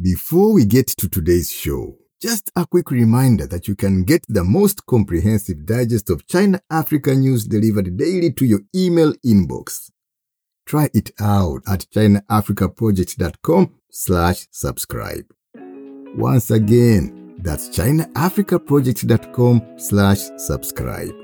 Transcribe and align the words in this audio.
Before 0.00 0.52
we 0.52 0.64
get 0.64 0.88
to 0.88 1.08
today's 1.08 1.52
show, 1.52 1.96
just 2.20 2.50
a 2.56 2.66
quick 2.66 2.90
reminder 2.90 3.46
that 3.46 3.68
you 3.68 3.76
can 3.76 4.02
get 4.02 4.26
the 4.28 4.42
most 4.42 4.86
comprehensive 4.86 5.64
digest 5.64 6.10
of 6.10 6.26
China 6.26 6.60
Africa 6.68 7.14
news 7.14 7.46
delivered 7.46 7.96
daily 7.96 8.32
to 8.32 8.44
your 8.44 8.62
email 8.74 9.12
inbox. 9.24 9.92
Try 10.66 10.88
it 10.94 11.12
out 11.20 11.62
at 11.68 11.86
chinaafricaproject.com 11.94 13.72
slash 13.88 14.48
subscribe. 14.50 15.26
Once 16.16 16.50
again, 16.50 17.36
that's 17.38 17.68
chinaafricaproject.com 17.68 19.78
slash 19.78 20.18
subscribe. 20.38 21.23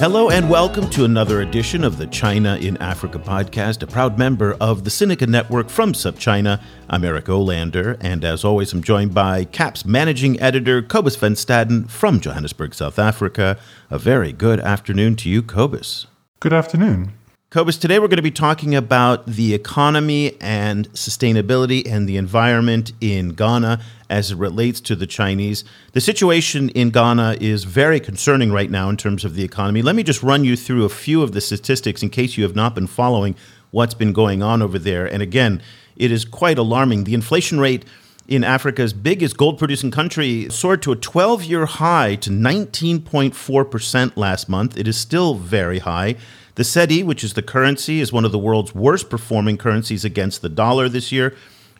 Hello 0.00 0.30
and 0.30 0.48
welcome 0.48 0.88
to 0.90 1.04
another 1.04 1.40
edition 1.40 1.82
of 1.82 1.98
the 1.98 2.06
China 2.06 2.56
in 2.58 2.76
Africa 2.76 3.18
podcast, 3.18 3.82
a 3.82 3.86
proud 3.88 4.16
member 4.16 4.56
of 4.60 4.84
the 4.84 4.90
Sinica 4.90 5.26
Network 5.26 5.68
from 5.68 5.92
SupChina. 5.92 6.62
I'm 6.88 7.02
Eric 7.02 7.24
Olander, 7.24 7.96
and 8.00 8.24
as 8.24 8.44
always, 8.44 8.72
I'm 8.72 8.80
joined 8.80 9.12
by 9.12 9.46
CAP's 9.46 9.84
managing 9.84 10.38
editor, 10.40 10.82
Cobus 10.82 11.16
Van 11.16 11.32
Staden 11.32 11.90
from 11.90 12.20
Johannesburg, 12.20 12.74
South 12.74 12.96
Africa. 12.96 13.58
A 13.90 13.98
very 13.98 14.32
good 14.32 14.60
afternoon 14.60 15.16
to 15.16 15.28
you, 15.28 15.42
Cobus. 15.42 16.06
Good 16.38 16.52
afternoon. 16.52 17.17
Cobus, 17.50 17.78
today 17.78 17.98
we're 17.98 18.08
going 18.08 18.16
to 18.16 18.22
be 18.22 18.30
talking 18.30 18.74
about 18.74 19.24
the 19.24 19.54
economy 19.54 20.36
and 20.38 20.86
sustainability 20.92 21.90
and 21.90 22.06
the 22.06 22.18
environment 22.18 22.92
in 23.00 23.30
Ghana 23.30 23.80
as 24.10 24.32
it 24.32 24.36
relates 24.36 24.82
to 24.82 24.94
the 24.94 25.06
Chinese. 25.06 25.64
The 25.92 26.02
situation 26.02 26.68
in 26.68 26.90
Ghana 26.90 27.38
is 27.40 27.64
very 27.64 28.00
concerning 28.00 28.52
right 28.52 28.70
now 28.70 28.90
in 28.90 28.98
terms 28.98 29.24
of 29.24 29.34
the 29.34 29.44
economy. 29.44 29.80
Let 29.80 29.96
me 29.96 30.02
just 30.02 30.22
run 30.22 30.44
you 30.44 30.56
through 30.56 30.84
a 30.84 30.90
few 30.90 31.22
of 31.22 31.32
the 31.32 31.40
statistics 31.40 32.02
in 32.02 32.10
case 32.10 32.36
you 32.36 32.44
have 32.44 32.54
not 32.54 32.74
been 32.74 32.86
following 32.86 33.34
what's 33.70 33.94
been 33.94 34.12
going 34.12 34.42
on 34.42 34.60
over 34.60 34.78
there. 34.78 35.06
And 35.06 35.22
again, 35.22 35.62
it 35.96 36.12
is 36.12 36.26
quite 36.26 36.58
alarming. 36.58 37.04
The 37.04 37.14
inflation 37.14 37.58
rate 37.58 37.86
in 38.26 38.44
Africa's 38.44 38.92
biggest 38.92 39.38
gold 39.38 39.58
producing 39.58 39.90
country 39.90 40.50
soared 40.50 40.82
to 40.82 40.92
a 40.92 40.96
12 40.96 41.44
year 41.44 41.64
high 41.64 42.14
to 42.16 42.28
19.4% 42.28 44.16
last 44.16 44.50
month. 44.50 44.76
It 44.76 44.86
is 44.86 44.98
still 44.98 45.34
very 45.36 45.78
high. 45.78 46.16
The 46.58 46.64
cedi, 46.64 47.04
which 47.04 47.22
is 47.22 47.34
the 47.34 47.42
currency, 47.42 48.00
is 48.00 48.12
one 48.12 48.24
of 48.24 48.32
the 48.32 48.38
world's 48.38 48.74
worst 48.74 49.08
performing 49.08 49.58
currencies 49.58 50.04
against 50.04 50.42
the 50.42 50.48
dollar 50.48 50.88
this 50.88 51.12
year. 51.12 51.36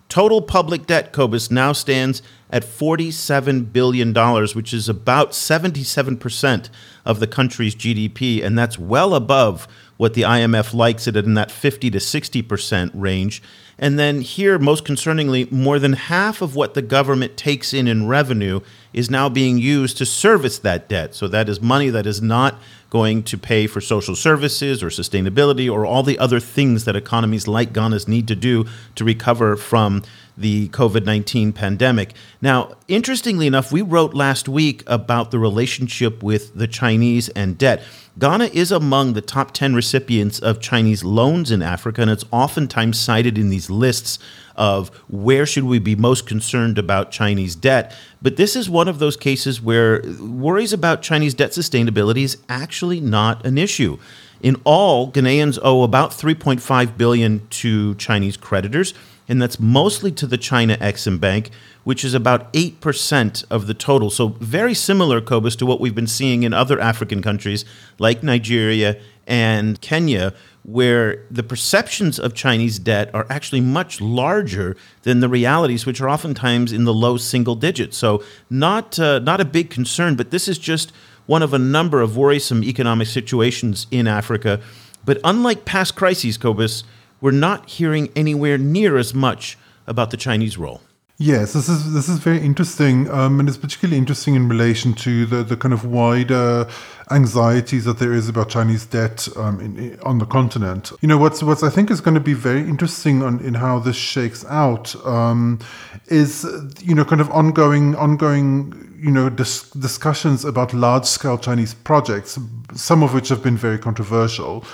Total 0.09 0.41
public 0.41 0.87
debt, 0.87 1.13
Cobus, 1.13 1.51
now 1.51 1.73
stands 1.73 2.23
at 2.49 2.63
$47 2.63 3.73
billion, 3.73 4.15
which 4.55 4.73
is 4.73 4.89
about 4.89 5.33
77% 5.33 6.71
of 7.05 7.19
the 7.19 7.27
country's 7.27 7.75
GDP, 7.75 8.41
and 8.41 8.57
that's 8.57 8.79
well 8.79 9.17
above 9.17 9.67
what 9.97 10.15
the 10.15 10.23
IMF 10.23 10.73
likes 10.73 11.09
it 11.09 11.17
in 11.17 11.35
that 11.35 11.51
50 11.51 11.91
to 11.91 11.99
60% 11.99 12.91
range. 12.95 13.43
And 13.81 13.99
then 13.99 14.21
here, 14.21 14.61
most 14.61 14.85
concerningly, 14.85 15.51
more 15.51 15.81
than 15.81 15.95
half 15.95 16.41
of 16.41 16.55
what 16.55 16.75
the 16.75 16.83
government 16.83 17.37
takes 17.37 17.75
in 17.75 17.89
in 17.89 18.07
revenue 18.07 18.61
is 18.93 19.11
now 19.11 19.29
being 19.29 19.59
used 19.59 19.99
to 19.99 20.07
service 20.07 20.59
that 20.61 20.89
debt. 20.89 21.17
So 21.17 21.27
that 21.27 21.49
is 21.49 21.61
money 21.61 21.91
that 21.91 22.07
is 22.07 22.23
not 22.23 22.61
going 22.91 23.23
to 23.23 23.37
pay 23.37 23.67
for 23.67 23.81
social 23.81 24.17
services 24.17 24.83
or 24.83 24.89
sustainability 24.89 25.71
or 25.71 25.85
all 25.85 26.03
the 26.03 26.19
other 26.19 26.41
things 26.41 26.85
that 26.85 26.97
economies 26.97 27.47
like 27.47 27.73
Ghana's 27.73 28.09
need 28.09 28.27
to 28.29 28.35
do 28.35 28.65
to 28.95 29.05
recover 29.05 29.57
from 29.57 30.03
the 30.39 30.69
COVID 30.69 31.05
19 31.05 31.53
pandemic. 31.53 32.15
Now, 32.41 32.77
interestingly 32.87 33.47
enough, 33.47 33.73
we 33.73 33.83
wrote 33.83 34.15
last 34.15 34.49
week 34.49 34.85
about 34.87 35.31
the 35.31 35.39
relationship 35.39 36.23
with 36.23 36.55
the 36.55 36.69
Chinese 36.69 37.29
and 37.31 37.59
debt. 37.59 37.83
Ghana 38.19 38.47
is 38.47 38.73
among 38.73 39.13
the 39.13 39.21
top 39.21 39.53
10 39.53 39.75
recipients 39.75 40.39
of 40.39 40.61
Chinese 40.61 41.05
loans 41.05 41.51
in 41.51 41.63
Africa, 41.63 42.03
and 42.03 42.11
it's 42.11 42.25
oftentimes 42.33 42.99
cited 42.99 43.37
in 43.37 43.49
these 43.49 43.69
lists 43.71 44.19
of 44.59 44.89
where 45.09 45.47
should 45.47 45.65
we 45.65 45.79
be 45.79 45.97
most 45.97 46.27
concerned 46.27 46.77
about 46.77 47.11
Chinese 47.11 47.57
debt. 47.57 47.95
But 48.21 48.37
this 48.37 48.55
is 48.55 48.69
one 48.69 48.89
of 48.89 48.99
those 48.99 49.17
cases 49.17 49.63
where 49.63 50.03
worries 50.21 50.75
about 50.75 51.01
Chinese 51.01 51.33
debt 51.33 51.53
sustainability 51.53 52.25
is 52.25 52.37
actually 52.49 53.01
not 53.01 53.47
an 53.47 53.57
issue. 53.57 53.99
In 54.43 54.61
all, 54.65 55.11
Ghanaians 55.11 55.59
owe 55.63 55.83
about 55.83 56.11
3.5 56.11 56.97
billion 56.99 57.47
to 57.49 57.95
Chinese 57.95 58.37
creditors 58.37 58.93
and 59.29 59.43
that's 59.43 59.61
mostly 59.61 60.11
to 60.13 60.27
the 60.27 60.39
China 60.39 60.77
Exim 60.79 61.21
Bank, 61.21 61.51
which 61.85 62.03
is 62.03 62.15
about 62.15 62.51
8% 62.55 63.45
of 63.51 63.67
the 63.67 63.75
total. 63.75 64.11
So, 64.11 64.29
very 64.41 64.75
similar, 64.75 65.21
Cobus, 65.21 65.55
to 65.57 65.67
what 65.67 65.81
we've 65.81 65.95
been 65.95 66.07
seeing 66.07 66.43
in 66.43 66.55
other 66.55 66.81
African 66.81 67.21
countries 67.21 67.65
like 67.99 68.23
Nigeria 68.23 68.99
and 69.29 69.81
Kenya, 69.81 70.35
where 70.65 71.25
the 71.31 71.43
perceptions 71.43 72.19
of 72.19 72.35
Chinese 72.35 72.79
debt 72.79 73.11
are 73.15 73.27
actually 73.31 73.61
much 73.61 74.01
larger 74.01 74.77
than 75.03 75.21
the 75.21 75.29
realities, 75.29 75.87
which 75.87 76.01
are 76.01 76.09
oftentimes 76.09 76.73
in 76.73 76.85
the 76.85 76.93
low 76.93 77.17
single 77.17 77.55
digits. 77.55 77.97
So, 77.97 78.25
not, 78.51 78.99
uh, 78.99 79.21
not 79.21 79.41
a 79.41 79.45
big 79.45 79.71
concern, 79.71 80.17
but 80.17 80.31
this 80.31 80.49
is 80.49 80.59
just 80.59 80.93
one 81.27 81.43
of 81.43 81.55
a 81.55 81.59
number 81.59 82.01
of 82.01 82.17
worrisome 82.17 82.65
economic 82.65 83.07
situations 83.07 83.87
in 83.91 84.09
Africa. 84.09 84.61
But 85.05 85.21
unlike 85.23 85.65
past 85.65 85.95
crises, 85.95 86.39
Cobus, 86.39 86.85
we're 87.21 87.31
not 87.31 87.69
hearing 87.69 88.11
anywhere 88.17 88.59
near 88.59 88.97
as 88.97 89.15
much 89.15 89.59
about 89.87 90.11
the 90.11 90.17
Chinese 90.17 90.59
role. 90.59 90.81
Yes, 91.21 91.53
this 91.53 91.69
is 91.69 91.95
this 91.95 92.09
is 92.09 92.21
very 92.21 92.39
interesting, 92.39 93.11
um, 93.11 93.41
and 93.41 93.49
it's 93.49 93.59
particularly 93.59 93.99
interesting 93.99 94.37
in 94.37 94.49
relation 94.49 94.95
to 94.95 95.27
the, 95.27 95.43
the 95.43 95.57
kind 95.57 95.75
of 95.75 95.85
wider 95.85 96.69
anxieties 97.11 97.87
that 97.87 97.99
there 97.99 98.13
is 98.13 98.29
about 98.29 98.51
Chinese 98.51 98.87
debt 98.87 99.27
um, 99.35 99.59
in, 99.59 99.77
in, 99.77 100.01
on 100.03 100.19
the 100.19 100.27
continent. 100.27 100.93
You 101.01 101.09
know, 101.09 101.19
what's 101.19 101.43
what's 101.43 101.65
I 101.65 101.71
think 101.71 101.91
is 101.91 102.01
going 102.01 102.15
to 102.15 102.21
be 102.21 102.35
very 102.35 102.61
interesting 102.61 103.25
on, 103.25 103.41
in 103.41 103.55
how 103.55 103.81
this 103.81 103.97
shakes 103.97 104.45
out 104.45 104.95
um, 105.05 105.59
is 106.07 106.47
you 106.81 106.95
know 106.95 107.05
kind 107.05 107.21
of 107.21 107.29
ongoing 107.31 107.97
ongoing 107.97 108.97
you 108.97 109.11
know 109.11 109.29
dis- 109.29 109.71
discussions 109.71 110.45
about 110.45 110.73
large 110.73 111.05
scale 111.05 111.37
Chinese 111.37 111.75
projects, 111.75 112.39
some 112.75 113.03
of 113.03 113.13
which 113.13 113.29
have 113.29 113.43
been 113.43 113.57
very 113.57 113.79
controversial 113.79 114.65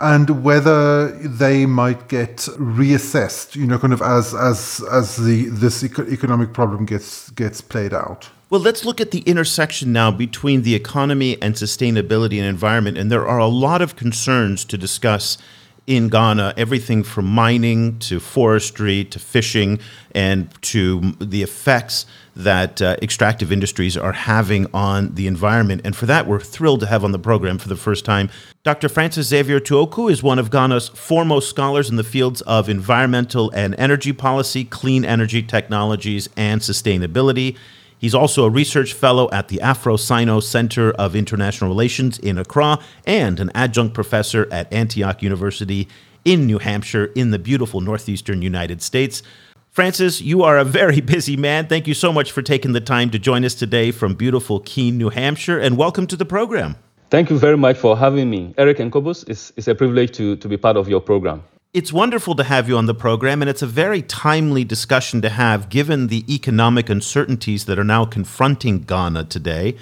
and 0.00 0.42
whether 0.42 1.08
they 1.08 1.66
might 1.66 2.08
get 2.08 2.36
reassessed, 2.58 3.56
you 3.56 3.66
know, 3.66 3.78
kind 3.78 3.92
of 3.92 4.02
as 4.02 4.34
as 4.34 4.82
as 4.90 5.16
the 5.16 5.46
this 5.46 5.82
economic 5.84 6.52
problem 6.52 6.84
gets 6.84 7.30
gets 7.30 7.60
played 7.60 7.92
out. 7.92 8.28
Well, 8.50 8.60
let's 8.60 8.84
look 8.84 9.00
at 9.00 9.10
the 9.10 9.20
intersection 9.20 9.92
now 9.92 10.10
between 10.10 10.62
the 10.62 10.74
economy 10.74 11.40
and 11.42 11.54
sustainability 11.54 12.38
and 12.38 12.46
environment, 12.46 12.98
and 12.98 13.10
there 13.10 13.26
are 13.26 13.38
a 13.38 13.46
lot 13.46 13.82
of 13.82 13.96
concerns 13.96 14.64
to 14.66 14.78
discuss 14.78 15.38
in 15.86 16.08
Ghana, 16.08 16.54
everything 16.56 17.02
from 17.02 17.26
mining 17.26 17.98
to 18.00 18.20
forestry 18.20 19.04
to 19.04 19.18
fishing 19.18 19.78
and 20.14 20.50
to 20.62 21.12
the 21.20 21.42
effects 21.42 22.06
that 22.36 22.82
uh, 22.82 22.96
extractive 23.02 23.52
industries 23.52 23.96
are 23.96 24.12
having 24.12 24.66
on 24.74 25.14
the 25.14 25.26
environment. 25.26 25.82
And 25.84 25.94
for 25.94 26.06
that, 26.06 26.26
we're 26.26 26.40
thrilled 26.40 26.80
to 26.80 26.86
have 26.86 27.04
on 27.04 27.12
the 27.12 27.18
program 27.18 27.58
for 27.58 27.68
the 27.68 27.76
first 27.76 28.04
time 28.04 28.30
Dr. 28.64 28.88
Francis 28.88 29.26
Xavier 29.26 29.60
Tuokuu 29.60 30.10
is 30.10 30.22
one 30.22 30.38
of 30.38 30.48
Ghana's 30.48 30.88
foremost 30.88 31.50
scholars 31.50 31.90
in 31.90 31.96
the 31.96 32.02
fields 32.02 32.40
of 32.42 32.70
environmental 32.70 33.50
and 33.50 33.74
energy 33.76 34.14
policy, 34.14 34.64
clean 34.64 35.04
energy 35.04 35.42
technologies, 35.42 36.30
and 36.34 36.62
sustainability. 36.62 37.58
He's 37.98 38.14
also 38.14 38.44
a 38.44 38.50
research 38.50 38.92
fellow 38.92 39.30
at 39.30 39.48
the 39.48 39.60
Afro 39.60 39.96
Sino 39.96 40.40
Center 40.40 40.90
of 40.92 41.16
International 41.16 41.70
Relations 41.70 42.18
in 42.18 42.38
Accra 42.38 42.78
and 43.06 43.40
an 43.40 43.50
adjunct 43.54 43.94
professor 43.94 44.46
at 44.50 44.72
Antioch 44.72 45.22
University 45.22 45.88
in 46.24 46.46
New 46.46 46.58
Hampshire 46.58 47.06
in 47.14 47.30
the 47.30 47.38
beautiful 47.38 47.80
northeastern 47.80 48.42
United 48.42 48.82
States. 48.82 49.22
Francis, 49.70 50.20
you 50.20 50.42
are 50.42 50.58
a 50.58 50.64
very 50.64 51.00
busy 51.14 51.36
man. 51.36 51.66
Thank 51.66 51.86
you 51.86 51.94
so 51.94 52.12
much 52.12 52.32
for 52.32 52.42
taking 52.42 52.72
the 52.72 52.80
time 52.80 53.10
to 53.10 53.18
join 53.18 53.44
us 53.44 53.54
today 53.54 53.90
from 53.90 54.14
beautiful 54.14 54.60
Keene, 54.60 54.98
New 54.98 55.10
Hampshire, 55.10 55.58
and 55.58 55.76
welcome 55.76 56.06
to 56.06 56.16
the 56.16 56.24
program. 56.24 56.76
Thank 57.10 57.30
you 57.30 57.38
very 57.38 57.56
much 57.56 57.76
for 57.76 57.96
having 57.96 58.30
me. 58.30 58.54
Eric 58.58 58.80
and 58.80 58.90
Cobus, 58.90 59.24
it's, 59.24 59.52
it's 59.56 59.68
a 59.68 59.74
privilege 59.74 60.12
to, 60.16 60.36
to 60.36 60.48
be 60.48 60.56
part 60.56 60.76
of 60.76 60.88
your 60.88 61.00
program. 61.00 61.42
It's 61.74 61.92
wonderful 61.92 62.36
to 62.36 62.44
have 62.44 62.68
you 62.68 62.78
on 62.78 62.86
the 62.86 62.94
program, 62.94 63.42
and 63.42 63.48
it's 63.48 63.60
a 63.60 63.66
very 63.66 64.00
timely 64.00 64.62
discussion 64.62 65.20
to 65.22 65.28
have 65.28 65.68
given 65.68 66.06
the 66.06 66.24
economic 66.32 66.88
uncertainties 66.88 67.64
that 67.64 67.80
are 67.80 67.84
now 67.84 68.04
confronting 68.04 68.82
Ghana 68.82 69.24
today. 69.24 69.76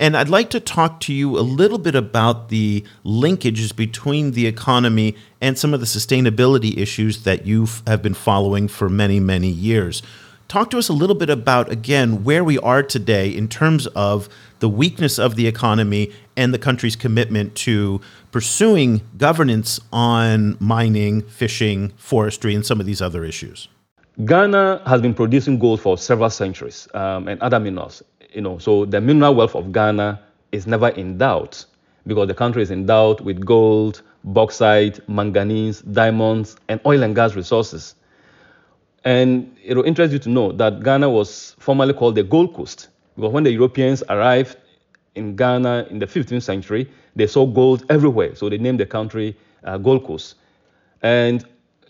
And 0.00 0.16
I'd 0.16 0.30
like 0.30 0.48
to 0.48 0.58
talk 0.58 1.00
to 1.00 1.12
you 1.12 1.38
a 1.38 1.44
little 1.44 1.76
bit 1.76 1.94
about 1.94 2.48
the 2.48 2.82
linkages 3.04 3.76
between 3.76 4.30
the 4.30 4.46
economy 4.46 5.16
and 5.38 5.58
some 5.58 5.74
of 5.74 5.80
the 5.80 5.86
sustainability 5.86 6.78
issues 6.78 7.24
that 7.24 7.44
you 7.44 7.68
have 7.86 8.00
been 8.00 8.14
following 8.14 8.66
for 8.66 8.88
many, 8.88 9.20
many 9.20 9.50
years. 9.50 10.02
Talk 10.48 10.70
to 10.70 10.78
us 10.78 10.88
a 10.88 10.94
little 10.94 11.14
bit 11.14 11.28
about, 11.28 11.70
again, 11.70 12.24
where 12.24 12.42
we 12.42 12.58
are 12.60 12.82
today 12.82 13.28
in 13.28 13.48
terms 13.48 13.86
of 13.88 14.30
the 14.64 14.68
weakness 14.70 15.18
of 15.18 15.36
the 15.36 15.46
economy 15.46 16.10
and 16.38 16.54
the 16.54 16.58
country's 16.58 16.96
commitment 16.96 17.54
to 17.54 18.00
pursuing 18.32 19.02
governance 19.18 19.78
on 19.92 20.56
mining, 20.58 21.20
fishing, 21.20 21.90
forestry, 21.98 22.54
and 22.54 22.64
some 22.64 22.80
of 22.80 22.86
these 22.86 23.02
other 23.02 23.26
issues. 23.26 23.68
Ghana 24.24 24.80
has 24.86 25.02
been 25.02 25.12
producing 25.12 25.58
gold 25.58 25.82
for 25.82 25.98
several 25.98 26.30
centuries 26.30 26.88
um, 26.94 27.28
and 27.28 27.38
other 27.42 27.60
minerals. 27.60 28.02
You 28.32 28.40
know, 28.40 28.56
so 28.56 28.86
the 28.86 29.02
mineral 29.02 29.34
wealth 29.34 29.54
of 29.54 29.70
Ghana 29.70 30.18
is 30.50 30.66
never 30.66 30.88
in 30.88 31.18
doubt 31.18 31.66
because 32.06 32.26
the 32.26 32.34
country 32.42 32.62
is 32.62 32.70
endowed 32.70 33.20
with 33.20 33.44
gold, 33.44 34.00
bauxite, 34.24 35.06
manganese, 35.10 35.82
diamonds, 35.82 36.56
and 36.70 36.80
oil 36.86 37.02
and 37.02 37.14
gas 37.14 37.34
resources. 37.34 37.96
And 39.04 39.54
it 39.62 39.76
will 39.76 39.84
interest 39.84 40.14
you 40.14 40.18
to 40.20 40.30
know 40.30 40.52
that 40.52 40.82
Ghana 40.82 41.10
was 41.10 41.54
formerly 41.58 41.92
called 41.92 42.14
the 42.14 42.22
Gold 42.22 42.54
Coast 42.54 42.88
because 43.16 43.32
when 43.32 43.44
the 43.44 43.52
Europeans 43.52 44.02
arrived 44.08 44.56
in 45.14 45.36
Ghana 45.36 45.86
in 45.90 45.98
the 45.98 46.06
15th 46.06 46.42
century, 46.42 46.90
they 47.14 47.26
saw 47.26 47.46
gold 47.46 47.84
everywhere. 47.88 48.34
So 48.34 48.48
they 48.48 48.58
named 48.58 48.80
the 48.80 48.86
country 48.86 49.36
uh, 49.64 49.78
Gold 49.78 50.04
Coast. 50.04 50.34
And 51.02 51.44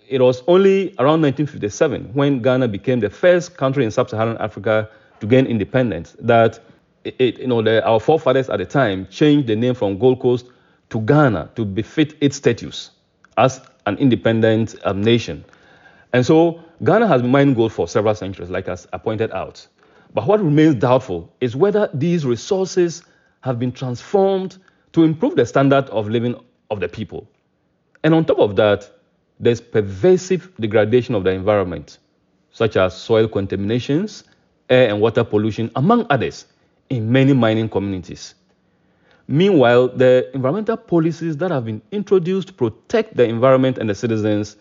it 0.09 0.21
was 0.21 0.43
only 0.47 0.95
around 0.99 1.23
1957 1.23 2.11
when 2.13 2.43
Ghana 2.43 2.69
became 2.69 3.01
the 3.01 3.11
first 3.11 3.57
country 3.57 3.85
in 3.85 3.91
sub-Saharan 3.91 4.37
Africa 4.39 4.91
to 5.21 5.27
gain 5.27 5.47
independence 5.47 6.17
that 6.21 6.61
it, 7.05 7.39
you 7.39 7.47
know, 7.47 7.63
the, 7.63 7.85
our 7.87 8.01
forefathers 8.01 8.49
at 8.51 8.59
the 8.59 8.67
time 8.67 9.07
changed 9.09 9.47
the 9.47 9.57
name 9.57 9.75
from 9.75 9.99
Gold 9.99 10.21
Coast 10.21 10.47
to 10.91 11.01
Ghana 11.01 11.51
to 11.57 11.65
befit 11.65 12.15
its 12.21 12.37
status 12.37 12.91
as 13.37 13.61
an 13.87 13.97
independent 13.99 14.75
um, 14.85 15.03
nation. 15.03 15.45
And 16.13 16.25
so 16.25 16.63
Ghana 16.85 17.07
has 17.09 17.23
mining 17.23 17.55
gold 17.55 17.73
for 17.73 17.89
several 17.89 18.15
centuries, 18.15 18.51
like 18.51 18.69
as 18.69 18.87
I 18.93 18.99
pointed 18.99 19.33
out. 19.33 19.67
But 20.15 20.27
what 20.29 20.41
remains 20.41 20.77
doubtful 20.77 21.33
is 21.41 21.57
whether 21.57 21.91
these 21.93 22.25
resources 22.25 23.03
have 23.41 23.59
been 23.59 23.73
transformed 23.73 24.59
to 24.93 25.03
improve 25.03 25.35
the 25.35 25.45
standard 25.45 25.87
of 25.91 26.09
living 26.09 26.37
of 26.71 26.81
the 26.81 26.89
people. 26.89 27.29
And 28.05 28.15
on 28.15 28.25
top 28.25 28.39
of 28.39 28.55
that, 28.57 28.89
there's 29.41 29.61
pervasive 29.61 30.53
degradation 30.61 31.17
of 31.17 31.25
the 31.25 31.31
environment, 31.31 31.99
such 32.53 32.77
as 32.77 32.97
soil 32.97 33.27
contaminations, 33.27 34.25
air 34.71 34.89
and 34.89 35.01
water 35.01 35.25
pollution, 35.25 35.71
among 35.75 36.07
others, 36.11 36.47
in 36.91 37.11
many 37.11 37.33
mining 37.33 37.69
communities. 37.69 38.35
Meanwhile, 39.27 39.89
the 39.89 40.31
environmental 40.35 40.77
policies 40.77 41.37
that 41.39 41.51
have 41.51 41.65
been 41.65 41.83
introduced 41.91 42.49
to 42.49 42.55
protect 42.55 43.17
the 43.17 43.25
environment 43.25 43.79
and 43.79 43.91
the 43.91 43.95
citizens 43.95 44.57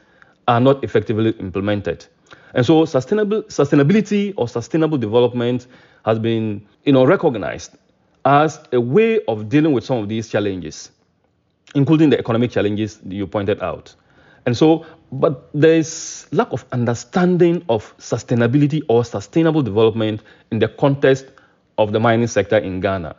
are 0.48 0.60
not 0.60 0.84
effectively 0.84 1.32
implemented. 1.32 2.08
And 2.54 2.66
so 2.66 2.86
sustainable, 2.86 3.44
sustainability 3.44 4.34
or 4.38 4.48
sustainable 4.48 4.98
development 4.98 5.68
has 6.06 6.20
been 6.20 6.66
you 6.86 6.94
know, 6.94 7.04
recognized 7.06 7.76
as 8.26 8.60
a 8.72 8.80
way 8.80 9.24
of 9.26 9.50
dealing 9.50 9.74
with 9.74 9.84
some 9.84 9.98
of 9.98 10.10
these 10.10 10.30
challenges, 10.30 10.92
including 11.76 12.10
the 12.10 12.20
economic 12.20 12.52
challenges 12.52 13.00
you 13.08 13.28
pointed 13.28 13.62
out. 13.62 13.96
And 14.46 14.56
so, 14.56 14.86
but 15.12 15.50
there's 15.54 16.28
lack 16.32 16.52
of 16.52 16.66
understanding 16.72 17.64
of 17.70 17.96
sustainability 17.98 18.82
or 18.88 19.06
sustainable 19.06 19.62
development 19.62 20.22
in 20.52 20.60
the 20.60 20.68
context 20.68 21.26
of 21.78 21.92
the 21.92 22.00
mining 22.00 22.28
sector 22.28 22.58
in 22.58 22.80
Ghana. 22.80 23.16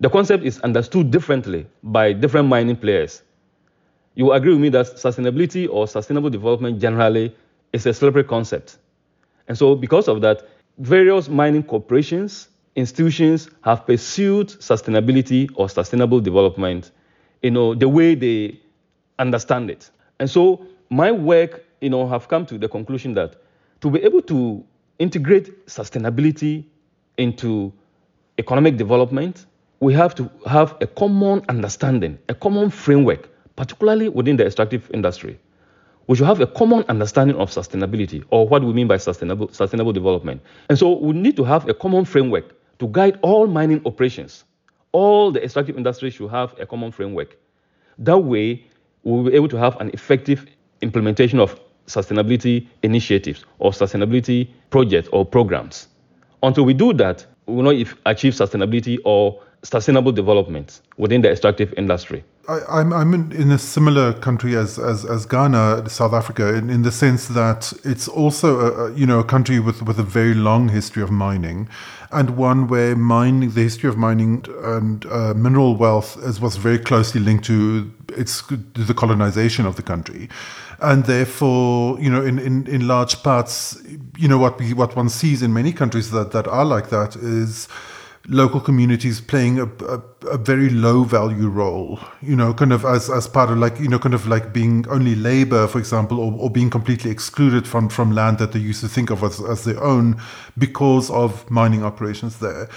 The 0.00 0.10
concept 0.10 0.44
is 0.44 0.60
understood 0.60 1.10
differently 1.10 1.66
by 1.82 2.12
different 2.12 2.48
mining 2.48 2.76
players. 2.76 3.22
You 4.14 4.32
agree 4.32 4.52
with 4.52 4.60
me 4.60 4.68
that 4.70 4.86
sustainability 4.86 5.68
or 5.70 5.86
sustainable 5.86 6.30
development 6.30 6.80
generally 6.80 7.34
is 7.72 7.86
a 7.86 7.94
slippery 7.94 8.24
concept. 8.24 8.78
And 9.48 9.56
so, 9.56 9.74
because 9.74 10.08
of 10.08 10.20
that, 10.22 10.48
various 10.78 11.28
mining 11.28 11.62
corporations, 11.62 12.48
institutions 12.76 13.50
have 13.62 13.84
pursued 13.86 14.48
sustainability 14.48 15.50
or 15.56 15.68
sustainable 15.68 16.20
development, 16.20 16.92
you 17.42 17.50
know, 17.50 17.74
the 17.74 17.88
way 17.88 18.14
they 18.14 18.60
understand 19.18 19.70
it. 19.70 19.90
And 20.20 20.30
so 20.30 20.64
my 20.90 21.10
work, 21.10 21.64
you 21.80 21.90
know, 21.90 22.06
have 22.06 22.28
come 22.28 22.46
to 22.46 22.58
the 22.58 22.68
conclusion 22.68 23.14
that 23.14 23.36
to 23.80 23.90
be 23.90 24.02
able 24.02 24.22
to 24.22 24.64
integrate 24.98 25.66
sustainability 25.66 26.64
into 27.16 27.72
economic 28.38 28.76
development, 28.76 29.46
we 29.80 29.92
have 29.94 30.14
to 30.14 30.30
have 30.46 30.76
a 30.80 30.86
common 30.86 31.42
understanding, 31.48 32.18
a 32.28 32.34
common 32.34 32.70
framework, 32.70 33.28
particularly 33.56 34.08
within 34.08 34.36
the 34.36 34.44
extractive 34.46 34.90
industry. 34.92 35.38
We 36.08 36.16
should 36.16 36.26
have 36.26 36.40
a 36.40 36.46
common 36.46 36.84
understanding 36.88 37.36
of 37.36 37.50
sustainability 37.50 38.24
or 38.30 38.48
what 38.48 38.64
we 38.64 38.72
mean 38.72 38.88
by 38.88 38.96
sustainable, 38.96 39.52
sustainable 39.52 39.92
development. 39.92 40.40
And 40.70 40.78
so 40.78 40.98
we 40.98 41.12
need 41.12 41.36
to 41.36 41.44
have 41.44 41.68
a 41.68 41.74
common 41.74 42.06
framework 42.06 42.54
to 42.78 42.88
guide 42.88 43.18
all 43.20 43.46
mining 43.46 43.82
operations. 43.84 44.44
All 44.92 45.30
the 45.30 45.44
extractive 45.44 45.76
industries 45.76 46.14
should 46.14 46.30
have 46.30 46.58
a 46.58 46.64
common 46.64 46.92
framework. 46.92 47.36
That 47.98 48.16
way, 48.18 48.64
we'll 49.02 49.24
be 49.24 49.34
able 49.34 49.48
to 49.48 49.58
have 49.58 49.78
an 49.80 49.90
effective 49.92 50.46
implementation 50.80 51.38
of 51.40 51.60
sustainability 51.86 52.66
initiatives 52.82 53.44
or 53.58 53.72
sustainability 53.72 54.48
projects 54.70 55.10
or 55.12 55.26
programs. 55.26 55.88
Until 56.42 56.64
we 56.64 56.72
do 56.72 56.94
that, 56.94 57.26
we 57.46 57.56
will 57.56 57.64
not 57.64 57.74
achieve 58.06 58.32
sustainability 58.32 58.98
or 59.04 59.42
sustainable 59.62 60.12
development 60.12 60.80
within 60.96 61.20
the 61.22 61.30
extractive 61.30 61.74
industry. 61.76 62.24
I, 62.48 62.80
am 62.80 62.92
I'm, 62.92 63.14
I'm 63.14 63.32
in 63.32 63.50
a 63.50 63.58
similar 63.58 64.14
country 64.14 64.56
as, 64.56 64.78
as, 64.78 65.04
as 65.04 65.26
Ghana, 65.26 65.90
South 65.90 66.14
Africa, 66.14 66.54
in, 66.54 66.70
in 66.70 66.82
the 66.82 66.92
sense 66.92 67.28
that 67.28 67.74
it's 67.84 68.08
also 68.08 68.60
a, 68.60 68.94
you 68.94 69.04
know 69.04 69.18
a 69.18 69.24
country 69.24 69.60
with, 69.60 69.82
with 69.82 69.98
a 69.98 70.02
very 70.02 70.32
long 70.32 70.70
history 70.70 71.02
of 71.02 71.10
mining, 71.10 71.68
and 72.10 72.38
one 72.38 72.66
where 72.68 72.96
mining, 72.96 73.50
the 73.50 73.62
history 73.62 73.90
of 73.90 73.98
mining 73.98 74.46
and 74.62 75.04
uh, 75.06 75.34
mineral 75.34 75.76
wealth, 75.76 76.16
is 76.24 76.40
was 76.40 76.56
very 76.56 76.78
closely 76.78 77.20
linked 77.20 77.44
to 77.46 77.92
its 78.16 78.42
to 78.46 78.56
the 78.56 78.94
colonization 78.94 79.66
of 79.66 79.76
the 79.76 79.82
country, 79.82 80.30
and 80.80 81.04
therefore 81.04 82.00
you 82.00 82.08
know 82.08 82.22
in, 82.22 82.38
in, 82.38 82.66
in 82.66 82.88
large 82.88 83.22
parts, 83.22 83.78
you 84.16 84.26
know 84.26 84.38
what 84.38 84.58
we 84.58 84.72
what 84.72 84.96
one 84.96 85.10
sees 85.10 85.42
in 85.42 85.52
many 85.52 85.70
countries 85.70 86.12
that, 86.12 86.32
that 86.32 86.48
are 86.48 86.64
like 86.64 86.88
that 86.88 87.14
is 87.16 87.68
local 88.28 88.60
communities 88.60 89.20
playing 89.20 89.58
a, 89.58 89.64
a, 89.64 90.02
a, 90.30 90.38
very 90.38 90.68
low 90.68 91.02
value 91.04 91.48
role, 91.48 91.98
you 92.20 92.36
know, 92.36 92.52
kind 92.52 92.72
of 92.72 92.84
as, 92.84 93.08
as 93.08 93.26
part 93.26 93.50
of 93.50 93.56
like, 93.58 93.80
you 93.80 93.88
know, 93.88 93.98
kind 93.98 94.14
of 94.14 94.26
like 94.26 94.52
being 94.52 94.86
only 94.88 95.14
labor, 95.14 95.66
for 95.66 95.78
example, 95.78 96.20
or, 96.20 96.32
or 96.34 96.50
being 96.50 96.68
completely 96.68 97.10
excluded 97.10 97.66
from, 97.66 97.88
from 97.88 98.12
land 98.12 98.38
that 98.38 98.52
they 98.52 98.58
used 98.58 98.80
to 98.82 98.88
think 98.88 99.10
of 99.10 99.22
as, 99.22 99.40
as 99.40 99.64
their 99.64 99.82
own 99.82 100.20
because 100.58 101.10
of 101.10 101.50
mining 101.50 101.82
operations 101.82 102.38
there. 102.38 102.68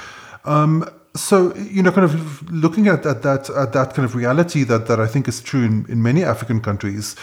Um, 0.46 0.90
so 1.14 1.54
you 1.56 1.84
know, 1.84 1.92
kind 1.92 2.06
of 2.06 2.50
looking 2.52 2.88
at, 2.88 3.06
at 3.06 3.22
that 3.24 3.50
at 3.50 3.74
that 3.74 3.94
kind 3.94 4.06
of 4.06 4.16
reality 4.16 4.64
that, 4.64 4.88
that 4.88 5.00
I 5.00 5.08
think 5.08 5.28
is 5.28 5.42
true 5.42 5.64
in, 5.64 5.86
in 5.90 6.02
many 6.02 6.24
African 6.24 6.62
countries, 6.62 7.16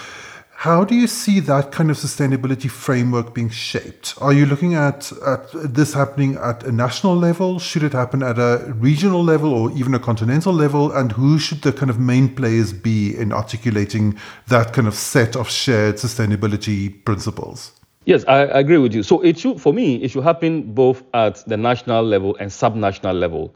how 0.62 0.82
do 0.82 0.92
you 0.92 1.06
see 1.06 1.38
that 1.38 1.70
kind 1.70 1.88
of 1.88 1.96
sustainability 1.96 2.68
framework 2.68 3.32
being 3.32 3.48
shaped? 3.48 4.14
Are 4.20 4.32
you 4.32 4.44
looking 4.44 4.74
at, 4.74 5.12
at 5.24 5.46
this 5.52 5.94
happening 5.94 6.34
at 6.34 6.64
a 6.64 6.72
national 6.72 7.14
level? 7.14 7.60
Should 7.60 7.84
it 7.84 7.92
happen 7.92 8.24
at 8.24 8.40
a 8.40 8.74
regional 8.76 9.22
level 9.22 9.54
or 9.54 9.70
even 9.78 9.94
a 9.94 10.00
continental 10.00 10.52
level? 10.52 10.90
And 10.90 11.12
who 11.12 11.38
should 11.38 11.62
the 11.62 11.72
kind 11.72 11.90
of 11.90 12.00
main 12.00 12.34
players 12.34 12.72
be 12.72 13.16
in 13.16 13.32
articulating 13.32 14.18
that 14.48 14.72
kind 14.72 14.88
of 14.88 14.96
set 14.96 15.36
of 15.36 15.48
shared 15.48 15.94
sustainability 15.94 17.04
principles? 17.04 17.70
Yes, 18.06 18.24
I 18.26 18.40
agree 18.40 18.78
with 18.78 18.92
you. 18.92 19.04
So 19.04 19.20
it 19.20 19.38
should, 19.38 19.60
for 19.60 19.72
me, 19.72 20.02
it 20.02 20.10
should 20.10 20.24
happen 20.24 20.74
both 20.74 21.04
at 21.14 21.36
the 21.46 21.56
national 21.56 22.02
level 22.02 22.36
and 22.40 22.50
subnational 22.50 23.16
level. 23.16 23.54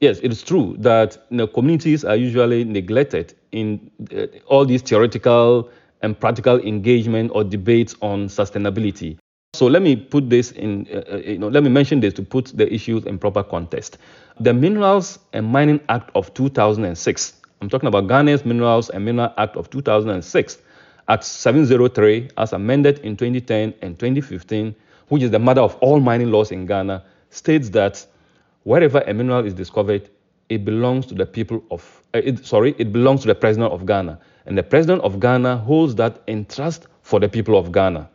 Yes, 0.00 0.20
it 0.22 0.30
is 0.30 0.40
true 0.40 0.76
that 0.78 1.18
you 1.30 1.38
know, 1.38 1.48
communities 1.48 2.04
are 2.04 2.14
usually 2.14 2.62
neglected 2.62 3.34
in 3.50 3.90
uh, 4.16 4.26
all 4.46 4.64
these 4.64 4.82
theoretical 4.82 5.68
and 6.02 6.18
practical 6.18 6.58
engagement 6.60 7.30
or 7.34 7.44
debates 7.44 7.94
on 8.02 8.26
sustainability. 8.28 9.18
So 9.54 9.66
let 9.66 9.82
me 9.82 9.94
put 9.94 10.28
this 10.28 10.50
in, 10.50 10.88
uh, 10.92 11.14
uh, 11.14 11.16
you 11.18 11.38
know, 11.38 11.48
let 11.48 11.62
me 11.62 11.70
mention 11.70 12.00
this 12.00 12.12
to 12.14 12.22
put 12.22 12.46
the 12.56 12.72
issues 12.74 13.04
in 13.04 13.18
proper 13.18 13.44
context. 13.44 13.98
The 14.40 14.52
Minerals 14.52 15.20
and 15.32 15.46
Mining 15.46 15.80
Act 15.88 16.10
of 16.16 16.34
2006, 16.34 17.40
I'm 17.60 17.68
talking 17.68 17.86
about 17.86 18.08
Ghana's 18.08 18.44
Minerals 18.44 18.90
and 18.90 19.04
Mineral 19.04 19.32
Act 19.38 19.56
of 19.56 19.70
2006, 19.70 20.58
Act 21.08 21.24
703, 21.24 22.30
as 22.36 22.52
amended 22.52 22.98
in 23.00 23.16
2010 23.16 23.74
and 23.80 23.96
2015, 23.96 24.74
which 25.08 25.22
is 25.22 25.30
the 25.30 25.38
mother 25.38 25.60
of 25.60 25.76
all 25.76 26.00
mining 26.00 26.32
laws 26.32 26.50
in 26.50 26.66
Ghana, 26.66 27.04
states 27.30 27.68
that 27.70 28.04
wherever 28.64 29.00
a 29.02 29.14
mineral 29.14 29.46
is 29.46 29.54
discovered, 29.54 30.10
it 30.48 30.64
belongs 30.64 31.06
to 31.06 31.14
the 31.14 31.26
people 31.26 31.62
of, 31.70 32.02
uh, 32.14 32.18
it, 32.24 32.44
sorry, 32.44 32.74
it 32.78 32.92
belongs 32.92 33.20
to 33.22 33.28
the 33.28 33.34
president 33.34 33.72
of 33.72 33.86
Ghana. 33.86 34.18
And 34.46 34.58
the 34.58 34.62
president 34.62 35.02
of 35.02 35.20
Ghana 35.20 35.58
holds 35.58 35.94
that 35.96 36.22
in 36.26 36.44
trust 36.44 36.86
for 37.02 37.20
the 37.20 37.28
people 37.28 37.56
of 37.56 37.72
Ghana. 37.72 38.08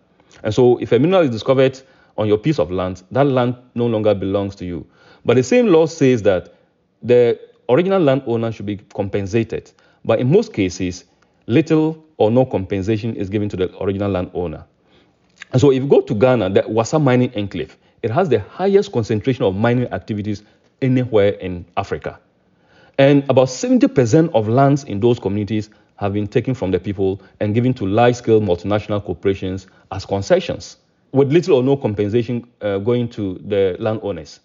And 0.43 0.53
so 0.53 0.77
if 0.77 0.91
a 0.91 0.99
mineral 0.99 1.23
is 1.23 1.31
discovered 1.31 1.81
on 2.17 2.27
your 2.27 2.37
piece 2.37 2.59
of 2.59 2.71
land, 2.71 3.03
that 3.11 3.25
land 3.25 3.55
no 3.75 3.87
longer 3.87 4.13
belongs 4.13 4.55
to 4.55 4.65
you. 4.65 4.85
But 5.25 5.35
the 5.35 5.43
same 5.43 5.67
law 5.67 5.85
says 5.85 6.21
that 6.23 6.53
the 7.01 7.39
original 7.69 8.01
landowner 8.01 8.51
should 8.51 8.65
be 8.65 8.77
compensated. 8.77 9.71
But 10.05 10.19
in 10.19 10.31
most 10.31 10.53
cases, 10.53 11.05
little 11.47 12.03
or 12.17 12.31
no 12.31 12.45
compensation 12.45 13.15
is 13.15 13.29
given 13.29 13.49
to 13.49 13.57
the 13.57 13.83
original 13.83 14.11
landowner. 14.11 14.65
And 15.51 15.59
so 15.59 15.71
if 15.71 15.81
you 15.81 15.87
go 15.87 16.01
to 16.01 16.13
Ghana, 16.13 16.51
the 16.51 16.61
Wassa 16.63 17.01
mining 17.01 17.33
enclave, 17.33 17.77
it 18.03 18.11
has 18.11 18.29
the 18.29 18.39
highest 18.39 18.91
concentration 18.91 19.43
of 19.43 19.55
mining 19.55 19.87
activities 19.87 20.43
anywhere 20.81 21.29
in 21.33 21.65
Africa. 21.75 22.19
And 22.97 23.23
about 23.29 23.47
70% 23.47 24.31
of 24.33 24.47
lands 24.47 24.83
in 24.83 24.99
those 24.99 25.19
communities 25.19 25.69
have 25.99 26.13
been 26.13 26.27
taken 26.27 26.53
from 26.53 26.71
the 26.71 26.79
people 26.79 27.21
and 27.41 27.53
given 27.53 27.73
to 27.73 27.85
large 27.85 28.15
scale 28.15 28.39
multinational 28.39 29.03
corporations 29.03 29.67
as 29.91 30.05
concessions, 30.05 30.77
with 31.11 31.31
little 31.31 31.57
or 31.57 31.63
no 31.63 31.75
compensation 31.75 32.47
uh, 32.61 32.77
going 32.77 33.09
to 33.09 33.33
the 33.45 33.75
landowners. 33.79 34.39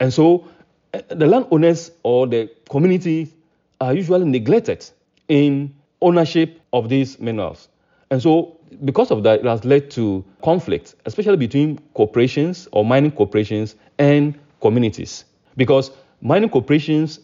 And 0.00 0.12
so 0.12 0.48
uh, 0.92 1.00
the 1.08 1.26
landowners 1.26 1.92
or 2.02 2.26
the 2.26 2.50
community 2.68 3.32
are 3.80 3.94
usually 3.94 4.24
neglected 4.24 4.84
in 5.28 5.72
ownership 6.02 6.60
of 6.72 6.88
these 6.88 7.20
minerals. 7.20 7.68
And 8.10 8.20
so, 8.20 8.56
because 8.84 9.12
of 9.12 9.22
that, 9.22 9.40
it 9.40 9.44
has 9.46 9.64
led 9.64 9.92
to 9.92 10.24
conflict, 10.42 10.96
especially 11.06 11.36
between 11.36 11.78
corporations 11.94 12.66
or 12.72 12.84
mining 12.84 13.12
corporations 13.12 13.76
and 13.98 14.36
communities. 14.60 15.24
Because 15.56 15.92
mining 16.20 16.50
corporations 16.50 17.20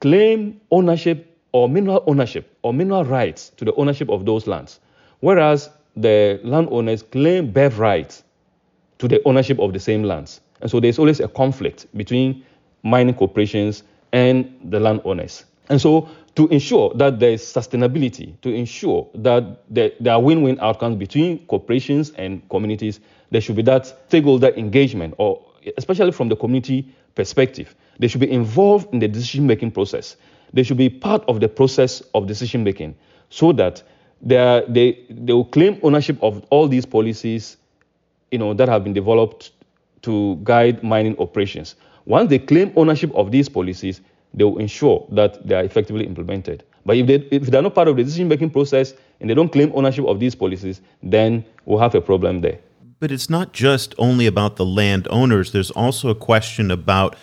claim 0.00 0.60
ownership 0.72 1.35
or 1.56 1.70
mineral 1.70 2.04
ownership 2.06 2.54
or 2.60 2.74
mineral 2.74 3.02
rights 3.02 3.50
to 3.56 3.64
the 3.64 3.74
ownership 3.76 4.10
of 4.10 4.26
those 4.26 4.46
lands, 4.46 4.78
whereas 5.20 5.70
the 5.96 6.38
landowners 6.44 7.02
claim 7.02 7.50
birth 7.50 7.78
rights 7.78 8.24
to 8.98 9.08
the 9.08 9.22
ownership 9.24 9.58
of 9.58 9.72
the 9.72 9.80
same 9.80 10.02
lands. 10.02 10.42
And 10.60 10.70
so 10.70 10.80
there's 10.80 10.98
always 10.98 11.18
a 11.20 11.28
conflict 11.28 11.86
between 11.96 12.44
mining 12.82 13.14
corporations 13.14 13.84
and 14.12 14.54
the 14.64 14.78
landowners. 14.78 15.46
And 15.70 15.80
so 15.80 16.10
to 16.34 16.46
ensure 16.48 16.92
that 16.96 17.20
there 17.20 17.30
is 17.30 17.42
sustainability, 17.42 18.38
to 18.42 18.52
ensure 18.52 19.08
that 19.14 19.62
there, 19.70 19.92
there 19.98 20.12
are 20.12 20.20
win-win 20.20 20.60
outcomes 20.60 20.96
between 20.96 21.46
corporations 21.46 22.10
and 22.18 22.46
communities, 22.50 23.00
there 23.30 23.40
should 23.40 23.56
be 23.56 23.62
that 23.62 23.86
stakeholder 24.08 24.50
engagement, 24.58 25.14
or 25.16 25.42
especially 25.78 26.12
from 26.12 26.28
the 26.28 26.36
community 26.36 26.94
perspective. 27.14 27.74
They 27.98 28.08
should 28.08 28.20
be 28.20 28.30
involved 28.30 28.92
in 28.92 28.98
the 28.98 29.08
decision-making 29.08 29.70
process. 29.70 30.16
They 30.52 30.62
should 30.62 30.76
be 30.76 30.88
part 30.88 31.24
of 31.28 31.40
the 31.40 31.48
process 31.48 32.00
of 32.14 32.26
decision-making 32.26 32.94
so 33.30 33.52
that 33.52 33.82
they, 34.22 34.36
are, 34.36 34.62
they, 34.66 35.04
they 35.10 35.32
will 35.32 35.44
claim 35.44 35.78
ownership 35.82 36.22
of 36.22 36.44
all 36.50 36.68
these 36.68 36.86
policies 36.86 37.56
you 38.30 38.38
know, 38.38 38.54
that 38.54 38.68
have 38.68 38.84
been 38.84 38.92
developed 38.92 39.52
to 40.02 40.38
guide 40.42 40.82
mining 40.82 41.18
operations. 41.18 41.76
Once 42.04 42.30
they 42.30 42.38
claim 42.38 42.72
ownership 42.76 43.12
of 43.14 43.30
these 43.30 43.48
policies, 43.48 44.00
they 44.34 44.44
will 44.44 44.58
ensure 44.58 45.06
that 45.10 45.46
they 45.46 45.54
are 45.54 45.64
effectively 45.64 46.06
implemented. 46.06 46.62
But 46.84 46.96
if, 46.96 47.06
they, 47.06 47.14
if 47.30 47.46
they're 47.46 47.62
not 47.62 47.74
part 47.74 47.88
of 47.88 47.96
the 47.96 48.04
decision 48.04 48.28
making 48.28 48.50
process 48.50 48.94
and 49.20 49.28
they 49.28 49.34
don't 49.34 49.50
claim 49.50 49.72
ownership 49.74 50.04
of 50.06 50.20
these 50.20 50.34
policies, 50.34 50.80
then 51.02 51.44
we'll 51.64 51.80
have 51.80 51.94
a 51.94 52.00
problem 52.00 52.40
there. 52.40 52.58
But 53.00 53.10
it's 53.10 53.28
not 53.28 53.52
just 53.52 53.94
only 53.98 54.26
about 54.26 54.56
the 54.56 54.64
landowners, 54.64 55.52
there's 55.52 55.70
also 55.72 56.08
a 56.08 56.14
question 56.14 56.70
about 56.70 57.16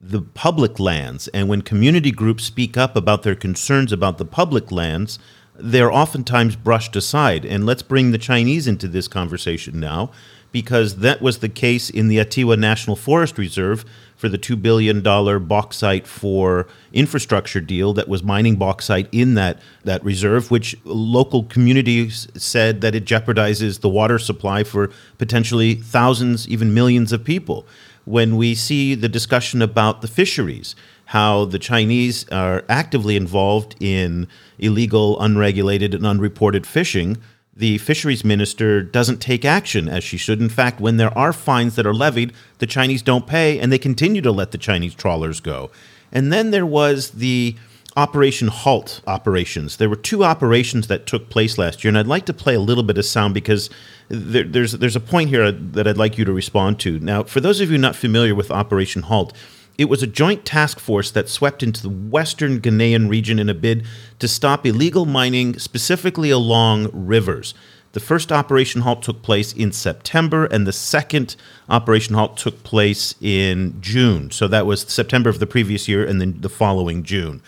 the 0.00 0.22
public 0.22 0.78
lands. 0.78 1.28
And 1.28 1.48
when 1.48 1.62
community 1.62 2.10
groups 2.12 2.44
speak 2.44 2.76
up 2.76 2.94
about 2.96 3.22
their 3.22 3.34
concerns 3.34 3.92
about 3.92 4.18
the 4.18 4.24
public 4.24 4.70
lands, 4.70 5.18
they're 5.56 5.92
oftentimes 5.92 6.56
brushed 6.56 6.94
aside. 6.94 7.44
And 7.44 7.66
let's 7.66 7.82
bring 7.82 8.12
the 8.12 8.18
Chinese 8.18 8.68
into 8.68 8.86
this 8.86 9.08
conversation 9.08 9.80
now, 9.80 10.12
because 10.52 10.96
that 10.96 11.20
was 11.20 11.38
the 11.38 11.48
case 11.48 11.90
in 11.90 12.08
the 12.08 12.18
Atiwa 12.18 12.58
National 12.58 12.94
Forest 12.96 13.38
Reserve 13.38 13.84
for 14.16 14.28
the 14.28 14.38
$2 14.38 14.60
billion 14.60 15.02
bauxite 15.02 16.06
for 16.06 16.66
infrastructure 16.92 17.60
deal 17.60 17.92
that 17.92 18.08
was 18.08 18.22
mining 18.22 18.56
bauxite 18.56 19.08
in 19.12 19.34
that, 19.34 19.60
that 19.84 20.02
reserve, 20.04 20.50
which 20.50 20.76
local 20.84 21.44
communities 21.44 22.28
said 22.34 22.80
that 22.80 22.94
it 22.94 23.04
jeopardizes 23.04 23.80
the 23.80 23.88
water 23.88 24.18
supply 24.18 24.64
for 24.64 24.90
potentially 25.18 25.74
thousands, 25.74 26.48
even 26.48 26.72
millions 26.72 27.12
of 27.12 27.24
people. 27.24 27.66
When 28.08 28.36
we 28.36 28.54
see 28.54 28.94
the 28.94 29.08
discussion 29.08 29.60
about 29.60 30.00
the 30.00 30.08
fisheries, 30.08 30.74
how 31.06 31.44
the 31.44 31.58
Chinese 31.58 32.26
are 32.30 32.64
actively 32.68 33.16
involved 33.16 33.76
in 33.80 34.28
illegal, 34.58 35.20
unregulated, 35.20 35.94
and 35.94 36.06
unreported 36.06 36.66
fishing 36.66 37.18
the 37.58 37.78
fisheries 37.78 38.24
minister 38.24 38.82
doesn't 38.82 39.18
take 39.18 39.44
action 39.44 39.88
as 39.88 40.04
she 40.04 40.16
should. 40.16 40.40
In 40.40 40.48
fact, 40.48 40.80
when 40.80 40.96
there 40.96 41.16
are 41.18 41.32
fines 41.32 41.74
that 41.74 41.86
are 41.86 41.94
levied, 41.94 42.32
the 42.58 42.66
Chinese 42.66 43.02
don't 43.02 43.26
pay 43.26 43.58
and 43.58 43.72
they 43.72 43.78
continue 43.78 44.22
to 44.22 44.30
let 44.30 44.52
the 44.52 44.58
Chinese 44.58 44.94
trawlers 44.94 45.40
go. 45.40 45.72
And 46.12 46.32
then 46.32 46.52
there 46.52 46.64
was 46.64 47.10
the 47.10 47.56
Operation 47.98 48.46
Halt 48.46 49.00
operations. 49.08 49.78
There 49.78 49.88
were 49.88 49.96
two 49.96 50.22
operations 50.22 50.86
that 50.86 51.04
took 51.04 51.28
place 51.30 51.58
last 51.58 51.82
year, 51.82 51.88
and 51.88 51.98
I'd 51.98 52.06
like 52.06 52.26
to 52.26 52.32
play 52.32 52.54
a 52.54 52.60
little 52.60 52.84
bit 52.84 52.96
of 52.96 53.04
sound 53.04 53.34
because 53.34 53.68
there, 54.08 54.44
there's 54.44 54.70
there's 54.70 54.94
a 54.94 55.00
point 55.00 55.30
here 55.30 55.50
that 55.50 55.88
I'd 55.88 55.96
like 55.96 56.16
you 56.16 56.24
to 56.24 56.32
respond 56.32 56.78
to. 56.80 57.00
Now, 57.00 57.24
for 57.24 57.40
those 57.40 57.60
of 57.60 57.72
you 57.72 57.76
not 57.76 57.96
familiar 57.96 58.36
with 58.36 58.52
Operation 58.52 59.02
Halt, 59.02 59.32
it 59.76 59.86
was 59.86 60.00
a 60.00 60.06
joint 60.06 60.44
task 60.44 60.78
force 60.78 61.10
that 61.10 61.28
swept 61.28 61.60
into 61.60 61.82
the 61.82 61.88
western 61.88 62.60
Ghanaian 62.60 63.10
region 63.10 63.40
in 63.40 63.48
a 63.48 63.54
bid 63.54 63.84
to 64.20 64.28
stop 64.28 64.64
illegal 64.64 65.04
mining, 65.04 65.58
specifically 65.58 66.30
along 66.30 66.90
rivers. 66.92 67.52
The 67.94 68.00
first 68.00 68.30
Operation 68.30 68.82
Halt 68.82 69.02
took 69.02 69.22
place 69.22 69.52
in 69.52 69.72
September, 69.72 70.44
and 70.46 70.68
the 70.68 70.72
second 70.72 71.34
Operation 71.68 72.14
Halt 72.14 72.36
took 72.36 72.62
place 72.62 73.16
in 73.20 73.80
June. 73.80 74.30
So 74.30 74.46
that 74.46 74.66
was 74.66 74.82
September 74.82 75.30
of 75.30 75.40
the 75.40 75.48
previous 75.48 75.88
year 75.88 76.06
and 76.06 76.20
then 76.20 76.40
the 76.40 76.48
following 76.48 77.02
June. 77.02 77.42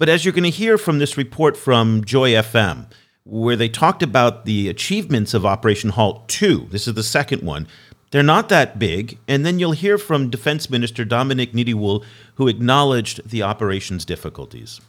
But 0.00 0.08
as 0.08 0.24
you're 0.24 0.32
going 0.32 0.44
to 0.44 0.48
hear 0.48 0.78
from 0.78 0.98
this 0.98 1.18
report 1.18 1.58
from 1.58 2.02
Joy 2.06 2.30
FM, 2.30 2.86
where 3.24 3.54
they 3.54 3.68
talked 3.68 4.02
about 4.02 4.46
the 4.46 4.70
achievements 4.70 5.34
of 5.34 5.44
Operation 5.44 5.90
Halt 5.90 6.26
2, 6.26 6.68
this 6.70 6.88
is 6.88 6.94
the 6.94 7.02
second 7.02 7.42
one, 7.42 7.68
they're 8.10 8.22
not 8.22 8.48
that 8.48 8.78
big. 8.78 9.18
And 9.28 9.44
then 9.44 9.58
you'll 9.58 9.72
hear 9.72 9.98
from 9.98 10.30
Defense 10.30 10.70
Minister 10.70 11.04
Dominic 11.04 11.52
Nitiwul, 11.52 12.02
who 12.36 12.48
acknowledged 12.48 13.28
the 13.28 13.42
operation's 13.42 14.06
difficulties. 14.06 14.80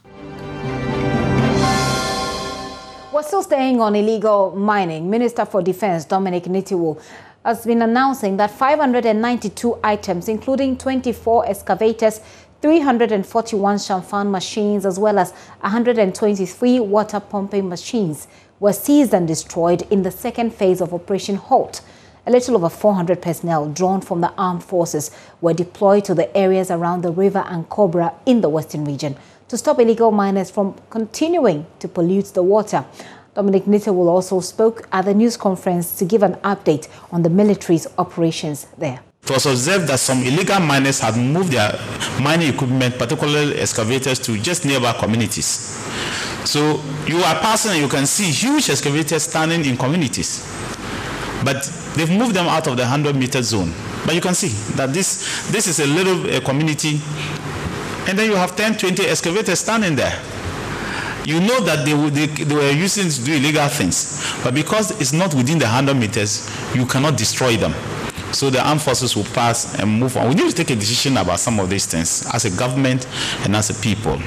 We're 3.12 3.22
still 3.22 3.42
staying 3.42 3.82
on 3.82 3.94
illegal 3.94 4.56
mining. 4.56 5.10
Minister 5.10 5.44
for 5.44 5.60
Defense 5.60 6.06
Dominic 6.06 6.44
Nitiwul 6.44 7.02
has 7.44 7.66
been 7.66 7.82
announcing 7.82 8.36
that 8.36 8.50
592 8.50 9.78
items, 9.82 10.28
including 10.28 10.78
24 10.78 11.48
excavators, 11.48 12.20
341 12.62 13.76
Chanfan 13.76 14.30
machines, 14.30 14.86
as 14.86 14.96
well 14.96 15.18
as 15.18 15.32
123 15.62 16.78
water 16.78 17.18
pumping 17.18 17.68
machines, 17.68 18.28
were 18.60 18.72
seized 18.72 19.12
and 19.12 19.26
destroyed 19.26 19.82
in 19.90 20.04
the 20.04 20.12
second 20.12 20.54
phase 20.54 20.80
of 20.80 20.94
Operation 20.94 21.34
HALT. 21.34 21.80
A 22.24 22.30
little 22.30 22.54
over 22.54 22.68
400 22.68 23.20
personnel 23.20 23.68
drawn 23.68 24.00
from 24.00 24.20
the 24.20 24.32
armed 24.38 24.62
forces 24.62 25.10
were 25.40 25.52
deployed 25.52 26.04
to 26.04 26.14
the 26.14 26.34
areas 26.36 26.70
around 26.70 27.02
the 27.02 27.10
river 27.10 27.42
Ankobra 27.48 28.14
in 28.26 28.42
the 28.42 28.48
western 28.48 28.84
region 28.84 29.16
to 29.48 29.58
stop 29.58 29.80
illegal 29.80 30.12
miners 30.12 30.48
from 30.48 30.76
continuing 30.88 31.66
to 31.80 31.88
pollute 31.88 32.26
the 32.26 32.44
water. 32.44 32.84
Dominic 33.34 33.64
Nitiwul 33.64 34.06
also 34.06 34.38
spoke 34.38 34.86
at 34.92 35.04
the 35.04 35.14
news 35.14 35.36
conference 35.36 35.98
to 35.98 36.04
give 36.04 36.22
an 36.22 36.34
update 36.44 36.86
on 37.10 37.24
the 37.24 37.30
military's 37.30 37.88
operations 37.98 38.68
there. 38.78 39.00
It 39.24 39.30
was 39.30 39.46
observed 39.46 39.86
that 39.86 40.00
some 40.00 40.20
illegal 40.24 40.58
miners 40.58 40.98
had 40.98 41.16
moved 41.16 41.52
their 41.52 41.78
mining 42.20 42.52
equipment, 42.52 42.98
particularly 42.98 43.56
excavators, 43.56 44.18
to 44.18 44.36
just 44.36 44.64
nearby 44.64 44.92
communities. 44.94 45.46
So 46.44 46.82
you 47.06 47.18
are 47.18 47.36
passing 47.36 47.70
and 47.70 47.80
you 47.82 47.86
can 47.88 48.04
see 48.04 48.32
huge 48.32 48.68
excavators 48.68 49.22
standing 49.22 49.64
in 49.64 49.76
communities. 49.76 50.44
But 51.44 51.62
they've 51.94 52.10
moved 52.10 52.34
them 52.34 52.48
out 52.48 52.66
of 52.66 52.76
the 52.76 52.82
100 52.82 53.14
meter 53.14 53.40
zone. 53.42 53.72
But 54.04 54.16
you 54.16 54.20
can 54.20 54.34
see 54.34 54.48
that 54.74 54.92
this, 54.92 55.48
this 55.52 55.68
is 55.68 55.78
a 55.78 55.86
little 55.86 56.40
community, 56.40 57.00
and 58.08 58.18
then 58.18 58.28
you 58.28 58.34
have 58.34 58.56
10, 58.56 58.76
20 58.76 59.06
excavators 59.06 59.60
standing 59.60 59.94
there. 59.94 60.20
You 61.24 61.38
know 61.38 61.60
that 61.60 61.84
they, 61.86 61.94
they, 62.10 62.26
they 62.26 62.54
were 62.56 62.72
using 62.72 63.08
to 63.08 63.24
do 63.24 63.34
illegal 63.34 63.68
things, 63.68 64.34
but 64.42 64.52
because 64.52 65.00
it's 65.00 65.12
not 65.12 65.32
within 65.32 65.60
the 65.60 65.66
100 65.66 65.94
meters, 65.94 66.50
you 66.74 66.86
cannot 66.86 67.16
destroy 67.16 67.56
them. 67.56 67.72
So 68.32 68.50
the 68.50 68.66
armed 68.66 68.82
forces 68.82 69.14
will 69.14 69.24
pass 69.24 69.78
and 69.78 70.00
move 70.00 70.16
on. 70.16 70.28
We 70.28 70.34
need 70.34 70.48
to 70.48 70.54
take 70.54 70.70
a 70.70 70.76
decision 70.76 71.16
about 71.16 71.38
some 71.38 71.60
of 71.60 71.70
these 71.70 71.86
things 71.86 72.26
as 72.34 72.44
a 72.44 72.50
government 72.56 73.06
and 73.44 73.54
as 73.54 73.70
a 73.70 73.74
people 73.82 74.20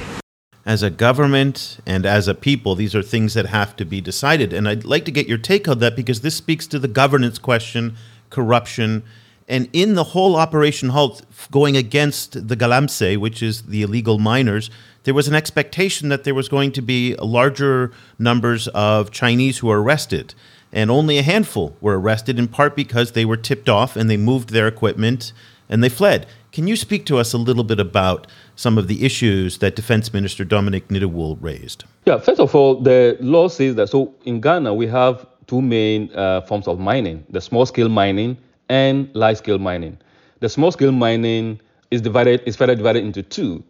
as 0.66 0.82
a 0.82 0.90
government 0.90 1.78
and 1.86 2.06
as 2.06 2.28
a 2.28 2.34
people, 2.34 2.76
these 2.76 2.96
are 2.96 3.04
things 3.04 3.36
that 3.36 3.46
have 3.46 3.76
to 3.76 3.86
be 3.86 4.02
decided. 4.02 4.52
And 4.52 4.68
I'd 4.68 4.84
like 4.84 5.06
to 5.06 5.12
get 5.12 5.28
your 5.28 5.38
take 5.38 5.68
on 5.68 5.80
that 5.80 5.96
because 5.96 6.22
this 6.22 6.36
speaks 6.36 6.66
to 6.68 6.80
the 6.80 6.88
governance 6.88 7.38
question, 7.38 7.96
corruption, 8.32 9.04
and 9.48 9.70
in 9.74 9.94
the 9.94 10.04
whole 10.04 10.36
Operation 10.36 10.90
Halt 10.90 11.24
going 11.52 11.78
against 11.78 12.48
the 12.48 12.56
Galamsey, 12.56 13.16
which 13.16 13.44
is 13.44 13.64
the 13.64 13.84
illegal 13.84 14.18
miners, 14.18 14.72
there 15.04 15.14
was 15.14 15.28
an 15.28 15.36
expectation 15.36 16.10
that 16.10 16.24
there 16.24 16.34
was 16.34 16.50
going 16.50 16.72
to 16.72 16.82
be 16.82 17.16
larger 17.18 17.92
numbers 18.18 18.68
of 18.70 19.12
Chinese 19.12 19.60
who 19.60 19.68
were 19.68 19.84
arrested. 19.84 20.34
And 20.76 20.92
only 20.92 21.18
a 21.18 21.24
handful 21.24 21.76
were 21.82 22.00
arrested, 22.00 22.38
in 22.38 22.48
part 22.48 22.76
because 22.76 23.14
they 23.14 23.26
were 23.26 23.38
tipped 23.38 23.70
off 23.70 23.96
and 23.96 24.10
they 24.10 24.18
moved 24.18 24.50
their 24.50 24.68
equipment 24.68 25.34
and 25.68 25.84
they 25.84 25.90
fled. 25.90 26.28
Can 26.52 26.68
you 26.68 26.76
speak 26.76 27.08
to 27.08 27.18
us 27.18 27.34
a 27.34 27.40
little 27.40 27.64
bit 27.64 27.80
about 27.80 28.28
some 28.56 28.78
of 28.78 28.88
the 28.88 29.06
issues 29.06 29.60
that 29.60 29.76
Defense 29.76 30.14
Minister 30.14 30.44
Dominic 30.44 30.88
Nitiwul 30.88 31.38
raised. 31.42 31.84
Yeah, 32.06 32.18
first 32.18 32.40
of 32.40 32.56
all, 32.56 32.80
the 32.80 33.18
law 33.20 33.48
says 33.48 33.76
that 33.76 33.90
so 33.90 34.14
in 34.24 34.42
Ghana 34.42 34.74
we 34.74 34.88
have 34.88 35.26
two 35.48 35.62
main 35.62 36.10
uh, 36.16 36.42
forms 36.42 36.68
of 36.68 36.80
mining 36.80 37.24
the 37.30 37.42
small 37.42 37.66
scale 37.66 37.90
mining 37.90 38.38
and 38.70 39.10
large 39.14 39.38
scale 39.38 39.60
mining. 39.60 39.98
The 40.40 40.50
small 40.50 40.72
scale 40.72 40.92
mining 40.92 41.60
is 41.92 42.02
divided 42.02 42.42
is 42.46 42.56
further 42.56 42.76
divided 42.76 43.04
into 43.04 43.22
two 43.22 43.64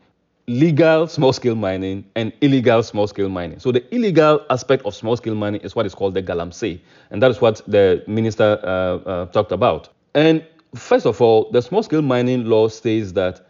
legal 0.48 1.08
small 1.08 1.34
scale 1.34 1.56
mining 1.56 2.06
and 2.16 2.32
illegal 2.42 2.84
small 2.84 3.08
scale 3.08 3.30
mining. 3.30 3.60
So 3.60 3.72
the 3.72 3.84
illegal 3.94 4.46
aspect 4.50 4.86
of 4.86 4.94
small 4.96 5.18
scale 5.18 5.36
mining 5.36 5.62
is 5.62 5.76
what 5.76 5.86
is 5.86 5.96
called 5.96 6.14
the 6.14 6.22
galamsey, 6.22 6.80
and 7.12 7.22
that 7.22 7.32
is 7.32 7.42
what 7.42 7.62
the 7.68 8.04
minister 8.08 8.60
uh, 8.64 8.68
uh, 8.68 9.26
talked 9.28 9.52
about. 9.52 9.90
And 10.14 10.46
first 10.76 11.06
of 11.06 11.22
all, 11.22 11.50
the 11.52 11.62
small 11.62 11.84
scale 11.84 12.02
mining 12.02 12.46
law 12.46 12.68
states 12.68 13.12
that 13.14 13.42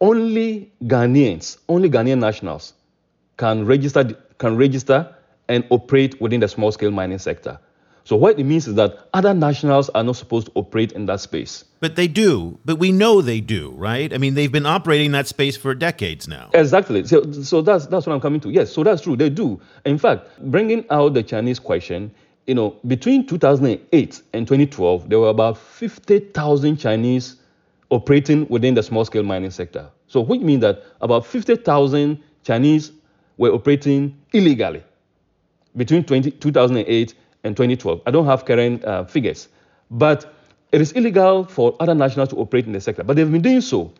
only 0.00 0.70
Ghanaians, 0.84 1.58
only 1.68 1.88
Ghanaian 1.88 2.18
nationals 2.18 2.74
can 3.36 3.64
register 3.64 4.16
can 4.38 4.56
register 4.56 5.14
and 5.48 5.64
operate 5.70 6.20
within 6.20 6.40
the 6.40 6.48
small 6.48 6.72
scale 6.72 6.90
mining 6.90 7.18
sector. 7.18 7.58
So 8.04 8.16
what 8.16 8.38
it 8.38 8.44
means 8.44 8.66
is 8.66 8.74
that 8.74 9.08
other 9.14 9.32
nationals 9.32 9.88
are 9.90 10.02
not 10.02 10.16
supposed 10.16 10.46
to 10.46 10.52
operate 10.54 10.92
in 10.92 11.06
that 11.06 11.20
space. 11.20 11.64
But 11.80 11.96
they 11.96 12.08
do. 12.08 12.58
But 12.64 12.76
we 12.76 12.90
know 12.90 13.22
they 13.22 13.40
do, 13.40 13.70
right? 13.76 14.12
I 14.12 14.18
mean, 14.18 14.34
they've 14.34 14.50
been 14.50 14.66
operating 14.66 15.12
that 15.12 15.28
space 15.28 15.56
for 15.56 15.74
decades 15.74 16.26
now. 16.26 16.50
Exactly. 16.52 17.04
So, 17.04 17.30
so 17.30 17.62
that's 17.62 17.86
that's 17.86 18.06
what 18.06 18.14
I'm 18.14 18.20
coming 18.20 18.40
to. 18.40 18.50
Yes, 18.50 18.72
so 18.72 18.82
that's 18.82 19.02
true. 19.02 19.16
They 19.16 19.30
do. 19.30 19.60
In 19.84 19.98
fact, 19.98 20.28
bringing 20.50 20.84
out 20.90 21.14
the 21.14 21.22
Chinese 21.22 21.58
question, 21.58 22.12
you 22.46 22.54
know, 22.54 22.76
between 22.86 23.26
2008 23.26 24.22
and 24.32 24.46
2012, 24.46 25.08
there 25.08 25.20
were 25.20 25.28
about 25.28 25.56
50,000 25.58 26.76
Chinese 26.76 27.36
operating 27.90 28.48
within 28.48 28.74
the 28.74 28.82
small 28.82 29.04
scale 29.04 29.22
mining 29.22 29.50
sector. 29.50 29.88
So, 30.08 30.20
which 30.20 30.40
means 30.40 30.62
that 30.62 30.82
about 31.00 31.24
50,000 31.24 32.20
Chinese 32.42 32.92
were 33.36 33.50
operating 33.50 34.18
illegally 34.32 34.82
between 35.76 36.04
20, 36.04 36.32
2008 36.32 37.14
and 37.44 37.56
2012. 37.56 38.02
I 38.06 38.10
don't 38.10 38.26
have 38.26 38.44
current 38.44 38.84
uh, 38.84 39.04
figures, 39.04 39.48
but 39.90 40.32
it 40.72 40.80
is 40.80 40.92
illegal 40.92 41.44
for 41.44 41.76
other 41.80 41.94
nationals 41.94 42.30
to 42.30 42.36
operate 42.36 42.66
in 42.66 42.72
the 42.72 42.80
sector, 42.80 43.04
but 43.04 43.16
they've 43.16 43.30
been 43.30 43.42
doing 43.42 43.60
so. 43.60 43.92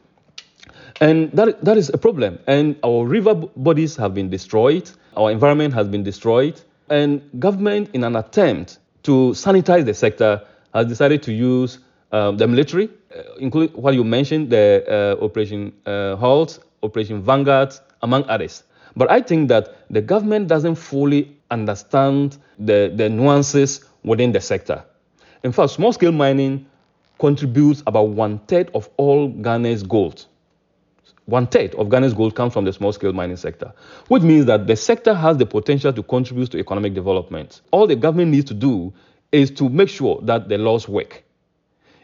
And 1.00 1.32
that, 1.32 1.64
that 1.64 1.76
is 1.76 1.90
a 1.90 1.98
problem. 1.98 2.38
And 2.46 2.76
our 2.84 3.04
river 3.04 3.34
bodies 3.34 3.96
have 3.96 4.14
been 4.14 4.30
destroyed, 4.30 4.90
our 5.16 5.30
environment 5.30 5.74
has 5.74 5.88
been 5.88 6.02
destroyed, 6.02 6.60
and 6.88 7.22
government, 7.38 7.90
in 7.94 8.04
an 8.04 8.16
attempt 8.16 8.78
to 9.04 9.32
sanitize 9.32 9.84
the 9.84 9.94
sector, 9.94 10.42
has 10.74 10.86
decided 10.86 11.22
to 11.24 11.32
use 11.32 11.78
um, 12.12 12.36
the 12.36 12.46
military, 12.46 12.90
uh, 13.16 13.22
including 13.38 13.74
what 13.80 13.94
you 13.94 14.04
mentioned, 14.04 14.50
the 14.50 14.84
uh, 15.20 15.24
Operation 15.24 15.72
uh, 15.86 16.16
Halt, 16.16 16.58
Operation 16.82 17.22
Vanguard, 17.22 17.74
among 18.02 18.24
others. 18.28 18.62
But 18.94 19.10
I 19.10 19.20
think 19.22 19.48
that 19.48 19.86
the 19.90 20.02
government 20.02 20.48
doesn't 20.48 20.74
fully 20.74 21.34
understand 21.52 22.38
the, 22.58 22.92
the 22.94 23.08
nuances 23.08 23.84
within 24.02 24.32
the 24.32 24.40
sector. 24.40 24.84
In 25.44 25.52
fact, 25.52 25.70
small 25.70 25.92
scale 25.92 26.12
mining 26.12 26.66
contributes 27.18 27.82
about 27.86 28.08
one 28.08 28.38
third 28.40 28.70
of 28.74 28.88
all 28.96 29.28
Ghana's 29.28 29.82
gold. 29.82 30.26
One 31.26 31.46
third 31.46 31.74
of 31.76 31.88
Ghana's 31.88 32.14
gold 32.14 32.34
comes 32.34 32.52
from 32.52 32.64
the 32.64 32.72
small 32.72 32.92
scale 32.92 33.12
mining 33.12 33.36
sector, 33.36 33.72
which 34.08 34.22
means 34.22 34.46
that 34.46 34.66
the 34.66 34.74
sector 34.74 35.14
has 35.14 35.36
the 35.36 35.46
potential 35.46 35.92
to 35.92 36.02
contribute 36.02 36.50
to 36.50 36.58
economic 36.58 36.94
development. 36.94 37.60
All 37.70 37.86
the 37.86 37.96
government 37.96 38.32
needs 38.32 38.46
to 38.46 38.54
do 38.54 38.92
is 39.30 39.50
to 39.52 39.68
make 39.68 39.88
sure 39.88 40.20
that 40.22 40.48
the 40.48 40.58
laws 40.58 40.88
work, 40.88 41.22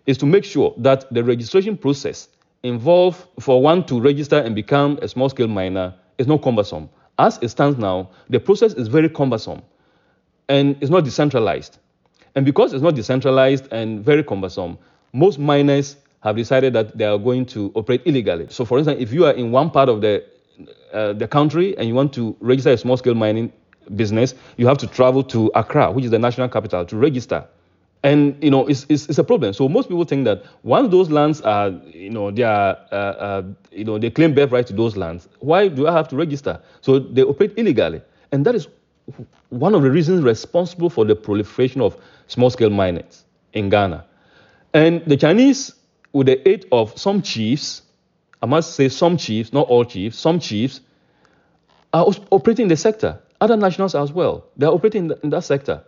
is 0.07 0.19
to 0.19 0.26
make 0.26 0.45
sure 0.45 0.73
that 0.78 1.12
the 1.12 1.25
registration 1.25 1.76
process 1.76 2.28
involved 2.62 3.26
for 3.40 3.61
one 3.61 3.85
to 3.87 4.00
register 4.00 4.38
and 4.38 4.55
become 4.55 4.99
a 5.02 5.09
small 5.09 5.28
scale 5.28 5.49
miner 5.49 5.95
is 6.17 6.26
not 6.26 6.43
cumbersome. 6.43 6.88
As 7.18 7.38
it 7.42 7.48
stands 7.48 7.78
now, 7.78 8.10
the 8.30 8.38
process 8.38 8.75
is 8.75 8.88
very 8.88 9.08
cumbersome 9.08 9.62
and 10.48 10.76
it's 10.80 10.90
not 10.90 11.04
decentralized. 11.04 11.78
And 12.34 12.44
because 12.44 12.72
it's 12.72 12.82
not 12.82 12.94
decentralized 12.94 13.72
and 13.72 14.04
very 14.04 14.22
cumbersome, 14.22 14.78
most 15.12 15.38
miners 15.38 15.96
have 16.22 16.37
decided 16.37 16.72
that 16.75 16.96
they 16.96 17.04
are 17.04 17.18
going 17.18 17.46
to 17.46 17.72
operate 17.75 18.02
illegally. 18.04 18.46
So, 18.50 18.64
for 18.64 18.78
instance, 18.78 19.00
if 19.00 19.12
you 19.12 19.25
are 19.25 19.32
in 19.32 19.50
one 19.50 19.71
part 19.71 19.88
of 19.88 20.00
the 20.00 20.25
uh, 20.93 21.12
the 21.12 21.28
country 21.28 21.76
and 21.78 21.86
you 21.86 21.95
want 21.95 22.12
to 22.14 22.36
register 22.40 22.71
a 22.71 22.76
small 22.78 22.97
scale 22.97 23.14
mining 23.14 23.52
business, 23.95 24.34
you 24.56 24.66
have 24.66 24.78
to 24.78 24.86
travel 24.86 25.23
to 25.23 25.50
Accra, 25.54 25.93
which 25.93 26.04
is 26.04 26.10
the 26.10 26.19
national 26.19 26.49
capital, 26.49 26.84
to 26.84 26.97
register. 26.97 27.47
And 28.04 28.43
you 28.43 28.50
know, 28.50 28.67
it's, 28.67 28.87
it's, 28.89 29.08
it's, 29.08 29.19
a 29.19 29.25
problem. 29.25 29.52
So 29.52 29.69
most 29.69 29.89
people 29.89 30.04
think 30.04 30.25
that 30.25 30.45
once 30.63 30.91
those 30.91 31.11
lands 31.11 31.41
are, 31.41 31.71
you 31.87 32.11
know, 32.11 32.30
they 32.30 32.45
are, 32.45 32.76
uh, 32.93 32.95
uh, 32.95 33.43
you 33.73 33.84
know, 33.84 33.99
they 33.99 34.11
claim 34.11 34.34
birthright 34.34 34.69
to 34.69 34.73
those 34.73 34.97
lands. 34.97 35.28
Why 35.41 35.69
do 35.69 35.89
I 35.89 35.93
have 35.93 36.06
to 36.08 36.17
register? 36.17 36.61
So 36.80 37.00
they 37.00 37.23
operate 37.23 37.54
illegally, 37.56 38.00
and 38.30 38.47
that 38.47 38.54
is 38.54 38.69
one 39.49 39.75
of 39.75 39.82
the 39.82 39.91
reasons 39.91 40.23
responsible 40.23 40.91
for 40.91 41.04
the 41.04 41.17
proliferation 41.17 41.80
of 41.80 41.97
small-scale 42.26 42.71
miners 42.71 43.25
in 43.52 43.69
Ghana. 43.69 44.04
And 44.75 45.02
the 45.06 45.17
Chinese, 45.17 45.75
with 46.13 46.26
the 46.26 46.47
aid 46.49 46.67
of 46.71 46.97
some 46.99 47.23
chiefs, 47.23 47.82
I 48.43 48.47
must 48.47 48.75
say 48.75 48.89
some 48.89 49.17
chiefs, 49.17 49.52
not 49.52 49.67
all 49.69 49.84
chiefs, 49.84 50.19
some 50.19 50.39
chiefs, 50.39 50.80
are 51.93 52.06
operating 52.30 52.65
in 52.65 52.69
the 52.69 52.76
sector. 52.76 53.19
Other 53.41 53.56
nationals 53.56 53.95
as 53.95 54.13
well. 54.13 54.45
They 54.56 54.67
are 54.67 54.73
operating 54.73 55.11
in 55.23 55.30
that 55.30 55.45
sector. 55.45 55.82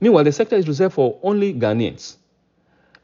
Meanwhile, 0.00 0.24
the 0.24 0.32
sector 0.32 0.56
is 0.56 0.68
reserved 0.68 0.94
for 0.94 1.18
only 1.22 1.54
Ghanaians. 1.54 2.16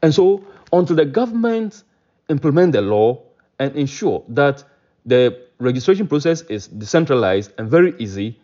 And 0.01 0.13
so, 0.13 0.43
until 0.71 0.95
the 0.95 1.05
government 1.05 1.83
implement 2.29 2.73
the 2.73 2.81
law 2.81 3.21
and 3.59 3.75
ensure 3.75 4.23
that 4.29 4.63
the 5.05 5.39
registration 5.59 6.07
process 6.07 6.41
is 6.41 6.67
decentralized 6.67 7.53
and 7.57 7.69
very 7.69 7.95
easy 7.99 8.39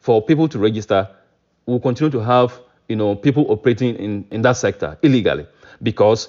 for 0.00 0.22
people 0.22 0.48
to 0.48 0.58
register, 0.58 1.08
we'll 1.66 1.80
continue 1.80 2.10
to 2.10 2.20
have 2.20 2.60
you 2.88 2.96
know, 2.96 3.14
people 3.14 3.46
operating 3.50 3.94
in, 3.96 4.26
in 4.30 4.42
that 4.42 4.56
sector 4.56 4.98
illegally 5.02 5.46
because 5.82 6.28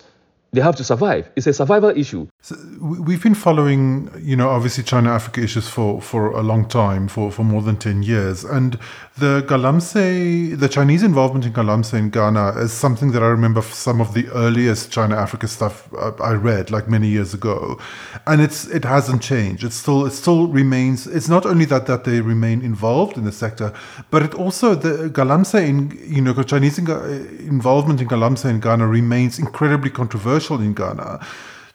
they 0.51 0.61
have 0.61 0.75
to 0.77 0.83
survive. 0.83 1.29
It's 1.35 1.45
a 1.45 1.53
survival 1.53 1.89
issue. 1.89 2.27
So 2.41 2.55
we've 2.81 3.21
been 3.21 3.35
following, 3.35 4.09
you 4.19 4.35
know, 4.35 4.49
obviously 4.49 4.83
China 4.83 5.11
Africa 5.11 5.41
issues 5.41 5.67
for, 5.67 6.01
for 6.01 6.31
a 6.31 6.41
long 6.41 6.67
time, 6.67 7.07
for, 7.07 7.31
for 7.31 7.43
more 7.43 7.61
than 7.61 7.77
10 7.77 8.01
years. 8.01 8.43
And 8.43 8.79
the 9.17 9.43
Galamsey, 9.47 10.57
the 10.57 10.67
Chinese 10.67 11.03
involvement 11.03 11.45
in 11.45 11.53
Galamsey 11.53 11.99
in 11.99 12.09
Ghana 12.09 12.59
is 12.61 12.73
something 12.73 13.11
that 13.11 13.21
I 13.21 13.27
remember 13.27 13.61
some 13.61 14.01
of 14.01 14.15
the 14.15 14.27
earliest 14.29 14.91
China 14.91 15.15
Africa 15.15 15.47
stuff 15.47 15.87
uh, 15.93 16.13
I 16.19 16.33
read 16.33 16.71
like 16.71 16.89
many 16.89 17.09
years 17.09 17.33
ago. 17.33 17.79
And 18.25 18.41
it's 18.41 18.65
it 18.67 18.85
hasn't 18.85 19.21
changed. 19.21 19.63
It 19.63 19.73
still 19.73 20.05
it 20.05 20.11
still 20.11 20.47
remains 20.47 21.05
it's 21.05 21.29
not 21.29 21.45
only 21.45 21.65
that 21.65 21.85
that 21.85 22.05
they 22.05 22.21
remain 22.21 22.61
involved 22.61 23.17
in 23.17 23.25
the 23.25 23.31
sector, 23.31 23.71
but 24.09 24.23
it 24.23 24.33
also 24.33 24.73
the 24.73 25.09
Galamsey 25.09 25.67
in 25.67 25.99
you 26.07 26.21
know 26.21 26.33
Chinese 26.41 26.79
involvement 26.79 28.01
in 28.01 28.07
Galamsey 28.07 28.49
in 28.49 28.59
Ghana 28.61 28.87
remains 28.87 29.37
incredibly 29.37 29.89
controversial 29.91 30.38
controversial 30.39 30.61
in 30.61 30.73
Ghana. 30.73 31.19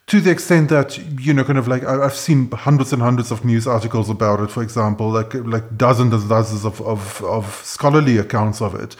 To 0.08 0.20
the 0.20 0.30
extent 0.30 0.68
that 0.68 0.98
you 1.18 1.32
know 1.32 1.44
kind 1.44 1.58
of 1.58 1.66
like 1.66 1.82
i've 1.82 2.14
seen 2.14 2.50
hundreds 2.50 2.92
and 2.92 3.00
hundreds 3.00 3.30
of 3.30 3.42
news 3.42 3.66
articles 3.66 4.10
about 4.10 4.38
it 4.40 4.50
for 4.50 4.62
example 4.62 5.08
like 5.08 5.32
like 5.32 5.78
dozens 5.78 6.12
and 6.12 6.28
dozens 6.28 6.64
of, 6.66 6.78
of, 6.82 7.22
of 7.24 7.46
scholarly 7.64 8.18
accounts 8.18 8.60
of 8.60 8.74
it. 8.74 8.96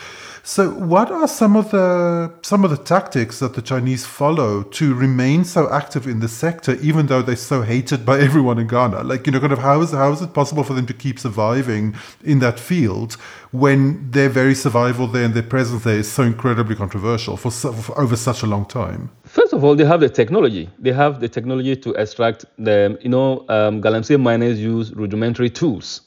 So 0.46 0.70
what 0.70 1.10
are 1.10 1.28
some 1.28 1.56
of 1.56 1.70
the 1.70 2.30
some 2.42 2.64
of 2.64 2.70
the 2.70 2.76
tactics 2.76 3.38
that 3.40 3.54
the 3.54 3.62
chinese 3.62 4.04
follow 4.04 4.62
to 4.78 4.94
remain 4.94 5.44
so 5.44 5.62
active 5.70 6.06
in 6.06 6.20
the 6.20 6.28
sector 6.28 6.74
even 6.82 7.06
though 7.06 7.22
they're 7.22 7.36
so 7.36 7.62
hated 7.62 8.04
by 8.04 8.18
everyone 8.28 8.58
in 8.58 8.66
ghana? 8.66 9.02
Like 9.04 9.26
you 9.26 9.32
know 9.32 9.40
kind 9.40 9.52
of 9.52 9.60
how 9.60 9.82
is 9.82 9.92
how 9.92 10.12
is 10.12 10.22
it 10.22 10.32
possible 10.32 10.64
for 10.64 10.74
them 10.74 10.86
to 10.86 10.94
keep 10.94 11.18
surviving 11.18 11.94
in 12.22 12.38
that 12.40 12.58
field 12.58 13.12
when 13.52 14.10
their 14.10 14.30
very 14.30 14.54
survival 14.54 15.06
there 15.06 15.24
and 15.24 15.34
their 15.34 15.50
presence 15.54 15.84
there 15.84 15.98
is 15.98 16.10
so 16.10 16.22
incredibly 16.22 16.76
controversial 16.76 17.36
for, 17.36 17.50
for 17.50 17.98
over 17.98 18.16
such 18.16 18.42
a 18.42 18.46
long 18.46 18.64
time 18.66 19.10
First 19.34 19.52
of 19.52 19.64
all, 19.64 19.74
they 19.74 19.84
have 19.84 19.98
the 19.98 20.08
technology. 20.08 20.70
They 20.78 20.92
have 20.92 21.18
the 21.18 21.28
technology 21.28 21.74
to 21.74 21.90
extract 21.94 22.44
the, 22.56 22.96
you 23.02 23.08
know, 23.08 23.44
um, 23.48 23.82
Galamsey 23.82 24.16
miners 24.20 24.60
use 24.60 24.92
rudimentary 24.94 25.50
tools. 25.50 26.02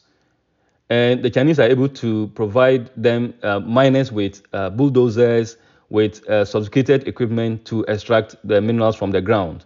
And 0.89 1.21
the 1.21 1.29
Chinese 1.29 1.59
are 1.59 1.67
able 1.67 1.89
to 1.89 2.27
provide 2.35 2.89
them 2.95 3.33
uh, 3.43 3.59
miners 3.59 4.13
with 4.13 4.43
uh, 4.53 4.69
bulldozers, 4.69 5.57
with 5.89 6.25
uh, 6.29 6.45
sophisticated 6.45 7.05
equipment 7.05 7.65
to 7.65 7.83
extract 7.89 8.37
the 8.45 8.61
minerals 8.61 8.95
from 8.95 9.11
the 9.11 9.19
ground. 9.19 9.65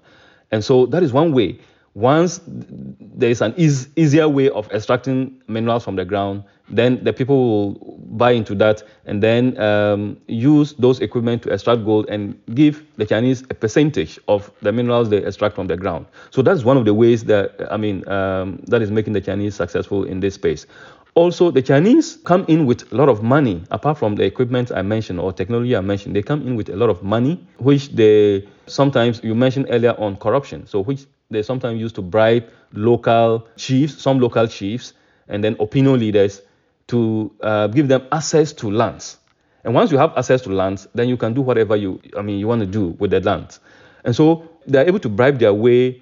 And 0.49 0.65
so 0.65 0.87
that 0.87 1.03
is 1.03 1.13
one 1.13 1.31
way. 1.31 1.59
Once 1.93 2.41
there 2.47 3.29
is 3.29 3.41
an 3.41 3.53
eas- 3.57 3.89
easier 3.95 4.27
way 4.27 4.49
of 4.49 4.71
extracting 4.71 5.39
minerals 5.47 5.83
from 5.83 5.97
the 5.97 6.05
ground, 6.05 6.45
then 6.71 7.03
the 7.03 7.13
people 7.13 7.37
will 7.37 7.99
buy 8.11 8.31
into 8.31 8.55
that 8.55 8.83
and 9.05 9.21
then 9.21 9.59
um, 9.59 10.17
use 10.27 10.73
those 10.73 10.99
equipment 11.01 11.43
to 11.43 11.49
extract 11.51 11.85
gold 11.85 12.09
and 12.09 12.39
give 12.55 12.83
the 12.97 13.05
Chinese 13.05 13.43
a 13.49 13.53
percentage 13.53 14.17
of 14.27 14.51
the 14.61 14.71
minerals 14.71 15.09
they 15.09 15.17
extract 15.17 15.53
from 15.55 15.67
the 15.67 15.77
ground. 15.77 16.05
So 16.31 16.41
that's 16.41 16.63
one 16.63 16.77
of 16.77 16.85
the 16.85 16.93
ways 16.93 17.25
that 17.25 17.55
I 17.69 17.77
mean 17.77 18.07
um, 18.07 18.63
that 18.67 18.81
is 18.81 18.89
making 18.89 19.13
the 19.13 19.21
Chinese 19.21 19.55
successful 19.55 20.05
in 20.05 20.19
this 20.21 20.35
space. 20.35 20.65
Also, 21.13 21.51
the 21.51 21.61
Chinese 21.61 22.19
come 22.23 22.45
in 22.47 22.65
with 22.65 22.89
a 22.93 22.95
lot 22.95 23.09
of 23.09 23.21
money, 23.21 23.61
apart 23.69 23.97
from 23.97 24.15
the 24.15 24.23
equipment 24.23 24.71
I 24.71 24.81
mentioned 24.81 25.19
or 25.19 25.33
technology 25.33 25.75
I 25.75 25.81
mentioned. 25.81 26.15
They 26.15 26.21
come 26.21 26.47
in 26.47 26.55
with 26.55 26.69
a 26.69 26.75
lot 26.77 26.89
of 26.89 27.03
money, 27.03 27.45
which 27.57 27.89
they 27.89 28.47
sometimes 28.67 29.21
you 29.21 29.35
mentioned 29.35 29.67
earlier 29.69 29.93
on 29.99 30.15
corruption. 30.15 30.65
So 30.67 30.79
which 30.79 31.05
they 31.29 31.41
sometimes 31.43 31.81
use 31.81 31.91
to 31.93 32.01
bribe 32.01 32.49
local 32.71 33.45
chiefs, 33.57 34.01
some 34.01 34.19
local 34.19 34.47
chiefs, 34.47 34.93
and 35.27 35.43
then 35.43 35.57
opinion 35.59 35.99
leaders 35.99 36.41
to 36.91 37.31
uh, 37.41 37.67
give 37.67 37.87
them 37.87 38.05
access 38.11 38.51
to 38.51 38.69
lands. 38.69 39.17
And 39.63 39.73
once 39.73 39.91
you 39.91 39.97
have 39.97 40.13
access 40.17 40.41
to 40.41 40.49
lands, 40.49 40.87
then 40.93 41.07
you 41.07 41.15
can 41.15 41.33
do 41.33 41.41
whatever 41.41 41.77
you, 41.77 42.01
I 42.17 42.21
mean, 42.21 42.37
you 42.37 42.47
want 42.47 42.59
to 42.59 42.67
do 42.67 42.87
with 42.99 43.11
the 43.11 43.21
lands. 43.21 43.61
And 44.03 44.13
so 44.13 44.49
they're 44.67 44.85
able 44.85 44.99
to 44.99 45.09
bribe 45.09 45.39
their 45.39 45.53
way 45.53 46.01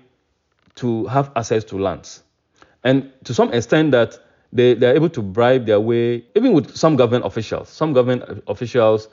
to 0.76 1.06
have 1.06 1.32
access 1.36 1.64
to 1.66 1.78
lands. 1.78 2.24
And 2.84 3.12
to 3.26 3.36
some 3.36 3.54
extent 3.54 3.92
that 3.92 4.18
they, 4.52 4.74
they're 4.74 4.96
able 4.96 5.10
to 5.10 5.22
bribe 5.22 5.68
their 5.68 5.80
way, 5.80 6.26
even 6.36 6.54
with 6.54 6.76
some 6.76 6.96
government 6.96 7.26
officials. 7.26 7.70
Some 7.70 7.94
government 7.94 8.44
officials 8.48 9.10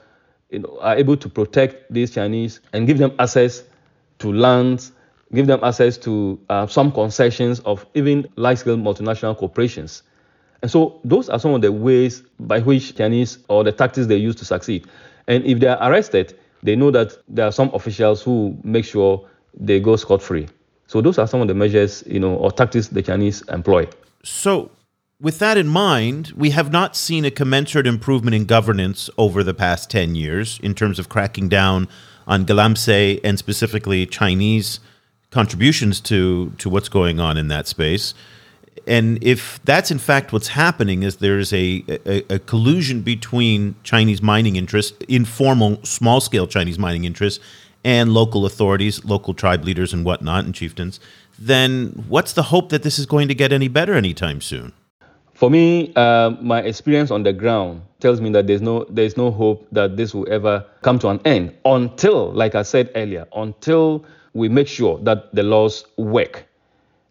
you 0.48 0.60
know, 0.60 0.78
are 0.80 0.96
able 0.96 1.18
to 1.18 1.28
protect 1.28 1.92
these 1.92 2.10
Chinese 2.12 2.60
and 2.72 2.86
give 2.86 2.96
them 2.96 3.12
access 3.18 3.64
to 4.20 4.32
lands, 4.32 4.92
give 5.34 5.46
them 5.46 5.62
access 5.62 5.98
to 5.98 6.40
uh, 6.48 6.66
some 6.66 6.90
concessions 6.90 7.60
of 7.60 7.84
even 7.92 8.26
large-scale 8.36 8.78
multinational 8.78 9.36
corporations. 9.36 10.04
And 10.62 10.70
so 10.70 11.00
those 11.04 11.28
are 11.28 11.38
some 11.38 11.52
of 11.52 11.62
the 11.62 11.72
ways 11.72 12.22
by 12.40 12.60
which 12.60 12.96
Chinese 12.96 13.38
or 13.48 13.64
the 13.64 13.72
tactics 13.72 14.06
they 14.06 14.16
use 14.16 14.34
to 14.36 14.44
succeed. 14.44 14.86
And 15.28 15.44
if 15.44 15.60
they 15.60 15.68
are 15.68 15.90
arrested, 15.90 16.38
they 16.62 16.76
know 16.76 16.90
that 16.90 17.16
there 17.28 17.46
are 17.46 17.52
some 17.52 17.70
officials 17.74 18.22
who 18.22 18.56
make 18.64 18.84
sure 18.84 19.26
they 19.54 19.80
go 19.80 19.96
scot-free. 19.96 20.48
So 20.86 21.00
those 21.00 21.18
are 21.18 21.26
some 21.26 21.40
of 21.40 21.48
the 21.48 21.54
measures, 21.54 22.04
you 22.06 22.20
know, 22.20 22.34
or 22.34 22.50
tactics 22.50 22.88
the 22.88 23.02
Chinese 23.02 23.42
employ. 23.48 23.88
So 24.22 24.70
with 25.20 25.38
that 25.38 25.56
in 25.56 25.68
mind, 25.68 26.32
we 26.36 26.50
have 26.50 26.70
not 26.70 26.94
seen 26.96 27.24
a 27.24 27.30
commensurate 27.30 27.86
improvement 27.86 28.34
in 28.34 28.44
governance 28.44 29.08
over 29.16 29.42
the 29.42 29.54
past 29.54 29.90
10 29.90 30.14
years 30.14 30.60
in 30.62 30.74
terms 30.74 30.98
of 30.98 31.08
cracking 31.08 31.48
down 31.48 31.88
on 32.26 32.44
galamsey 32.44 33.20
and 33.24 33.38
specifically 33.38 34.04
Chinese 34.06 34.80
contributions 35.30 36.00
to, 36.00 36.50
to 36.58 36.68
what's 36.68 36.88
going 36.88 37.18
on 37.18 37.36
in 37.36 37.48
that 37.48 37.66
space. 37.66 38.14
And 38.86 39.22
if 39.22 39.60
that's 39.64 39.90
in 39.90 39.98
fact 39.98 40.32
what's 40.32 40.48
happening, 40.48 41.02
is 41.02 41.16
there's 41.16 41.52
a, 41.52 41.84
a, 41.88 42.34
a 42.34 42.38
collusion 42.38 43.02
between 43.02 43.74
Chinese 43.82 44.22
mining 44.22 44.56
interests, 44.56 44.96
informal, 45.08 45.82
small 45.84 46.20
scale 46.20 46.46
Chinese 46.46 46.78
mining 46.78 47.04
interests, 47.04 47.42
and 47.84 48.12
local 48.12 48.44
authorities, 48.44 49.04
local 49.04 49.32
tribe 49.32 49.64
leaders, 49.64 49.92
and 49.92 50.04
whatnot, 50.04 50.44
and 50.44 50.54
chieftains, 50.54 50.98
then 51.38 52.04
what's 52.08 52.32
the 52.32 52.42
hope 52.42 52.70
that 52.70 52.82
this 52.82 52.98
is 52.98 53.06
going 53.06 53.28
to 53.28 53.34
get 53.34 53.52
any 53.52 53.68
better 53.68 53.94
anytime 53.94 54.40
soon? 54.40 54.72
For 55.34 55.50
me, 55.50 55.92
uh, 55.94 56.30
my 56.40 56.62
experience 56.62 57.10
on 57.10 57.22
the 57.22 57.32
ground 57.32 57.82
tells 58.00 58.20
me 58.20 58.30
that 58.30 58.46
there's 58.46 58.62
no 58.62 58.84
there's 58.88 59.16
no 59.16 59.30
hope 59.30 59.66
that 59.70 59.96
this 59.96 60.14
will 60.14 60.26
ever 60.32 60.64
come 60.82 60.98
to 61.00 61.08
an 61.08 61.20
end 61.24 61.54
until, 61.64 62.32
like 62.32 62.54
I 62.54 62.62
said 62.62 62.90
earlier, 62.94 63.26
until 63.36 64.04
we 64.32 64.48
make 64.48 64.66
sure 64.66 64.98
that 65.00 65.34
the 65.34 65.42
laws 65.42 65.84
work. 65.96 66.46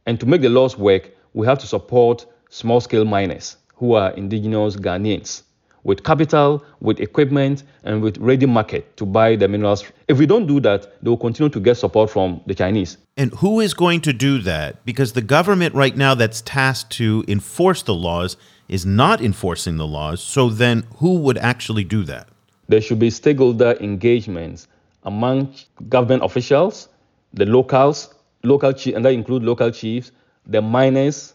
And 0.08 0.20
to 0.20 0.26
make 0.26 0.42
the 0.42 0.50
laws 0.50 0.78
work, 0.78 1.12
we 1.36 1.46
have 1.46 1.60
to 1.60 1.68
support 1.68 2.26
small-scale 2.50 3.06
miners 3.06 3.58
who 3.76 3.94
are 3.94 4.12
indigenous 4.12 4.78
Ghanaians 4.78 5.44
with 5.84 6.04
capital, 6.04 6.64
with 6.80 7.00
equipment, 7.00 7.62
and 7.84 8.02
with 8.02 8.18
ready 8.18 8.48
market 8.48 8.98
to 8.98 9.06
buy 9.06 9.36
the 9.36 9.48
minerals. 9.48 9.84
If 10.08 10.18
we 10.18 10.26
don't 10.26 10.48
do 10.48 10.60
that, 10.62 11.04
they 11.04 11.10
will 11.10 11.18
continue 11.18 11.50
to 11.50 11.60
get 11.60 11.76
support 11.76 12.10
from 12.10 12.42
the 12.48 12.56
Chinese. 12.56 12.98
And 13.18 13.32
who 13.36 13.60
is 13.60 13.76
going 13.76 14.02
to 14.02 14.14
do 14.14 14.40
that? 14.40 14.84
Because 14.84 15.14
the 15.14 15.22
government 15.22 15.76
right 15.76 15.96
now 15.96 16.16
that's 16.16 16.42
tasked 16.42 16.92
to 16.94 17.24
enforce 17.28 17.84
the 17.84 17.94
laws 17.94 18.36
is 18.68 18.84
not 18.86 19.22
enforcing 19.22 19.78
the 19.78 19.86
laws. 19.86 20.22
So 20.22 20.50
then 20.50 20.88
who 20.98 21.20
would 21.20 21.38
actually 21.38 21.84
do 21.84 22.04
that? 22.06 22.30
There 22.68 22.82
should 22.82 22.98
be 22.98 23.12
stakeholder 23.12 23.78
engagements 23.80 24.68
among 25.04 25.54
government 25.88 26.24
officials, 26.24 26.90
the 27.34 27.46
locals, 27.46 28.12
local 28.44 28.74
chiefs, 28.74 28.96
and 28.96 29.06
that 29.06 29.14
include 29.14 29.44
local 29.44 29.70
chiefs, 29.70 30.12
the 30.48 30.62
miners, 30.62 31.34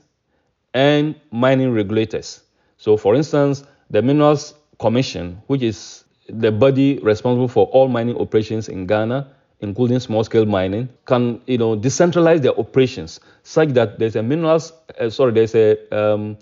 and 0.75 1.15
mining 1.31 1.73
regulators. 1.73 2.43
So, 2.79 2.97
for 2.97 3.15
instance, 3.15 3.65
the 3.91 4.03
Minerals 4.03 4.55
Commission, 4.79 5.43
which 5.49 5.63
is 5.63 6.05
the 6.29 6.53
body 6.53 6.99
responsible 7.03 7.49
for 7.49 7.67
all 7.67 7.89
mining 7.89 8.17
operations 8.17 8.69
in 8.69 8.87
Ghana, 8.87 9.29
including 9.61 10.01
small-scale 10.01 10.47
mining, 10.47 10.89
can 11.07 11.41
you 11.47 11.59
know 11.59 11.77
decentralize 11.77 12.41
their 12.41 12.59
operations 12.59 13.21
such 13.43 13.71
that 13.71 13.99
there's 13.99 14.17
a 14.17 14.23
minerals 14.23 14.73
uh, 14.99 15.11
sorry 15.11 15.33
there's 15.33 15.55
a, 15.55 15.77
um, 15.95 16.39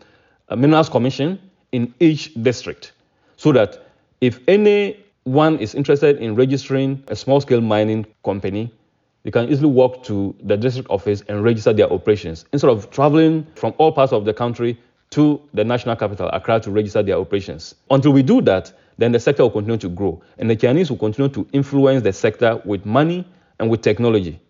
a 0.49 0.57
minerals 0.57 0.89
commission 0.89 1.39
in 1.73 1.93
each 2.01 2.33
district, 2.43 2.93
so 3.37 3.53
that 3.53 3.89
if 4.21 4.41
anyone 4.49 5.59
is 5.59 5.75
interested 5.75 6.19
in 6.19 6.35
registering 6.35 7.03
a 7.09 7.17
small-scale 7.17 7.61
mining 7.61 8.07
company, 8.25 8.73
they 9.29 9.33
can 9.33 9.51
easily 9.51 9.69
walk 9.69 10.03
to 10.05 10.35
the 10.43 10.57
district 10.57 10.88
office 10.88 11.23
and 11.29 11.45
register 11.45 11.75
their 11.75 11.93
operations 11.93 12.47
instead 12.55 12.71
of 12.71 12.91
traveling 12.91 13.47
from 13.57 13.75
all 13.77 13.93
parts 13.93 14.11
of 14.11 14.25
the 14.25 14.33
country 14.33 14.81
to 15.11 15.38
the 15.53 15.62
national 15.62 15.97
capital, 15.97 16.31
Accra, 16.33 16.61
to 16.61 16.71
register 16.71 17.03
their 17.03 17.17
operations. 17.17 17.75
Until 17.91 18.14
we 18.14 18.23
do 18.23 18.41
that, 18.41 18.73
then 18.97 19.12
the 19.12 19.21
sector 19.21 19.43
will 19.43 19.51
continue 19.51 19.77
to 19.77 19.91
grow. 19.91 20.23
And 20.38 20.49
the 20.49 20.57
Chinese 20.57 20.88
will 20.88 20.97
continue 20.97 21.31
to 21.33 21.47
influence 21.53 22.03
the 22.03 22.12
sector 22.14 22.62
with 22.64 22.87
money 22.87 23.29
and 23.61 23.69
with 23.69 23.83
technology. 23.83 24.41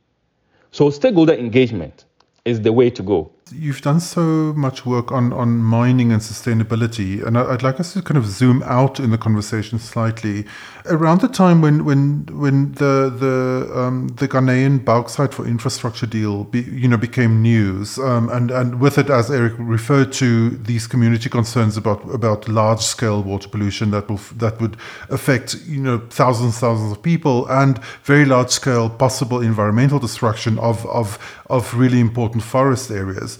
So, 0.71 0.91
stakeholder 0.91 1.35
engagement 1.35 2.05
is 2.45 2.61
the 2.61 2.73
way 2.73 2.88
to 2.88 3.03
go. 3.03 3.33
You've 3.53 3.81
done 3.81 4.01
so 4.01 4.53
much 4.57 4.85
work 4.85 5.11
on, 5.11 5.33
on 5.33 5.59
mining 5.59 6.13
and 6.13 6.21
sustainability, 6.21 7.25
and 7.25 7.39
I'd 7.39 7.63
like 7.63 7.81
us 7.81 7.95
to 7.95 8.03
kind 8.03 8.19
of 8.19 8.27
zoom 8.27 8.63
out 8.65 9.01
in 9.01 9.11
the 9.11 9.19
conversation 9.19 9.79
slightly. 9.79 10.45
Around 10.87 11.21
the 11.21 11.29
time 11.29 11.61
when 11.61 11.85
when 11.85 12.27
when 12.33 12.73
the 12.73 13.11
the 13.11 13.71
um, 13.79 14.09
the 14.09 14.29
Ghanaian 14.29 14.85
bauxite 14.85 15.33
for 15.33 15.47
infrastructure 15.47 16.07
deal, 16.07 16.45
be, 16.45 16.63
you 16.63 16.89
know, 16.89 16.97
became 16.97 17.41
news, 17.41 17.99
um, 17.99 18.29
and 18.31 18.51
and 18.51 18.81
with 18.81 18.99
it, 18.99 19.09
as 19.09 19.31
Eric 19.31 19.55
referred 19.59 20.13
to, 20.15 20.51
these 20.51 20.87
community 20.87 21.29
concerns 21.29 21.77
about 21.77 22.03
about 22.13 22.49
large 22.49 22.81
scale 22.81 23.23
water 23.23 23.49
pollution 23.49 23.91
that 23.93 24.09
will 24.09 24.21
that 24.37 24.61
would 24.61 24.77
affect 25.11 25.55
you 25.67 25.81
know 25.81 25.99
thousands 26.11 26.59
thousands 26.59 26.93
of 26.93 27.03
people 27.03 27.47
and 27.49 27.83
very 28.03 28.25
large 28.25 28.51
scale 28.51 28.91
possible 28.91 29.41
environmental 29.41 29.99
destruction 29.99 30.59
of 30.59 30.85
of 30.87 31.19
of 31.51 31.75
really 31.75 32.01
important 32.01 32.43
forest 32.43 32.91
areas. 32.91 33.38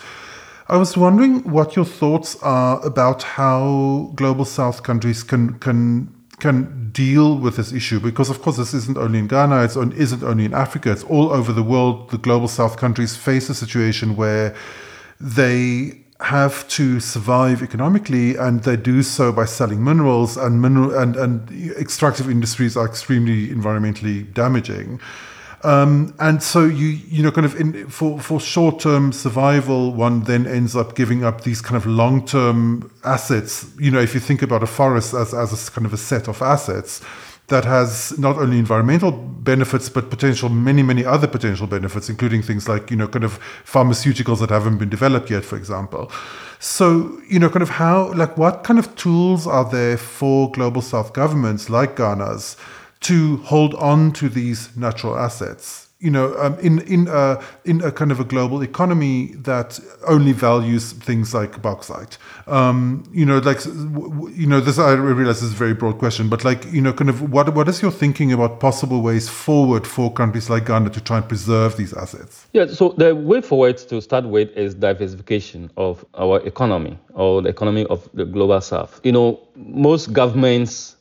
I 0.69 0.77
was 0.77 0.97
wondering 0.97 1.51
what 1.51 1.77
your 1.77 1.87
thoughts 1.87 2.37
are 2.43 2.85
about 2.85 3.23
how 3.23 4.13
global 4.15 4.45
South 4.45 4.83
countries 4.83 5.23
can 5.23 5.59
can 5.59 6.15
can 6.39 6.91
deal 6.93 7.39
with 7.39 7.57
this 7.57 7.73
issue 7.73 7.99
because 8.01 8.31
of 8.31 8.41
course 8.43 8.57
this 8.57 8.75
isn't 8.75 8.97
only 8.97 9.19
in 9.19 9.27
Ghana 9.27 9.65
it's 9.65 9.77
on, 9.77 9.93
isn't 9.93 10.23
only 10.23 10.45
in 10.45 10.55
Africa 10.55 10.93
it's 10.93 11.05
all 11.05 11.31
over 11.31 11.53
the 11.53 11.63
world. 11.63 12.11
The 12.11 12.19
global 12.19 12.49
south 12.49 12.77
countries 12.77 13.17
face 13.17 13.49
a 13.49 13.55
situation 13.55 14.17
where 14.17 14.55
they 15.21 16.05
have 16.21 16.67
to 16.69 16.99
survive 16.99 17.63
economically 17.63 18.37
and 18.37 18.63
they 18.65 18.77
do 18.77 19.03
so 19.03 19.33
by 19.33 19.45
selling 19.45 19.83
minerals 19.83 20.37
and 20.37 20.61
mineral 20.61 20.97
and, 20.97 21.17
and 21.17 21.51
extractive 21.77 22.29
industries 22.29 22.77
are 22.77 22.87
extremely 22.87 23.49
environmentally 23.49 24.33
damaging 24.35 25.01
um, 25.65 26.15
and 26.21 26.43
so 26.43 26.65
you 26.65 26.87
you 26.87 27.23
know 27.23 27.33
kind 27.33 27.45
of 27.45 27.59
in, 27.61 27.89
for 27.89 28.21
for 28.21 28.39
short 28.39 28.79
term 28.81 29.13
survival, 29.13 29.93
one 29.93 30.23
then 30.23 30.47
ends 30.47 30.77
up 30.77 30.95
giving 30.95 31.25
up 31.25 31.43
these 31.43 31.61
kind 31.61 31.77
of 31.77 31.85
long 31.87 32.25
term 32.25 32.91
assets. 33.05 33.67
You 33.79 33.91
know, 33.91 34.01
if 34.01 34.15
you 34.15 34.21
think 34.21 34.43
about 34.43 34.63
a 34.63 34.67
forest 34.67 35.15
as 35.15 35.35
as 35.35 35.69
a 35.69 35.71
kind 35.73 35.87
of 35.87 35.93
a 35.93 35.97
set 35.97 36.29
of 36.29 36.43
assets 36.43 37.03
that 37.49 37.65
has 37.65 38.17
not 38.19 38.37
only 38.37 38.59
environmental 38.59 39.11
benefits 39.11 39.89
but 39.89 40.11
potential 40.11 40.49
many 40.51 40.83
many 40.83 41.05
other 41.05 41.27
potential 41.27 41.67
benefits, 41.67 42.09
including 42.09 42.41
things 42.41 42.69
like 42.69 42.89
you 42.91 42.97
know 42.97 43.09
kind 43.09 43.25
of 43.25 43.41
pharmaceuticals 43.65 44.39
that 44.39 44.51
haven't 44.51 44.79
been 44.79 44.89
developed 44.89 45.29
yet, 45.29 45.45
for 45.45 45.57
example. 45.57 46.13
So 46.61 47.21
you 47.29 47.41
know 47.41 47.49
kind 47.49 47.63
of 47.65 47.71
how 47.71 48.13
like 48.15 48.39
what 48.39 48.63
kind 48.63 48.79
of 48.79 48.95
tools 48.95 49.49
are 49.49 49.69
there 49.69 49.97
for 49.97 50.53
global 50.53 50.83
South 50.83 51.13
governments 51.13 51.69
like 51.69 51.97
Ghana's? 51.97 52.57
To 53.01 53.37
hold 53.39 53.75
on 53.75 54.13
to 54.13 54.29
these 54.29 54.77
natural 54.77 55.17
assets. 55.17 55.85
You 56.01 56.13
know, 56.13 56.33
um, 56.39 56.57
in 56.61 56.79
in 56.83 57.09
a 57.09 57.43
in 57.65 57.83
a 57.83 57.91
kind 57.91 58.13
of 58.13 58.21
a 58.21 58.25
global 58.25 58.63
economy 58.63 59.33
that 59.39 59.81
only 60.07 60.31
values 60.31 60.93
things 60.93 61.35
like 61.35 61.61
bauxite. 61.61 62.19
Um, 62.47 63.03
you 63.13 63.27
know, 63.27 63.39
like 63.39 63.65
you 63.65 64.47
know, 64.47 64.61
this 64.61 64.79
I 64.79 64.93
realize 64.93 65.43
is 65.43 65.51
a 65.51 65.57
very 65.57 65.75
broad 65.75 65.99
question, 65.99 66.29
but 66.29 66.45
like 66.45 66.65
you 66.73 66.81
know, 66.81 66.93
kind 66.93 67.11
of 67.11 67.33
what 67.33 67.53
what 67.53 67.69
is 67.69 67.83
your 67.83 67.91
thinking 67.91 68.33
about 68.33 68.61
possible 68.61 69.03
ways 69.03 69.29
forward 69.29 69.89
for 69.89 70.13
countries 70.13 70.49
like 70.49 70.67
Ghana 70.67 70.91
to 70.91 71.01
try 71.01 71.17
and 71.17 71.29
preserve 71.29 71.77
these 71.77 71.93
assets? 71.93 72.47
Yeah, 72.53 72.67
so 72.67 72.91
the 72.91 73.17
way 73.17 73.41
forward 73.41 73.79
to 73.79 74.01
start 74.01 74.25
with 74.25 74.51
is 74.57 74.77
diversification 74.77 75.69
of 75.77 76.05
our 76.15 76.39
economy 76.47 76.97
or 77.15 77.43
the 77.43 77.49
economy 77.49 77.87
of 77.87 78.09
the 78.15 78.25
global 78.25 78.61
south. 78.61 79.01
You 79.03 79.11
know, 79.11 79.41
most 79.57 80.13
governments 80.13 80.95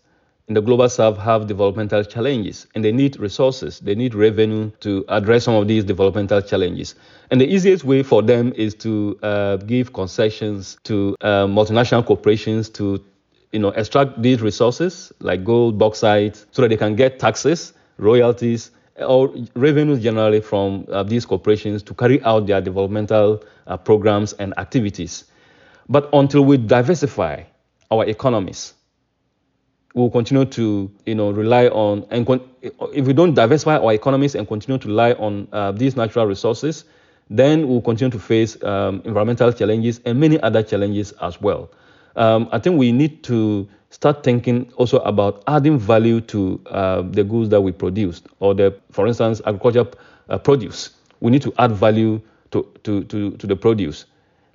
in 0.47 0.53
the 0.53 0.61
global 0.61 0.87
south 0.87 1.17
have 1.17 1.45
developmental 1.45 2.03
challenges 2.03 2.67
and 2.73 2.83
they 2.83 2.91
need 2.91 3.19
resources, 3.19 3.79
they 3.81 3.95
need 3.95 4.15
revenue 4.15 4.71
to 4.79 5.03
address 5.09 5.43
some 5.43 5.55
of 5.55 5.67
these 5.67 5.83
developmental 5.83 6.41
challenges. 6.41 6.95
And 7.31 7.41
the 7.41 7.53
easiest 7.53 7.83
way 7.83 8.01
for 8.01 8.21
them 8.21 8.53
is 8.55 8.73
to 8.75 9.19
uh, 9.23 9.57
give 9.57 9.91
concessions 9.91 10.77
to 10.85 11.17
uh, 11.19 11.45
multinational 11.47 12.05
corporations 12.05 12.69
to 12.69 13.03
you 13.51 13.59
know, 13.59 13.69
extract 13.69 14.21
these 14.21 14.41
resources 14.41 15.11
like 15.19 15.43
gold, 15.43 15.77
bauxite, 15.77 16.45
so 16.51 16.61
that 16.61 16.69
they 16.69 16.77
can 16.77 16.95
get 16.95 17.19
taxes, 17.19 17.73
royalties, 17.97 18.71
or 18.99 19.33
revenues 19.55 20.01
generally 20.01 20.39
from 20.39 20.85
uh, 20.91 21.03
these 21.03 21.25
corporations 21.25 21.83
to 21.83 21.93
carry 21.93 22.21
out 22.23 22.47
their 22.47 22.61
developmental 22.61 23.43
uh, 23.67 23.75
programs 23.75 24.33
and 24.33 24.57
activities. 24.57 25.25
But 25.89 26.09
until 26.13 26.45
we 26.45 26.57
diversify 26.57 27.43
our 27.91 28.05
economies, 28.05 28.73
we'll 29.97 30.11
continue 30.11 30.45
to 30.45 30.89
you 31.07 31.15
know 31.15 31.31
rely 31.31 31.67
on 31.69 32.05
and 32.11 32.25
con- 32.25 32.47
if 32.61 33.05
we 33.07 33.13
don't 33.13 33.33
diversify 33.33 33.77
our 33.77 33.93
economies 33.93 34.35
and 34.35 34.47
continue 34.47 34.77
to 34.77 34.87
rely 34.87 35.13
on 35.13 35.47
uh, 35.51 35.71
these 35.71 35.95
natural 35.95 36.27
resources, 36.27 36.85
then 37.31 37.67
we'll 37.67 37.81
continue 37.81 38.11
to 38.11 38.19
face 38.19 38.61
um, 38.63 39.01
environmental 39.05 39.51
challenges 39.51 39.99
and 40.05 40.19
many 40.19 40.39
other 40.41 40.61
challenges 40.61 41.13
as 41.21 41.41
well. 41.41 41.71
Um, 42.15 42.47
I 42.51 42.59
think 42.59 42.77
we 42.77 42.91
need 42.91 43.23
to 43.23 43.67
start 43.89 44.23
thinking 44.23 44.71
also 44.75 44.99
about 44.99 45.43
adding 45.47 45.79
value 45.79 46.21
to 46.21 46.61
uh, 46.67 47.01
the 47.01 47.23
goods 47.23 47.49
that 47.49 47.61
we 47.61 47.71
produce, 47.71 48.21
or 48.39 48.53
the, 48.53 48.77
for 48.91 49.07
instance, 49.07 49.41
agriculture 49.45 49.87
uh, 50.29 50.37
produce. 50.37 50.91
We 51.21 51.31
need 51.31 51.41
to 51.41 51.53
add 51.57 51.71
value 51.71 52.21
to, 52.51 52.67
to, 52.83 53.03
to, 53.05 53.31
to 53.31 53.47
the 53.47 53.55
produce 53.55 54.05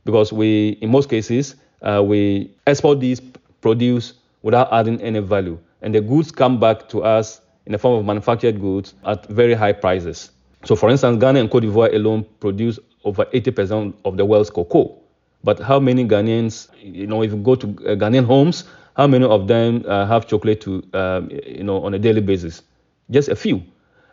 because 0.04 0.32
we, 0.32 0.70
in 0.80 0.90
most 0.90 1.08
cases, 1.08 1.56
uh, 1.82 2.02
we 2.04 2.52
export 2.66 3.00
these 3.00 3.20
produce 3.60 4.14
without 4.42 4.72
adding 4.72 5.00
any 5.00 5.20
value, 5.20 5.58
and 5.82 5.94
the 5.94 6.00
goods 6.00 6.30
come 6.30 6.60
back 6.60 6.88
to 6.90 7.02
us 7.02 7.40
in 7.66 7.72
the 7.72 7.78
form 7.78 7.98
of 7.98 8.04
manufactured 8.04 8.60
goods 8.60 8.94
at 9.04 9.26
very 9.26 9.54
high 9.54 9.72
prices. 9.72 10.30
So, 10.64 10.76
for 10.76 10.90
instance, 10.90 11.18
Ghana 11.20 11.40
and 11.40 11.50
Cote 11.50 11.62
d'Ivoire 11.64 11.94
alone 11.94 12.24
produce 12.40 12.78
over 13.04 13.24
80% 13.26 13.94
of 14.04 14.16
the 14.16 14.24
world's 14.24 14.50
cocoa. 14.50 14.96
But 15.44 15.58
how 15.58 15.80
many 15.80 16.04
Ghanaians, 16.04 16.68
you 16.80 17.06
know, 17.06 17.22
if 17.22 17.32
you 17.32 17.38
go 17.38 17.56
to 17.56 17.66
uh, 17.66 17.96
Ghanaian 17.96 18.24
homes, 18.24 18.64
how 18.96 19.06
many 19.06 19.24
of 19.24 19.48
them 19.48 19.84
uh, 19.88 20.06
have 20.06 20.28
chocolate 20.28 20.60
to, 20.62 20.82
um, 20.92 21.30
you 21.30 21.64
know, 21.64 21.82
on 21.82 21.94
a 21.94 21.98
daily 21.98 22.20
basis? 22.20 22.62
Just 23.10 23.28
a 23.28 23.34
few. 23.34 23.62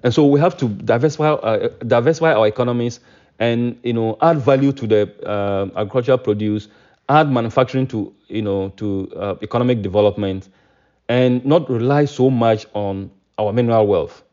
And 0.03 0.13
so 0.13 0.25
we 0.25 0.39
have 0.39 0.57
to 0.57 0.69
diversify, 0.69 1.31
uh, 1.31 1.69
diversify 1.85 2.33
our 2.33 2.47
economies 2.47 2.99
and, 3.37 3.77
you 3.83 3.93
know, 3.93 4.17
add 4.21 4.37
value 4.37 4.71
to 4.71 4.87
the 4.87 5.27
uh, 5.27 5.69
agricultural 5.79 6.17
produce, 6.17 6.67
add 7.09 7.29
manufacturing 7.31 7.87
to, 7.87 8.13
you 8.27 8.41
know, 8.41 8.69
to 8.77 9.11
uh, 9.15 9.35
economic 9.41 9.81
development, 9.81 10.49
and 11.09 11.43
not 11.43 11.69
rely 11.69 12.05
so 12.05 12.29
much 12.29 12.65
on 12.73 13.11
our 13.37 13.51
mineral 13.51 13.87
wealth. 13.87 14.23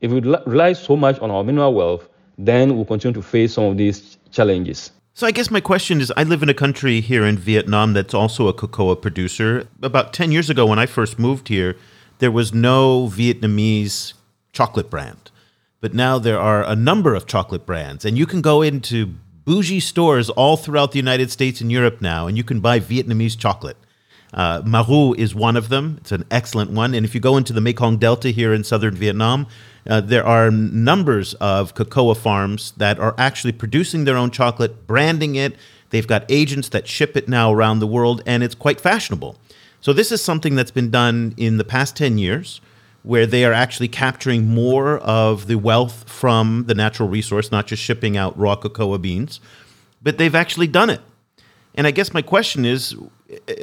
If 0.00 0.12
we 0.12 0.20
rely 0.20 0.74
so 0.74 0.96
much 0.96 1.18
on 1.20 1.30
our 1.30 1.42
mineral 1.42 1.74
wealth, 1.74 2.08
then 2.38 2.76
we'll 2.76 2.84
continue 2.84 3.14
to 3.14 3.22
face 3.22 3.54
some 3.54 3.64
of 3.64 3.76
these 3.76 4.18
challenges. 4.30 4.90
So 5.14 5.26
I 5.26 5.30
guess 5.30 5.50
my 5.50 5.60
question 5.60 6.00
is 6.00 6.12
I 6.16 6.24
live 6.24 6.42
in 6.42 6.48
a 6.48 6.54
country 6.54 7.00
here 7.00 7.24
in 7.24 7.36
Vietnam 7.36 7.92
that's 7.92 8.14
also 8.14 8.48
a 8.48 8.54
cocoa 8.54 8.94
producer. 8.94 9.68
About 9.82 10.12
10 10.12 10.32
years 10.32 10.48
ago 10.48 10.66
when 10.66 10.78
I 10.78 10.86
first 10.86 11.18
moved 11.18 11.48
here, 11.48 11.76
there 12.18 12.30
was 12.30 12.54
no 12.54 13.08
Vietnamese 13.08 14.14
chocolate 14.52 14.88
brand. 14.88 15.30
But 15.80 15.92
now 15.92 16.18
there 16.18 16.40
are 16.40 16.64
a 16.64 16.74
number 16.74 17.14
of 17.14 17.26
chocolate 17.26 17.66
brands 17.66 18.04
and 18.04 18.16
you 18.16 18.24
can 18.24 18.40
go 18.40 18.62
into 18.62 19.14
bougie 19.44 19.80
stores 19.80 20.30
all 20.30 20.56
throughout 20.56 20.92
the 20.92 20.98
United 20.98 21.30
States 21.30 21.60
and 21.60 21.70
Europe 21.70 22.00
now 22.00 22.26
and 22.26 22.36
you 22.36 22.44
can 22.44 22.60
buy 22.60 22.80
Vietnamese 22.80 23.38
chocolate. 23.38 23.76
Uh, 24.32 24.62
Marou 24.64 25.14
is 25.14 25.34
one 25.34 25.56
of 25.56 25.68
them. 25.68 25.98
It's 26.00 26.12
an 26.12 26.24
excellent 26.30 26.70
one. 26.70 26.94
And 26.94 27.04
if 27.04 27.14
you 27.14 27.20
go 27.20 27.36
into 27.36 27.52
the 27.52 27.60
Mekong 27.60 27.98
Delta 27.98 28.30
here 28.30 28.54
in 28.54 28.64
southern 28.64 28.94
Vietnam, 28.94 29.46
uh, 29.88 30.00
there 30.00 30.24
are 30.24 30.50
numbers 30.50 31.34
of 31.34 31.74
cocoa 31.74 32.14
farms 32.14 32.72
that 32.76 32.98
are 32.98 33.14
actually 33.18 33.52
producing 33.52 34.04
their 34.04 34.16
own 34.16 34.30
chocolate, 34.30 34.86
branding 34.86 35.34
it. 35.34 35.56
They've 35.90 36.06
got 36.06 36.24
agents 36.30 36.70
that 36.70 36.88
ship 36.88 37.16
it 37.16 37.28
now 37.28 37.52
around 37.52 37.80
the 37.80 37.86
world, 37.86 38.22
and 38.24 38.42
it's 38.42 38.54
quite 38.54 38.80
fashionable. 38.80 39.36
So, 39.80 39.92
this 39.92 40.12
is 40.12 40.22
something 40.22 40.54
that's 40.54 40.70
been 40.70 40.90
done 40.90 41.34
in 41.36 41.58
the 41.58 41.64
past 41.64 41.96
10 41.96 42.16
years 42.16 42.60
where 43.02 43.26
they 43.26 43.44
are 43.44 43.52
actually 43.52 43.88
capturing 43.88 44.46
more 44.46 44.98
of 44.98 45.46
the 45.46 45.56
wealth 45.56 46.08
from 46.08 46.64
the 46.66 46.74
natural 46.74 47.08
resource, 47.08 47.50
not 47.50 47.66
just 47.66 47.82
shipping 47.82 48.16
out 48.16 48.36
raw 48.38 48.54
cocoa 48.54 48.96
beans, 48.98 49.40
but 50.02 50.18
they've 50.18 50.34
actually 50.34 50.68
done 50.68 50.90
it. 50.90 51.00
And 51.74 51.86
I 51.86 51.90
guess 51.90 52.12
my 52.12 52.22
question 52.22 52.64
is, 52.64 52.94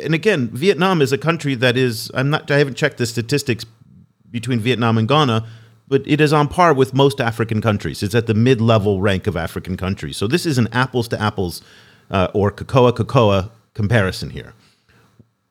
and 0.04 0.13
again, 0.13 0.49
Vietnam 0.49 1.02
is 1.02 1.12
a 1.12 1.17
country 1.17 1.56
that 1.56 1.78
is, 1.78 2.12
I'm 2.13 2.32
not, 2.32 2.49
I 2.49 2.58
haven't 2.58 2.75
checked 2.75 2.97
the 2.97 3.06
statistics 3.06 3.65
between 4.32 4.60
Vietnam 4.60 4.97
and 4.97 5.08
Ghana, 5.08 5.47
but 5.88 6.04
it 6.06 6.19
is 6.19 6.34
on 6.34 6.47
par 6.47 6.73
with 6.73 6.93
most 6.93 7.21
African 7.21 7.62
countries. 7.62 8.04
It's 8.04 8.15
at 8.15 8.28
the 8.28 8.34
mid 8.34 8.62
level 8.62 9.02
rank 9.02 9.28
of 9.28 9.38
African 9.38 9.78
countries. 9.78 10.17
So 10.17 10.28
this 10.28 10.45
is 10.45 10.58
an 10.58 10.67
apples 10.71 11.08
to 11.10 11.21
apples 11.21 11.62
uh, 12.12 12.28
or 12.34 12.52
cocoa 12.52 12.91
cocoa 12.91 13.52
comparison 13.73 14.32
here. 14.32 14.54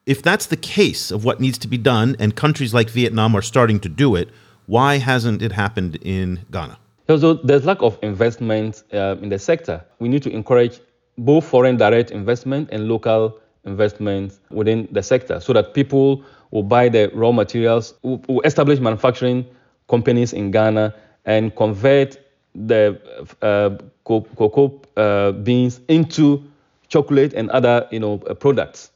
If 0.08 0.22
that's 0.22 0.46
the 0.46 0.56
case 0.56 1.10
of 1.10 1.26
what 1.26 1.38
needs 1.38 1.58
to 1.58 1.68
be 1.68 1.76
done, 1.76 2.16
and 2.18 2.34
countries 2.34 2.72
like 2.72 2.88
Vietnam 2.88 3.36
are 3.36 3.42
starting 3.42 3.78
to 3.80 3.90
do 3.90 4.16
it, 4.16 4.30
why 4.64 4.96
hasn't 4.96 5.42
it 5.42 5.52
happened 5.52 5.96
in 6.00 6.46
Ghana? 6.50 6.78
So 7.08 7.34
there's 7.34 7.66
lack 7.66 7.82
of 7.82 7.98
investment 8.00 8.84
uh, 8.94 9.16
in 9.20 9.28
the 9.28 9.38
sector. 9.38 9.84
We 9.98 10.08
need 10.08 10.22
to 10.22 10.30
encourage 10.30 10.80
both 11.18 11.44
foreign 11.44 11.76
direct 11.76 12.10
investment 12.10 12.70
and 12.72 12.88
local 12.88 13.38
investment 13.64 14.38
within 14.50 14.88
the 14.92 15.02
sector 15.02 15.40
so 15.40 15.52
that 15.52 15.74
people 15.74 16.24
will 16.52 16.62
buy 16.62 16.88
the 16.88 17.10
raw 17.12 17.30
materials, 17.30 17.92
will 18.02 18.40
establish 18.46 18.78
manufacturing 18.80 19.44
companies 19.90 20.32
in 20.32 20.50
Ghana 20.50 20.94
and 21.26 21.54
convert 21.54 22.16
the 22.54 22.98
uh, 23.42 23.76
cocoa 24.04 24.80
uh, 24.96 25.32
beans 25.32 25.80
into 25.88 26.42
chocolate 26.88 27.34
and 27.34 27.50
other 27.50 27.86
you 27.90 28.00
know 28.00 28.22
uh, 28.26 28.32
products. 28.32 28.90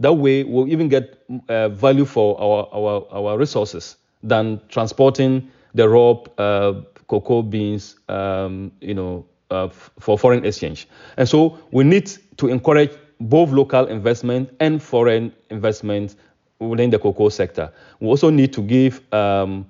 That 0.00 0.14
way, 0.14 0.44
we'll 0.44 0.68
even 0.68 0.88
get 0.88 1.22
uh, 1.48 1.68
value 1.68 2.04
for 2.04 2.40
our, 2.40 2.68
our, 2.72 3.06
our 3.12 3.38
resources 3.38 3.96
than 4.22 4.60
transporting 4.68 5.50
the 5.74 5.88
raw 5.88 6.12
uh, 6.38 6.82
cocoa 7.06 7.42
beans, 7.42 7.96
um, 8.08 8.72
you 8.80 8.94
know, 8.94 9.26
uh, 9.50 9.68
for 9.68 10.18
foreign 10.18 10.44
exchange. 10.44 10.88
And 11.16 11.28
so 11.28 11.58
we 11.70 11.84
need 11.84 12.10
to 12.38 12.48
encourage 12.48 12.92
both 13.20 13.50
local 13.50 13.86
investment 13.86 14.50
and 14.60 14.82
foreign 14.82 15.32
investment 15.50 16.16
within 16.58 16.90
the 16.90 16.98
cocoa 16.98 17.28
sector. 17.28 17.72
We 18.00 18.08
also 18.08 18.30
need 18.30 18.52
to 18.54 18.62
give 18.62 19.00
um, 19.12 19.66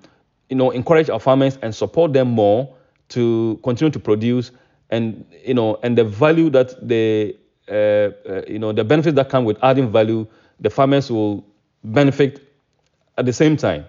you 0.49 0.57
know, 0.57 0.71
encourage 0.71 1.09
our 1.09 1.21
farmers 1.21 1.59
and 1.63 1.75
support 1.75 2.13
them 2.13 2.29
more 2.29 2.75
to 3.11 3.59
continue 3.63 3.91
to 3.91 3.99
produce 3.99 4.51
and 4.91 5.25
you 5.45 5.55
know 5.55 5.79
and 5.83 5.97
the 5.97 6.05
value 6.05 6.51
that 6.51 6.87
the 6.87 7.35
uh, 7.35 7.39
you 7.71 8.59
know 8.59 8.73
the 8.73 8.85
benefits 8.85 9.15
that 9.15 9.29
come 9.29 9.45
with 9.45 9.57
adding 9.63 9.91
value 9.91 10.27
the 10.61 10.71
farmers 10.71 11.11
will 11.11 11.45
benefit 11.85 12.53
at 13.17 13.27
the 13.27 13.33
same 13.33 13.57
time 13.57 13.85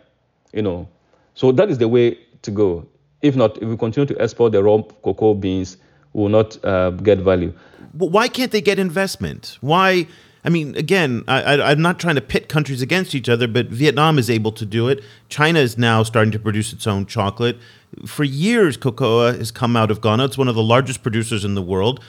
you 0.53 0.61
know 0.61 0.87
so 1.35 1.51
that 1.51 1.69
is 1.69 1.77
the 1.77 1.87
way 1.87 2.17
to 2.41 2.51
go 2.51 2.85
if 3.21 3.35
not 3.35 3.57
if 3.57 3.67
we 3.67 3.77
continue 3.77 4.05
to 4.05 4.19
export 4.21 4.51
the 4.51 4.63
raw 4.63 4.81
cocoa 5.03 5.33
beans 5.33 5.77
we 6.13 6.21
will 6.21 6.29
not 6.29 6.63
uh, 6.65 6.91
get 6.91 7.19
value 7.19 7.53
why 7.93 8.27
can't 8.27 8.51
they 8.51 8.61
get 8.61 8.79
investment 8.79 9.57
why 9.61 10.07
I 10.43 10.49
mean, 10.49 10.75
again, 10.75 11.23
I, 11.27 11.71
am 11.71 11.81
not 11.81 11.99
trying 11.99 12.15
to 12.15 12.21
pit 12.21 12.49
countries 12.49 12.81
against 12.81 13.13
each 13.13 13.29
other, 13.29 13.47
but 13.47 13.67
Vietnam 13.67 14.17
is 14.17 14.27
able 14.27 14.51
to 14.53 14.65
do 14.65 14.87
it. 14.87 15.03
China 15.29 15.59
is 15.59 15.77
now 15.77 16.01
starting 16.01 16.31
to 16.31 16.39
produce 16.39 16.73
its 16.73 16.87
own 16.87 17.05
chocolate. 17.05 17.57
For 18.05 18.23
years, 18.23 18.77
cocoa 18.77 19.33
has 19.33 19.51
come 19.51 19.75
out 19.75 19.91
of 19.91 20.01
Ghana. 20.01 20.25
It's 20.25 20.37
one 20.37 20.47
of 20.47 20.55
the 20.55 20.63
largest 20.63 21.03
producers 21.03 21.43
in 21.43 21.55
the 21.55 21.61
world. 21.61 21.99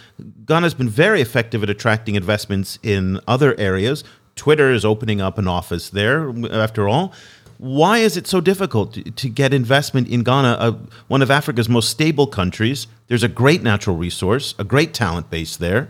Ghana 0.46 0.66
has 0.66 0.74
been 0.74 0.88
very 0.88 1.20
effective 1.20 1.62
at 1.62 1.70
attracting 1.70 2.14
investments 2.14 2.78
in 2.82 3.18
other 3.26 3.58
areas. 3.58 4.04
Twitter 4.36 4.70
is 4.70 4.84
opening 4.84 5.20
up 5.20 5.38
an 5.38 5.48
office 5.48 5.90
there, 5.90 6.32
after 6.52 6.88
all. 6.88 7.12
Why 7.58 7.98
is 7.98 8.16
it 8.16 8.26
so 8.26 8.40
difficult 8.40 8.98
to 9.16 9.28
get 9.28 9.52
investment 9.54 10.08
in 10.08 10.22
Ghana, 10.22 10.48
uh, 10.48 10.72
one 11.08 11.22
of 11.22 11.30
Africa's 11.30 11.68
most 11.68 11.90
stable 11.90 12.26
countries? 12.26 12.86
There's 13.08 13.22
a 13.22 13.28
great 13.28 13.62
natural 13.62 13.96
resource, 13.96 14.54
a 14.58 14.64
great 14.64 14.94
talent 14.94 15.30
base 15.30 15.56
there. 15.56 15.88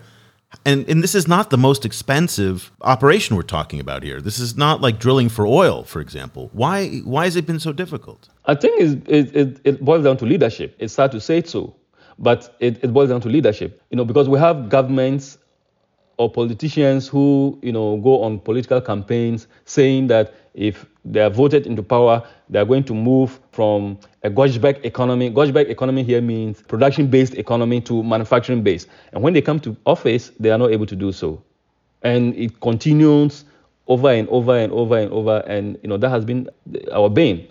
And, 0.64 0.88
and 0.88 1.02
this 1.02 1.14
is 1.14 1.26
not 1.26 1.50
the 1.50 1.56
most 1.56 1.84
expensive 1.84 2.70
operation 2.82 3.36
we're 3.36 3.42
talking 3.42 3.80
about 3.80 4.02
here. 4.02 4.20
This 4.20 4.38
is 4.38 4.56
not 4.56 4.80
like 4.80 4.98
drilling 4.98 5.28
for 5.28 5.46
oil, 5.46 5.84
for 5.84 6.00
example. 6.00 6.50
Why, 6.52 6.98
why 7.04 7.24
has 7.24 7.36
it 7.36 7.46
been 7.46 7.58
so 7.58 7.72
difficult? 7.72 8.28
I 8.44 8.54
think 8.54 8.80
it, 8.80 9.34
it, 9.34 9.60
it 9.64 9.84
boils 9.84 10.04
down 10.04 10.16
to 10.18 10.26
leadership. 10.26 10.76
It's 10.78 10.94
sad 10.94 11.10
to 11.12 11.20
say 11.20 11.38
it 11.38 11.48
so, 11.48 11.74
but 12.18 12.54
it, 12.60 12.82
it 12.84 12.92
boils 12.92 13.08
down 13.08 13.20
to 13.22 13.28
leadership. 13.28 13.82
You 13.90 13.96
know, 13.96 14.04
because 14.04 14.28
we 14.28 14.38
have 14.38 14.68
governments 14.68 15.38
or 16.18 16.30
politicians 16.30 17.08
who, 17.08 17.58
you 17.62 17.72
know, 17.72 17.96
go 17.96 18.22
on 18.22 18.38
political 18.38 18.80
campaigns 18.80 19.46
saying 19.64 20.08
that 20.08 20.34
if 20.54 20.86
they 21.04 21.20
are 21.20 21.30
voted 21.30 21.66
into 21.66 21.82
power, 21.82 22.26
they 22.48 22.58
are 22.58 22.64
going 22.64 22.84
to 22.84 22.94
move 22.94 23.40
from 23.50 23.98
a 24.22 24.30
Gojbek 24.30 24.84
economy. 24.84 25.30
Gojbek 25.30 25.68
economy 25.68 26.02
here 26.02 26.20
means 26.20 26.62
production-based 26.62 27.34
economy 27.34 27.80
to 27.82 28.02
manufacturing-based. 28.02 28.86
And 29.12 29.22
when 29.22 29.32
they 29.32 29.42
come 29.42 29.58
to 29.60 29.76
office, 29.84 30.30
they 30.38 30.50
are 30.50 30.58
not 30.58 30.70
able 30.70 30.86
to 30.86 30.96
do 30.96 31.12
so. 31.12 31.42
And 32.02 32.34
it 32.36 32.60
continues 32.60 33.44
over 33.88 34.10
and 34.10 34.28
over 34.28 34.56
and 34.56 34.72
over 34.72 34.98
and 34.98 35.10
over. 35.12 35.38
And 35.46 35.78
you 35.82 35.88
know 35.88 35.96
that 35.96 36.10
has 36.10 36.24
been 36.24 36.48
our 36.92 37.10
bane. 37.10 37.48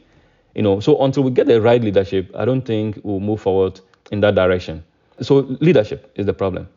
You 0.56 0.62
know, 0.62 0.80
so 0.80 1.02
until 1.04 1.24
we 1.24 1.32
get 1.32 1.48
the 1.48 1.62
right 1.62 1.82
leadership, 1.82 2.30
I 2.36 2.46
don't 2.46 2.64
think 2.64 3.00
we'll 3.04 3.22
move 3.22 3.42
forward 3.42 3.80
in 4.12 4.20
that 4.22 4.36
direction. 4.36 4.84
So 5.22 5.58
leadership 5.62 6.12
is 6.16 6.26
the 6.26 6.34
problem. 6.34 6.68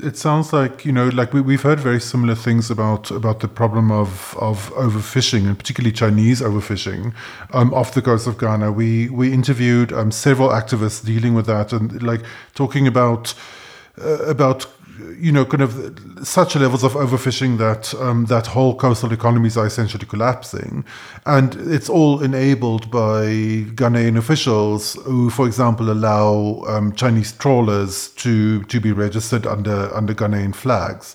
It 0.00 0.16
sounds 0.16 0.54
like 0.54 0.86
you 0.86 0.92
know, 0.92 1.08
like 1.08 1.34
we, 1.34 1.42
we've 1.42 1.60
heard 1.60 1.78
very 1.78 2.00
similar 2.00 2.34
things 2.34 2.70
about 2.70 3.10
about 3.10 3.40
the 3.40 3.48
problem 3.48 3.90
of 3.92 4.34
of 4.40 4.70
overfishing, 4.70 5.46
and 5.46 5.58
particularly 5.58 5.92
Chinese 5.92 6.40
overfishing 6.40 7.12
um, 7.52 7.74
off 7.74 7.92
the 7.92 8.00
coast 8.00 8.26
of 8.26 8.38
Ghana. 8.38 8.72
We 8.72 9.10
we 9.10 9.30
interviewed 9.34 9.92
um, 9.92 10.10
several 10.10 10.48
activists 10.48 11.04
dealing 11.04 11.34
with 11.34 11.44
that, 11.44 11.74
and 11.74 12.02
like 12.02 12.22
talking 12.54 12.86
about 12.86 13.34
uh, 14.00 14.24
about 14.24 14.66
you 15.18 15.32
know, 15.32 15.44
kind 15.44 15.62
of 15.62 15.98
such 16.26 16.56
levels 16.56 16.82
of 16.84 16.92
overfishing 16.92 17.58
that 17.58 17.94
um, 17.94 18.26
that 18.26 18.46
whole 18.46 18.74
coastal 18.74 19.12
economies 19.12 19.56
are 19.56 19.66
essentially 19.66 20.06
collapsing, 20.06 20.84
and 21.26 21.54
it's 21.54 21.88
all 21.88 22.22
enabled 22.22 22.90
by 22.90 23.24
Ghanaian 23.74 24.16
officials 24.16 24.94
who, 25.04 25.30
for 25.30 25.46
example, 25.46 25.90
allow 25.90 26.62
um, 26.66 26.92
Chinese 26.92 27.32
trawlers 27.32 28.08
to 28.10 28.62
to 28.64 28.80
be 28.80 28.92
registered 28.92 29.46
under 29.46 29.94
under 29.94 30.14
Ghanaian 30.14 30.54
flags. 30.54 31.14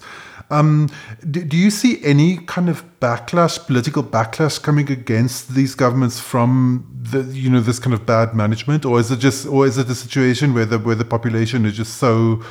Um, 0.50 0.90
do, 1.30 1.44
do, 1.44 1.58
you 1.58 1.70
see 1.70 2.02
any 2.06 2.38
kind 2.38 2.70
of 2.70 2.86
backlash, 3.02 3.66
political 3.68 4.02
backlash, 4.02 4.62
coming 4.62 4.90
against 4.90 5.54
these 5.56 5.76
governments 5.76 6.22
from 6.22 6.88
the 7.12 7.24
you 7.24 7.50
know 7.50 7.60
this 7.60 7.80
kind 7.80 7.94
of 7.94 8.06
bad 8.06 8.34
management, 8.34 8.86
or 8.86 9.00
is 9.00 9.12
it 9.12 9.20
just, 9.20 9.46
or 9.46 9.66
is 9.66 9.78
it 9.78 9.90
a 9.90 9.96
situation 9.96 10.54
where 10.54 10.66
the 10.66 10.80
where 10.80 10.96
the 10.96 11.04
population 11.04 11.66
is 11.66 11.76
just 11.76 11.98
so 11.98 12.42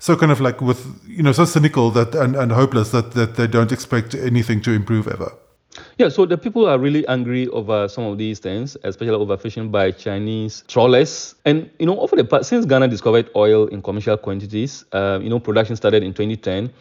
so 0.00 0.16
kind 0.16 0.32
of 0.32 0.40
like 0.40 0.60
with 0.60 0.84
you 1.06 1.22
know 1.22 1.30
so 1.30 1.44
cynical 1.44 1.90
that 1.92 2.14
and, 2.14 2.34
and 2.34 2.50
hopeless 2.50 2.90
that 2.90 3.12
that 3.12 3.36
they 3.36 3.46
don't 3.46 3.70
expect 3.70 4.14
anything 4.14 4.60
to 4.62 4.72
improve 4.72 5.06
ever. 5.06 5.32
Yeah, 5.98 6.08
so 6.08 6.26
the 6.26 6.36
people 6.36 6.66
are 6.66 6.78
really 6.78 7.06
angry 7.06 7.46
over 7.48 7.86
some 7.86 8.04
of 8.04 8.18
these 8.18 8.40
things, 8.40 8.76
especially 8.82 9.14
over 9.14 9.36
fishing 9.36 9.70
by 9.70 9.92
Chinese 9.92 10.64
trawlers. 10.66 11.36
And 11.44 11.70
you 11.78 11.86
know, 11.86 12.00
over 12.00 12.16
the 12.16 12.24
past, 12.24 12.48
since 12.48 12.66
Ghana 12.66 12.88
discovered 12.88 13.30
oil 13.36 13.68
in 13.68 13.80
commercial 13.82 14.16
quantities, 14.16 14.84
uh, 14.92 15.20
you 15.22 15.28
know, 15.28 15.38
production 15.38 15.76
started 15.76 16.02
in 16.02 16.12
2010. 16.12 16.72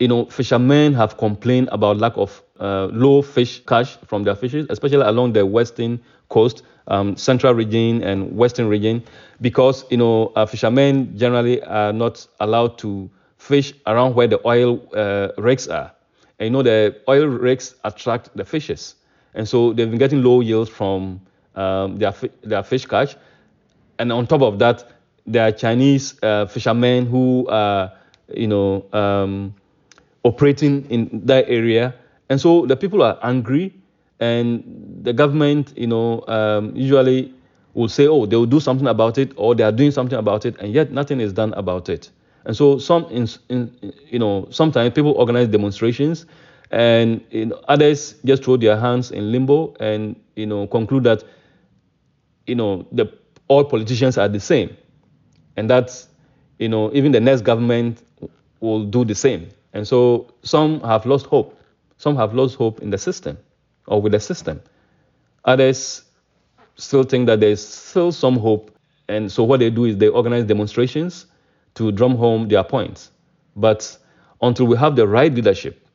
You 0.00 0.08
know, 0.08 0.24
fishermen 0.24 0.94
have 0.94 1.16
complained 1.18 1.68
about 1.70 1.98
lack 1.98 2.16
of 2.16 2.42
uh, 2.58 2.86
low 2.86 3.22
fish 3.22 3.62
catch 3.66 3.96
from 4.06 4.24
their 4.24 4.34
fishes, 4.34 4.66
especially 4.68 5.06
along 5.06 5.34
the 5.34 5.46
western 5.46 6.00
coast, 6.28 6.64
um, 6.88 7.16
central 7.16 7.54
region 7.54 8.02
and 8.02 8.36
western 8.36 8.68
region, 8.68 9.02
because 9.40 9.84
you 9.90 9.96
know 9.96 10.32
uh, 10.36 10.46
fishermen 10.46 11.16
generally 11.16 11.62
are 11.62 11.92
not 11.92 12.26
allowed 12.40 12.78
to 12.78 13.10
fish 13.38 13.74
around 13.86 14.14
where 14.14 14.26
the 14.26 14.40
oil 14.46 14.80
uh, 14.94 15.28
rigs 15.38 15.68
are. 15.68 15.92
And 16.38 16.46
you 16.46 16.50
know 16.50 16.62
the 16.62 16.96
oil 17.08 17.26
rigs 17.26 17.74
attract 17.84 18.36
the 18.36 18.44
fishes, 18.44 18.96
and 19.34 19.48
so 19.48 19.72
they've 19.72 19.88
been 19.88 19.98
getting 19.98 20.22
low 20.22 20.40
yields 20.40 20.70
from 20.70 21.20
um, 21.54 21.98
their 21.98 22.14
their 22.42 22.62
fish 22.62 22.86
catch. 22.86 23.16
And 23.98 24.12
on 24.12 24.26
top 24.26 24.42
of 24.42 24.58
that, 24.58 24.90
there 25.26 25.46
are 25.46 25.52
Chinese 25.52 26.18
uh, 26.22 26.46
fishermen 26.46 27.06
who 27.06 27.46
are 27.48 27.92
you 28.34 28.48
know 28.48 28.84
um, 28.92 29.54
operating 30.24 30.84
in 30.90 31.20
that 31.24 31.44
area, 31.48 31.94
and 32.28 32.40
so 32.40 32.66
the 32.66 32.76
people 32.76 33.02
are 33.02 33.18
angry 33.22 33.72
and 34.24 34.64
the 35.02 35.12
government, 35.12 35.72
you 35.76 35.86
know, 35.86 36.24
um, 36.28 36.74
usually 36.74 37.32
will 37.74 37.88
say, 37.88 38.06
oh, 38.06 38.24
they 38.26 38.36
will 38.36 38.46
do 38.46 38.60
something 38.60 38.86
about 38.86 39.18
it, 39.18 39.32
or 39.36 39.54
they 39.54 39.64
are 39.64 39.72
doing 39.72 39.90
something 39.90 40.18
about 40.18 40.46
it, 40.46 40.56
and 40.60 40.72
yet 40.72 40.90
nothing 40.92 41.20
is 41.20 41.32
done 41.32 41.52
about 41.54 41.88
it. 41.88 42.10
And 42.46 42.56
so, 42.56 42.78
some, 42.78 43.04
in, 43.06 43.28
in, 43.48 43.92
you 44.06 44.18
know, 44.18 44.46
sometimes 44.50 44.94
people 44.94 45.12
organize 45.12 45.48
demonstrations, 45.48 46.26
and 46.70 47.24
you 47.30 47.46
know, 47.46 47.60
others 47.68 48.14
just 48.24 48.44
throw 48.44 48.56
their 48.56 48.78
hands 48.78 49.10
in 49.10 49.30
limbo 49.30 49.74
and 49.78 50.16
you 50.34 50.46
know 50.46 50.66
conclude 50.66 51.04
that 51.04 51.22
you 52.46 52.54
know 52.54 52.86
the 52.90 53.06
all 53.48 53.64
politicians 53.64 54.16
are 54.18 54.28
the 54.28 54.40
same, 54.40 54.74
and 55.56 55.68
that's 55.68 56.08
you 56.58 56.68
know 56.68 56.90
even 56.94 57.12
the 57.12 57.20
next 57.20 57.42
government 57.42 58.02
will 58.60 58.84
do 58.84 59.04
the 59.04 59.14
same. 59.14 59.48
And 59.74 59.86
so, 59.86 60.32
some 60.42 60.80
have 60.80 61.04
lost 61.04 61.26
hope. 61.26 61.58
Some 61.98 62.16
have 62.16 62.34
lost 62.34 62.56
hope 62.56 62.80
in 62.80 62.90
the 62.90 62.98
system 62.98 63.36
or 63.86 64.00
with 64.00 64.12
the 64.12 64.20
system. 64.20 64.60
Others 65.44 66.02
still 66.76 67.04
think 67.04 67.26
that 67.26 67.40
there's 67.40 67.64
still 67.64 68.12
some 68.12 68.36
hope. 68.36 68.70
And 69.08 69.30
so 69.30 69.44
what 69.44 69.60
they 69.60 69.70
do 69.70 69.84
is 69.84 69.96
they 69.98 70.08
organize 70.08 70.44
demonstrations 70.44 71.26
to 71.74 71.92
drum 71.92 72.16
home 72.16 72.48
their 72.48 72.64
points. 72.64 73.10
But 73.56 73.96
until 74.40 74.66
we 74.66 74.76
have 74.76 74.96
the 74.96 75.06
right 75.06 75.32
leadership, 75.32 75.86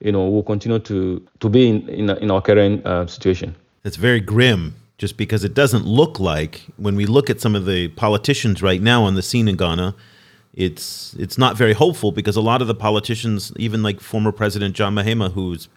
you 0.00 0.12
know, 0.12 0.28
we'll 0.28 0.42
continue 0.42 0.78
to, 0.78 1.26
to 1.40 1.48
be 1.48 1.68
in, 1.68 1.88
in, 1.88 2.10
in 2.10 2.30
our 2.30 2.42
current 2.42 2.86
uh, 2.86 3.06
situation. 3.06 3.54
That's 3.82 3.96
very 3.96 4.20
grim, 4.20 4.74
just 4.98 5.16
because 5.16 5.44
it 5.44 5.54
doesn't 5.54 5.86
look 5.86 6.20
like, 6.20 6.66
when 6.76 6.96
we 6.96 7.06
look 7.06 7.30
at 7.30 7.40
some 7.40 7.54
of 7.54 7.66
the 7.66 7.88
politicians 7.88 8.62
right 8.62 8.82
now 8.82 9.04
on 9.04 9.14
the 9.14 9.22
scene 9.22 9.48
in 9.48 9.56
Ghana, 9.56 9.94
it's 10.54 11.14
it's 11.18 11.36
not 11.36 11.56
very 11.56 11.74
hopeful 11.74 12.12
because 12.12 12.34
a 12.34 12.40
lot 12.40 12.62
of 12.62 12.68
the 12.68 12.74
politicians, 12.74 13.52
even 13.56 13.82
like 13.82 14.00
former 14.00 14.32
President 14.32 14.74
John 14.74 14.94
Mahama, 14.94 15.32
who's 15.32 15.68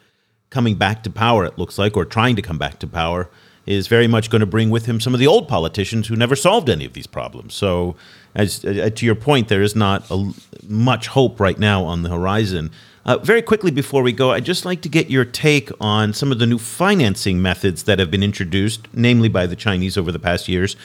coming 0.50 0.76
back 0.76 1.04
to 1.04 1.10
power, 1.10 1.46
it 1.46 1.58
looks 1.58 1.78
like, 1.78 1.96
or 1.96 2.06
trying 2.06 2.36
to 2.36 2.42
come 2.42 2.58
back 2.58 2.80
to 2.80 2.88
power, 2.88 3.30
is 3.66 3.88
very 3.88 4.08
much 4.08 4.30
going 4.30 4.40
to 4.40 4.48
bring 4.48 4.70
with 4.70 4.86
him 4.88 5.00
some 5.00 5.14
of 5.14 5.20
the 5.20 5.28
old 5.28 5.48
politicians 5.48 6.08
who 6.08 6.16
never 6.16 6.36
solved 6.36 6.70
any 6.70 6.86
of 6.86 6.94
these 6.94 7.08
problems. 7.08 7.54
So, 7.54 7.96
as 8.34 8.66
uh, 8.66 8.90
to 8.96 9.06
your 9.06 9.16
point, 9.16 9.48
there 9.48 9.62
is 9.62 9.76
not 9.76 10.10
a, 10.10 10.32
much 10.68 11.08
hope 11.08 11.40
right 11.40 11.58
now 11.60 11.84
on 11.84 12.04
the 12.04 12.10
horizon. 12.10 12.72
Uh, 13.06 13.18
very 13.18 13.42
quickly 13.42 13.72
before 13.72 14.02
we 14.02 14.12
go, 14.12 14.32
I'd 14.32 14.46
just 14.46 14.66
like 14.66 14.82
to 14.82 14.90
get 14.90 15.10
your 15.10 15.26
take 15.26 15.70
on 15.80 16.14
some 16.14 16.32
of 16.32 16.40
the 16.40 16.46
new 16.46 16.58
financing 16.58 17.42
methods 17.42 17.84
that 17.84 18.00
have 18.00 18.12
been 18.12 18.24
introduced, 18.24 18.88
namely 18.94 19.30
by 19.30 19.46
the 19.46 19.56
Chinese 19.56 19.98
over 19.98 20.12
the 20.12 20.20
past 20.20 20.48
years, 20.48 20.76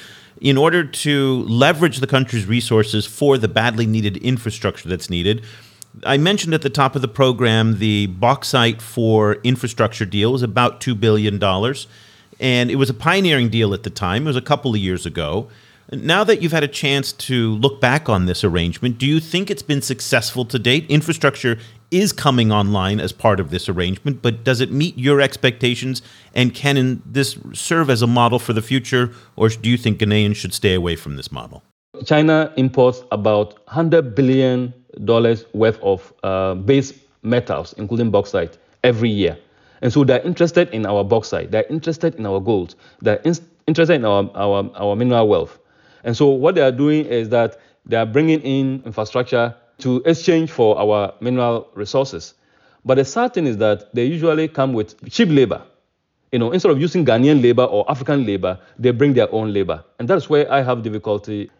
in 0.40 0.56
order 0.56 0.84
to 0.84 1.42
leverage 1.42 1.98
the 1.98 2.06
country's 2.06 2.46
resources 2.46 3.06
for 3.06 3.38
the 3.38 3.48
badly 3.48 3.86
needed 3.86 4.16
infrastructure 4.18 4.88
that's 4.88 5.10
needed. 5.10 5.42
I 6.02 6.16
mentioned 6.16 6.54
at 6.54 6.62
the 6.62 6.70
top 6.70 6.96
of 6.96 7.02
the 7.02 7.08
program 7.08 7.78
the 7.78 8.06
bauxite 8.06 8.82
for 8.82 9.34
infrastructure 9.44 10.04
deal 10.04 10.32
was 10.32 10.42
about 10.42 10.80
$2 10.80 10.98
billion. 10.98 11.42
And 12.40 12.70
it 12.70 12.76
was 12.76 12.90
a 12.90 12.94
pioneering 12.94 13.48
deal 13.48 13.72
at 13.74 13.84
the 13.84 13.90
time. 13.90 14.24
It 14.24 14.26
was 14.26 14.36
a 14.36 14.42
couple 14.42 14.72
of 14.72 14.80
years 14.80 15.06
ago. 15.06 15.48
Now 15.92 16.24
that 16.24 16.40
you've 16.42 16.52
had 16.52 16.64
a 16.64 16.68
chance 16.68 17.12
to 17.12 17.52
look 17.56 17.80
back 17.80 18.08
on 18.08 18.26
this 18.26 18.42
arrangement, 18.42 18.98
do 18.98 19.06
you 19.06 19.20
think 19.20 19.50
it's 19.50 19.62
been 19.62 19.82
successful 19.82 20.44
to 20.46 20.58
date? 20.58 20.86
Infrastructure 20.88 21.58
is 21.90 22.12
coming 22.12 22.50
online 22.50 22.98
as 23.00 23.12
part 23.12 23.38
of 23.38 23.50
this 23.50 23.68
arrangement, 23.68 24.22
but 24.22 24.42
does 24.42 24.60
it 24.60 24.72
meet 24.72 24.98
your 24.98 25.20
expectations? 25.20 26.02
And 26.34 26.54
can 26.54 27.02
this 27.04 27.38
serve 27.52 27.90
as 27.90 28.02
a 28.02 28.06
model 28.06 28.38
for 28.38 28.52
the 28.52 28.62
future, 28.62 29.12
or 29.36 29.48
do 29.50 29.70
you 29.70 29.76
think 29.76 30.00
Ghanaians 30.00 30.36
should 30.36 30.54
stay 30.54 30.74
away 30.74 30.96
from 30.96 31.16
this 31.16 31.30
model? 31.30 31.62
China 32.04 32.52
imports 32.56 33.04
about 33.12 33.54
100 33.66 34.14
billion 34.14 34.74
dollars 35.04 35.44
worth 35.52 35.78
of 35.82 36.12
uh, 36.22 36.54
base 36.54 36.92
metals, 37.22 37.74
including 37.78 38.10
bauxite, 38.10 38.58
every 38.82 39.10
year. 39.10 39.38
And 39.82 39.92
so 39.92 40.04
they're 40.04 40.22
interested 40.22 40.70
in 40.70 40.86
our 40.86 41.04
bauxite, 41.04 41.50
they're 41.50 41.66
interested 41.68 42.14
in 42.14 42.26
our 42.26 42.40
gold, 42.40 42.74
they're 43.02 43.20
in- 43.24 43.36
interested 43.66 43.94
in 43.94 44.04
our, 44.04 44.30
our, 44.34 44.70
our 44.76 44.96
mineral 44.96 45.28
wealth. 45.28 45.58
And 46.04 46.16
so 46.16 46.28
what 46.28 46.54
they 46.54 46.60
are 46.60 46.72
doing 46.72 47.06
is 47.06 47.28
that 47.30 47.58
they 47.86 47.96
are 47.96 48.06
bringing 48.06 48.40
in 48.40 48.82
infrastructure 48.84 49.54
to 49.78 50.02
exchange 50.06 50.50
for 50.50 50.78
our 50.78 51.14
mineral 51.20 51.68
resources. 51.74 52.34
But 52.84 52.96
the 52.96 53.04
sad 53.04 53.34
thing 53.34 53.46
is 53.46 53.56
that 53.58 53.94
they 53.94 54.04
usually 54.04 54.48
come 54.48 54.72
with 54.74 55.10
cheap 55.10 55.28
labor. 55.30 55.62
You 56.32 56.38
know, 56.38 56.52
instead 56.52 56.70
of 56.70 56.80
using 56.80 57.04
Ghanaian 57.04 57.42
labor 57.42 57.64
or 57.64 57.90
African 57.90 58.26
labor, 58.26 58.58
they 58.78 58.90
bring 58.90 59.14
their 59.14 59.32
own 59.32 59.52
labor. 59.52 59.84
And 59.98 60.08
that's 60.08 60.28
where 60.28 60.50
I 60.52 60.62
have 60.62 60.82
difficulty. 60.82 61.50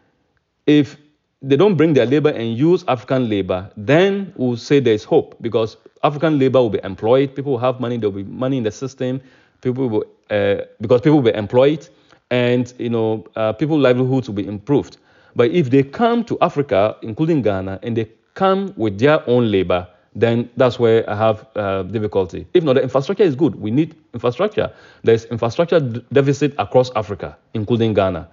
If 0.67 0.97
they 1.45 1.55
don't 1.55 1.75
bring 1.75 1.93
their 1.93 2.07
labor 2.07 2.29
and 2.29 2.57
use 2.57 2.83
African 2.87 3.29
labor, 3.29 3.69
then 3.77 4.33
we'll 4.35 4.57
say 4.57 4.79
there's 4.79 5.03
hope 5.03 5.35
because 5.41 5.77
African 6.03 6.39
labor 6.39 6.59
will 6.59 6.71
be 6.71 6.79
employed. 6.83 7.35
People 7.35 7.53
will 7.53 7.59
have 7.59 7.79
money. 7.79 7.97
There 7.97 8.09
will 8.09 8.23
be 8.23 8.29
money 8.29 8.57
in 8.57 8.63
the 8.63 8.71
system. 8.71 9.21
People 9.61 9.87
will, 9.87 10.05
uh, 10.31 10.65
because 10.81 11.01
people 11.01 11.17
will 11.21 11.31
be 11.31 11.37
employed, 11.37 11.87
and 12.31 12.73
you 12.79 12.89
know, 12.89 13.25
uh, 13.35 13.53
people's 13.53 13.81
livelihoods 13.81 14.27
will 14.27 14.35
be 14.35 14.47
improved. 14.47 14.97
But 15.35 15.51
if 15.51 15.69
they 15.69 15.83
come 15.83 16.23
to 16.25 16.37
Africa, 16.41 16.97
including 17.03 17.41
Ghana, 17.43 17.79
and 17.83 17.95
they 17.95 18.09
come 18.33 18.73
with 18.75 18.97
their 18.97 19.27
own 19.29 19.51
labor, 19.51 19.87
then 20.15 20.49
that's 20.57 20.79
where 20.79 21.07
I 21.09 21.15
have 21.15 21.45
uh, 21.55 21.83
difficulty. 21.83 22.47
If 22.53 22.63
not, 22.63 22.73
the 22.73 22.81
infrastructure 22.83 23.23
is 23.23 23.35
good. 23.35 23.55
We 23.55 23.69
need 23.69 23.95
infrastructure. 24.13 24.71
There's 25.03 25.25
infrastructure 25.25 25.79
deficit 25.79 26.55
across 26.57 26.89
Africa, 26.95 27.37
including 27.53 27.93
Ghana. 27.93 28.29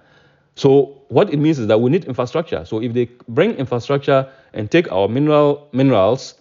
So 0.55 1.01
what 1.07 1.33
it 1.33 1.37
means 1.37 1.59
is 1.59 1.67
that 1.67 1.79
we 1.79 1.89
need 1.89 2.05
infrastructure. 2.05 2.63
So 2.65 2.81
if 2.81 2.93
they 2.93 3.09
bring 3.27 3.55
infrastructure 3.55 4.29
and 4.53 4.69
take 4.69 4.91
our 4.91 5.07
mineral 5.07 5.67
minerals, 5.71 6.35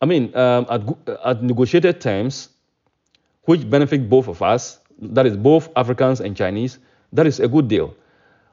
I 0.00 0.06
mean, 0.06 0.34
um, 0.36 0.66
at, 0.70 0.82
at 1.24 1.42
negotiated 1.42 2.00
terms, 2.00 2.50
which 3.44 3.68
benefit 3.68 4.08
both 4.08 4.28
of 4.28 4.42
us, 4.42 4.78
that 5.00 5.26
is 5.26 5.36
both 5.36 5.68
Africans 5.76 6.20
and 6.20 6.36
Chinese, 6.36 6.78
that 7.12 7.26
is 7.26 7.40
a 7.40 7.48
good 7.48 7.68
deal. 7.68 7.94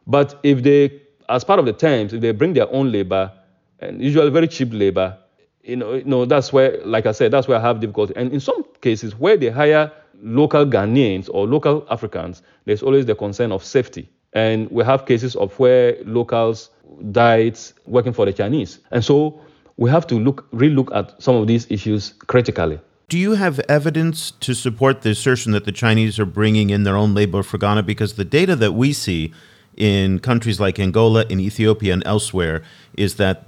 But 0.08 0.40
if 0.44 0.64
they, 0.64 1.02
as 1.30 1.44
part 1.44 1.60
of 1.60 1.66
the 1.66 1.74
terms, 1.74 2.14
if 2.14 2.22
they 2.22 2.32
bring 2.32 2.54
their 2.54 2.72
own 2.72 2.92
labor, 2.92 3.32
and 3.80 4.02
usually 4.02 4.30
very 4.30 4.48
cheap 4.48 4.70
labor, 4.72 5.18
you 5.64 5.76
know, 5.76 5.94
you 5.94 6.04
know, 6.04 6.26
that's 6.26 6.52
where, 6.52 6.80
like 6.86 7.06
I 7.06 7.12
said, 7.12 7.32
that's 7.32 7.48
where 7.48 7.58
I 7.58 7.62
have 7.62 7.80
difficulty. 7.80 8.14
And 8.16 8.32
in 8.34 8.40
some 8.40 8.66
cases, 8.82 9.18
where 9.18 9.38
they 9.38 9.50
hire 9.50 9.92
local 10.22 10.66
Ghanaians 10.66 11.30
or 11.32 11.48
local 11.48 11.86
Africans, 11.90 12.42
there's 12.66 12.84
always 12.84 13.06
the 13.06 13.16
concern 13.16 13.52
of 13.52 13.64
safety. 13.64 14.10
And 14.34 14.70
we 14.72 14.84
have 14.84 15.06
cases 15.06 15.36
of 15.36 15.58
where 15.60 15.98
locals 16.06 16.70
died 17.12 17.58
working 17.86 18.14
for 18.14 18.26
the 18.26 18.34
Chinese. 18.34 18.80
And 18.92 19.04
so 19.04 19.40
we 19.78 19.90
have 19.90 20.08
to 20.08 20.16
look 20.16 20.50
relook 20.52 20.96
at 20.96 21.22
some 21.22 21.36
of 21.36 21.48
these 21.48 21.70
issues 21.70 22.14
critically. 22.28 22.80
Do 23.10 23.18
you 23.20 23.34
have 23.34 23.60
evidence 23.70 24.32
to 24.32 24.54
support 24.54 25.02
the 25.02 25.12
assertion 25.12 25.52
that 25.52 25.66
the 25.66 25.72
Chinese 25.72 26.20
are 26.20 26.26
bringing 26.26 26.70
in 26.70 26.84
their 26.84 26.96
own 26.96 27.14
labor 27.14 27.44
for 27.44 27.58
Ghana? 27.58 27.84
Because 27.84 28.14
the 28.14 28.26
data 28.26 28.56
that 28.56 28.72
we 28.72 28.94
see 28.94 29.34
in 29.78 30.20
countries 30.20 30.60
like 30.60 30.80
Angola, 30.80 31.26
in 31.30 31.40
Ethiopia, 31.40 31.94
and 31.94 32.04
elsewhere 32.06 32.64
is 32.98 33.16
that 33.16 33.48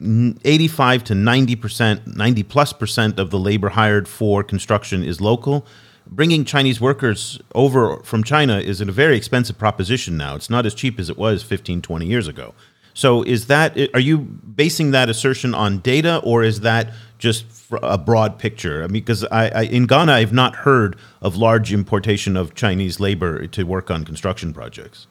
85 0.00 1.04
to 1.04 1.14
90 1.14 1.56
percent, 1.56 2.16
90 2.16 2.42
plus 2.44 2.72
percent 2.72 3.18
of 3.18 3.30
the 3.30 3.38
labor 3.38 3.70
hired 3.70 4.08
for 4.08 4.42
construction 4.42 5.04
is 5.04 5.20
local. 5.20 5.66
Bringing 6.06 6.44
Chinese 6.44 6.80
workers 6.80 7.40
over 7.54 7.98
from 8.04 8.22
China 8.24 8.58
is 8.58 8.80
a 8.80 8.84
very 8.84 9.16
expensive 9.16 9.58
proposition 9.58 10.16
now. 10.16 10.34
It's 10.36 10.50
not 10.50 10.66
as 10.66 10.74
cheap 10.74 11.00
as 11.00 11.08
it 11.10 11.16
was 11.16 11.42
15, 11.42 11.82
20 11.82 12.06
years 12.06 12.28
ago. 12.28 12.54
So, 12.92 13.22
is 13.22 13.46
that 13.48 13.76
are 13.92 14.00
you 14.00 14.18
basing 14.18 14.92
that 14.92 15.08
assertion 15.08 15.52
on 15.54 15.78
data, 15.78 16.20
or 16.22 16.44
is 16.44 16.60
that 16.60 16.92
just 17.18 17.46
a 17.82 17.98
broad 17.98 18.38
picture? 18.38 18.84
I 18.84 18.86
mean, 18.86 19.02
because 19.02 19.24
I, 19.24 19.48
I, 19.48 19.62
in 19.62 19.86
Ghana, 19.86 20.12
I've 20.12 20.32
not 20.32 20.54
heard 20.54 20.96
of 21.20 21.34
large 21.36 21.72
importation 21.72 22.36
of 22.36 22.54
Chinese 22.54 23.00
labor 23.00 23.48
to 23.48 23.64
work 23.64 23.90
on 23.90 24.04
construction 24.04 24.52
projects 24.52 25.08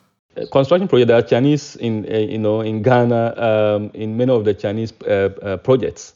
construction 0.51 0.87
projects 0.87 1.07
There 1.07 1.17
are 1.17 1.21
Chinese 1.21 1.75
in 1.77 2.05
uh, 2.11 2.17
you 2.17 2.39
know 2.39 2.61
in 2.61 2.81
Ghana 2.81 3.33
um, 3.37 3.91
in 3.93 4.17
many 4.17 4.31
of 4.31 4.45
the 4.45 4.53
Chinese 4.53 4.93
uh, 5.07 5.29
uh, 5.41 5.57
projects. 5.57 6.13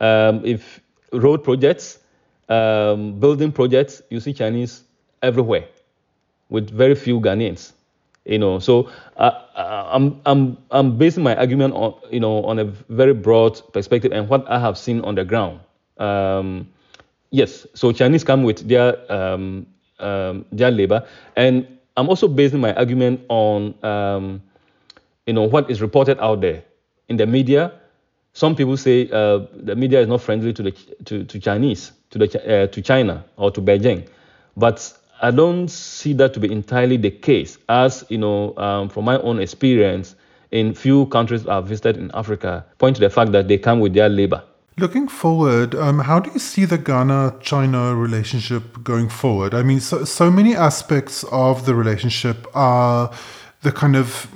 Um, 0.00 0.44
if 0.44 0.80
road 1.12 1.44
projects, 1.44 1.98
um, 2.52 3.18
building 3.18 3.52
projects, 3.52 4.02
you 4.10 4.20
see 4.20 4.32
Chinese 4.32 4.82
everywhere, 5.22 5.64
with 6.48 6.70
very 6.70 6.94
few 6.94 7.20
Ghanaians. 7.20 7.72
You 8.24 8.38
know, 8.38 8.58
so 8.58 8.88
I'm 9.16 10.20
I'm 10.26 10.58
I'm 10.70 10.98
basing 10.98 11.24
my 11.24 11.34
argument 11.36 11.74
on 11.74 11.94
you 12.10 12.20
know 12.20 12.44
on 12.44 12.58
a 12.58 12.64
very 12.88 13.14
broad 13.14 13.60
perspective 13.72 14.12
and 14.12 14.28
what 14.28 14.48
I 14.48 14.58
have 14.60 14.78
seen 14.78 15.00
on 15.00 15.16
the 15.16 15.24
ground. 15.24 15.60
Um, 15.98 16.68
yes, 17.30 17.66
so 17.74 17.90
Chinese 17.92 18.22
come 18.22 18.42
with 18.44 18.68
their 18.68 18.94
um, 19.10 19.66
um, 19.98 20.44
their 20.52 20.70
labor 20.70 21.06
and 21.36 21.66
I'm 21.96 22.08
also 22.08 22.28
basing 22.28 22.60
my 22.60 22.74
argument 22.74 23.20
on, 23.28 23.74
um, 23.84 24.42
you 25.26 25.32
know, 25.32 25.42
what 25.42 25.70
is 25.70 25.82
reported 25.82 26.18
out 26.20 26.40
there 26.40 26.62
in 27.08 27.16
the 27.16 27.26
media. 27.26 27.72
Some 28.34 28.56
people 28.56 28.76
say 28.76 29.10
uh, 29.10 29.40
the 29.52 29.76
media 29.76 30.00
is 30.00 30.08
not 30.08 30.22
friendly 30.22 30.52
to 30.52 30.62
the 30.62 30.72
to, 31.04 31.24
to 31.24 31.38
Chinese, 31.38 31.92
to 32.10 32.18
the 32.18 32.26
uh, 32.26 32.66
to 32.68 32.82
China 32.82 33.24
or 33.36 33.50
to 33.50 33.60
Beijing, 33.60 34.08
but 34.56 34.92
I 35.20 35.30
don't 35.30 35.68
see 35.68 36.14
that 36.14 36.34
to 36.34 36.40
be 36.40 36.50
entirely 36.50 36.96
the 36.96 37.10
case. 37.10 37.58
As 37.68 38.04
you 38.08 38.18
know, 38.18 38.56
um, 38.56 38.88
from 38.88 39.04
my 39.04 39.18
own 39.18 39.38
experience, 39.38 40.16
in 40.50 40.74
few 40.74 41.06
countries 41.06 41.46
I've 41.46 41.66
visited 41.66 41.96
in 41.96 42.10
Africa, 42.14 42.64
point 42.78 42.96
to 42.96 43.00
the 43.00 43.10
fact 43.10 43.32
that 43.32 43.48
they 43.48 43.58
come 43.58 43.80
with 43.80 43.94
their 43.94 44.08
labor. 44.08 44.42
Looking 44.78 45.06
forward, 45.06 45.74
um, 45.74 45.98
how 45.98 46.18
do 46.18 46.30
you 46.30 46.38
see 46.38 46.64
the 46.64 46.78
Ghana 46.78 47.36
China 47.42 47.94
relationship 47.94 48.82
going 48.82 49.08
forward? 49.10 49.52
I 49.52 49.62
mean, 49.62 49.80
so, 49.80 50.04
so 50.04 50.30
many 50.30 50.56
aspects 50.56 51.24
of 51.30 51.66
the 51.66 51.74
relationship 51.74 52.46
are 52.54 53.12
the 53.62 53.70
kind 53.70 53.94
of 53.94 54.28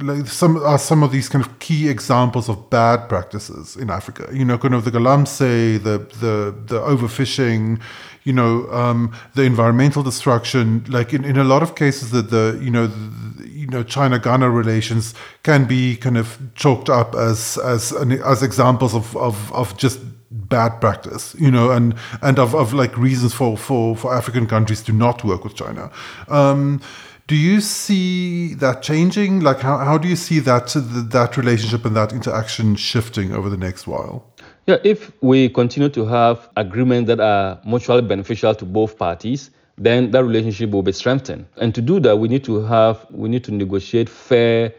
like 0.00 0.26
some 0.26 0.56
are 0.56 0.78
some 0.78 1.02
of 1.02 1.10
these 1.10 1.28
kind 1.28 1.44
of 1.44 1.58
key 1.58 1.88
examples 1.88 2.48
of 2.48 2.70
bad 2.70 3.08
practices 3.08 3.76
in 3.76 3.90
Africa. 3.90 4.28
You 4.32 4.44
know, 4.44 4.56
kind 4.56 4.74
of 4.74 4.84
the 4.84 4.92
galamsey, 4.92 5.82
the 5.82 5.98
the 6.20 6.54
the 6.66 6.80
overfishing, 6.80 7.80
you 8.22 8.32
know, 8.32 8.70
um, 8.72 9.12
the 9.34 9.42
environmental 9.42 10.04
destruction. 10.04 10.84
Like 10.88 11.12
in, 11.12 11.24
in 11.24 11.36
a 11.36 11.44
lot 11.44 11.62
of 11.62 11.74
cases, 11.74 12.12
that 12.12 12.30
the 12.30 12.58
you 12.62 12.70
know 12.70 12.86
the, 12.86 13.48
you 13.48 13.66
know 13.66 13.82
China 13.82 14.18
Ghana 14.20 14.48
relations 14.48 15.12
can 15.42 15.64
be 15.64 15.96
kind 15.96 16.16
of 16.16 16.38
chalked 16.54 16.88
up 16.88 17.16
as 17.16 17.58
as 17.58 17.92
as 17.92 18.42
examples 18.44 18.94
of 18.94 19.16
of 19.16 19.52
of 19.52 19.76
just 19.76 19.98
bad 20.30 20.80
practice, 20.80 21.34
you 21.38 21.50
know, 21.50 21.70
and 21.70 21.94
and 22.22 22.38
of, 22.38 22.54
of 22.54 22.72
like 22.72 22.96
reasons 22.96 23.34
for 23.34 23.56
for 23.56 23.96
for 23.96 24.14
African 24.14 24.46
countries 24.46 24.82
to 24.82 24.92
not 24.92 25.24
work 25.24 25.42
with 25.42 25.56
China. 25.56 25.90
Um, 26.28 26.80
do 27.28 27.36
you 27.36 27.60
see 27.60 28.54
that 28.54 28.82
changing? 28.82 29.40
Like, 29.40 29.60
how, 29.60 29.76
how 29.76 29.98
do 29.98 30.08
you 30.08 30.16
see 30.16 30.40
that 30.40 30.72
that 31.10 31.36
relationship 31.36 31.84
and 31.84 31.94
that 31.94 32.12
interaction 32.12 32.74
shifting 32.74 33.32
over 33.32 33.50
the 33.50 33.56
next 33.56 33.86
while? 33.86 34.24
Yeah, 34.66 34.78
if 34.82 35.12
we 35.22 35.50
continue 35.50 35.90
to 35.90 36.06
have 36.06 36.48
agreements 36.56 37.06
that 37.08 37.20
are 37.20 37.60
mutually 37.64 38.02
beneficial 38.02 38.54
to 38.54 38.64
both 38.64 38.98
parties, 38.98 39.50
then 39.76 40.10
that 40.10 40.24
relationship 40.24 40.70
will 40.70 40.82
be 40.82 40.92
strengthened. 40.92 41.46
And 41.58 41.74
to 41.74 41.82
do 41.82 42.00
that, 42.00 42.16
we 42.16 42.28
need 42.28 42.44
to 42.44 42.62
have 42.64 43.06
we 43.10 43.28
need 43.28 43.44
to 43.44 43.52
negotiate 43.52 44.08
fair 44.08 44.72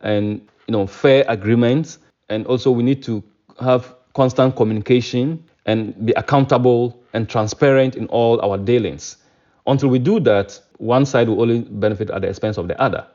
and 0.00 0.40
you 0.66 0.72
know 0.72 0.88
fair 0.88 1.24
agreements, 1.28 1.98
and 2.28 2.46
also 2.48 2.72
we 2.72 2.82
need 2.82 3.04
to 3.04 3.22
have 3.60 3.94
constant 4.14 4.56
communication 4.56 5.42
and 5.66 5.94
be 6.04 6.12
accountable 6.14 7.00
and 7.12 7.28
transparent 7.28 7.94
in 7.94 8.08
all 8.08 8.40
our 8.40 8.58
dealings. 8.58 9.18
Until 9.68 9.88
we 9.88 10.00
do 10.00 10.18
that, 10.18 10.58
one 10.78 11.04
side 11.04 11.28
will 11.28 11.40
only 11.40 11.60
benefit 11.60 12.10
at 12.10 12.22
the 12.22 12.28
expense 12.28 12.58
of 12.58 12.68
the 12.68 12.80
other. 12.80 13.06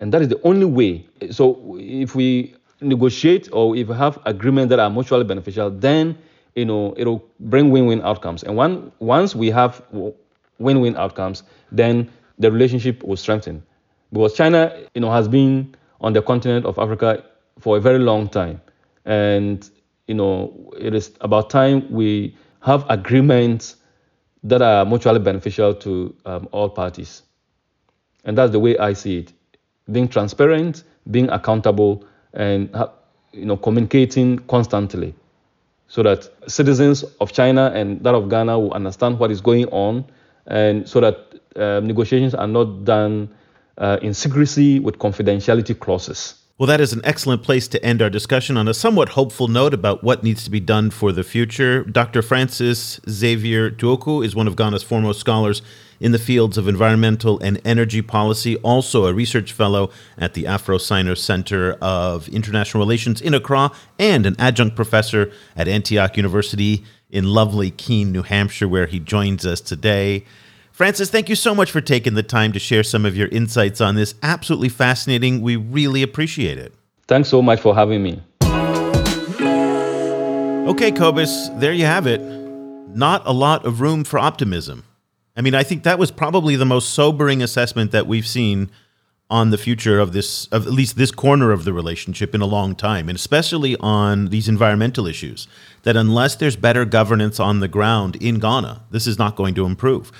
And 0.00 0.12
that 0.12 0.22
is 0.22 0.28
the 0.28 0.40
only 0.42 0.64
way. 0.66 1.06
So 1.30 1.76
if 1.78 2.14
we 2.14 2.54
negotiate 2.80 3.48
or 3.52 3.76
if 3.76 3.88
we 3.88 3.94
have 3.96 4.18
agreements 4.26 4.70
that 4.70 4.78
are 4.78 4.90
mutually 4.90 5.24
beneficial, 5.24 5.70
then 5.70 6.16
you 6.54 6.64
know 6.64 6.94
it'll 6.96 7.24
bring 7.40 7.70
win-win 7.70 8.02
outcomes. 8.02 8.42
And 8.42 8.56
one, 8.56 8.92
once 9.00 9.34
we 9.34 9.50
have 9.50 9.82
win-win 10.58 10.96
outcomes, 10.96 11.42
then 11.72 12.10
the 12.38 12.50
relationship 12.52 13.02
will 13.02 13.16
strengthen. 13.16 13.62
Because 14.12 14.34
China, 14.34 14.72
you 14.94 15.00
know, 15.00 15.10
has 15.10 15.28
been 15.28 15.74
on 16.00 16.12
the 16.12 16.22
continent 16.22 16.64
of 16.64 16.78
Africa 16.78 17.24
for 17.58 17.76
a 17.76 17.80
very 17.80 17.98
long 17.98 18.28
time, 18.28 18.60
and 19.04 19.68
you 20.06 20.14
know, 20.14 20.72
it 20.78 20.94
is 20.94 21.12
about 21.20 21.50
time 21.50 21.90
we 21.90 22.36
have 22.60 22.86
agreements 22.88 23.76
that 24.44 24.62
are 24.62 24.84
mutually 24.84 25.18
beneficial 25.18 25.74
to 25.74 26.14
um, 26.24 26.48
all 26.52 26.68
parties. 26.68 27.22
And 28.24 28.36
that's 28.36 28.52
the 28.52 28.58
way 28.58 28.76
I 28.78 28.92
see 28.92 29.18
it: 29.18 29.32
being 29.90 30.08
transparent, 30.08 30.84
being 31.10 31.28
accountable, 31.30 32.04
and 32.34 32.74
you 33.32 33.46
know, 33.46 33.56
communicating 33.56 34.38
constantly, 34.40 35.14
so 35.86 36.02
that 36.02 36.28
citizens 36.46 37.04
of 37.20 37.32
China 37.32 37.72
and 37.74 38.02
that 38.04 38.14
of 38.14 38.28
Ghana 38.28 38.58
will 38.58 38.72
understand 38.72 39.18
what 39.18 39.30
is 39.30 39.40
going 39.40 39.66
on 39.66 40.04
and 40.48 40.88
so 40.88 41.00
that 41.00 41.34
uh, 41.56 41.80
negotiations 41.80 42.34
are 42.34 42.46
not 42.46 42.84
done 42.84 43.28
uh, 43.76 43.98
in 44.02 44.14
secrecy 44.14 44.80
with 44.80 44.98
confidentiality 44.98 45.78
clauses. 45.78 46.37
Well, 46.58 46.66
that 46.66 46.80
is 46.80 46.92
an 46.92 47.02
excellent 47.04 47.44
place 47.44 47.68
to 47.68 47.84
end 47.84 48.02
our 48.02 48.10
discussion 48.10 48.56
on 48.56 48.66
a 48.66 48.74
somewhat 48.74 49.10
hopeful 49.10 49.46
note 49.46 49.72
about 49.72 50.02
what 50.02 50.24
needs 50.24 50.42
to 50.42 50.50
be 50.50 50.58
done 50.58 50.90
for 50.90 51.12
the 51.12 51.22
future. 51.22 51.84
Dr. 51.84 52.20
Francis 52.20 52.98
Xavier 53.08 53.70
Tuokuu 53.70 54.24
is 54.24 54.34
one 54.34 54.48
of 54.48 54.56
Ghana's 54.56 54.82
foremost 54.82 55.20
scholars 55.20 55.62
in 56.00 56.10
the 56.10 56.18
fields 56.18 56.58
of 56.58 56.66
environmental 56.66 57.38
and 57.38 57.60
energy 57.64 58.02
policy, 58.02 58.56
also 58.56 59.06
a 59.06 59.14
research 59.14 59.52
fellow 59.52 59.90
at 60.16 60.34
the 60.34 60.48
Afro-Sino 60.48 61.14
Center 61.14 61.74
of 61.74 62.28
International 62.28 62.82
Relations 62.82 63.20
in 63.20 63.34
Accra, 63.34 63.70
and 63.96 64.26
an 64.26 64.34
adjunct 64.36 64.74
professor 64.74 65.30
at 65.54 65.68
Antioch 65.68 66.16
University 66.16 66.84
in 67.08 67.24
lovely 67.24 67.70
Keene, 67.70 68.10
New 68.10 68.22
Hampshire, 68.22 68.66
where 68.66 68.86
he 68.86 68.98
joins 68.98 69.46
us 69.46 69.60
today. 69.60 70.24
Francis, 70.78 71.10
thank 71.10 71.28
you 71.28 71.34
so 71.34 71.56
much 71.56 71.72
for 71.72 71.80
taking 71.80 72.14
the 72.14 72.22
time 72.22 72.52
to 72.52 72.60
share 72.60 72.84
some 72.84 73.04
of 73.04 73.16
your 73.16 73.26
insights 73.30 73.80
on 73.80 73.96
this. 73.96 74.14
Absolutely 74.22 74.68
fascinating. 74.68 75.40
We 75.42 75.56
really 75.56 76.04
appreciate 76.04 76.56
it. 76.56 76.72
Thanks 77.08 77.28
so 77.28 77.42
much 77.42 77.58
for 77.58 77.74
having 77.74 78.00
me. 78.00 78.22
Okay, 80.70 80.92
Cobus, 80.92 81.48
there 81.54 81.72
you 81.72 81.84
have 81.84 82.06
it. 82.06 82.20
Not 82.20 83.26
a 83.26 83.32
lot 83.32 83.66
of 83.66 83.80
room 83.80 84.04
for 84.04 84.20
optimism. 84.20 84.84
I 85.36 85.40
mean, 85.40 85.56
I 85.56 85.64
think 85.64 85.82
that 85.82 85.98
was 85.98 86.12
probably 86.12 86.54
the 86.54 86.64
most 86.64 86.90
sobering 86.90 87.42
assessment 87.42 87.90
that 87.90 88.06
we've 88.06 88.24
seen 88.24 88.70
on 89.28 89.50
the 89.50 89.58
future 89.58 89.98
of 89.98 90.12
this, 90.12 90.46
of 90.52 90.68
at 90.68 90.72
least 90.72 90.96
this 90.96 91.10
corner 91.10 91.50
of 91.50 91.64
the 91.64 91.72
relationship 91.72 92.36
in 92.36 92.40
a 92.40 92.46
long 92.46 92.76
time, 92.76 93.08
and 93.08 93.16
especially 93.16 93.76
on 93.80 94.26
these 94.26 94.48
environmental 94.48 95.08
issues. 95.08 95.48
That 95.82 95.96
unless 95.96 96.36
there's 96.36 96.54
better 96.54 96.84
governance 96.84 97.40
on 97.40 97.58
the 97.58 97.66
ground 97.66 98.14
in 98.22 98.38
Ghana, 98.38 98.84
this 98.92 99.08
is 99.08 99.18
not 99.18 99.34
going 99.34 99.56
to 99.56 99.66
improve. 99.66 100.12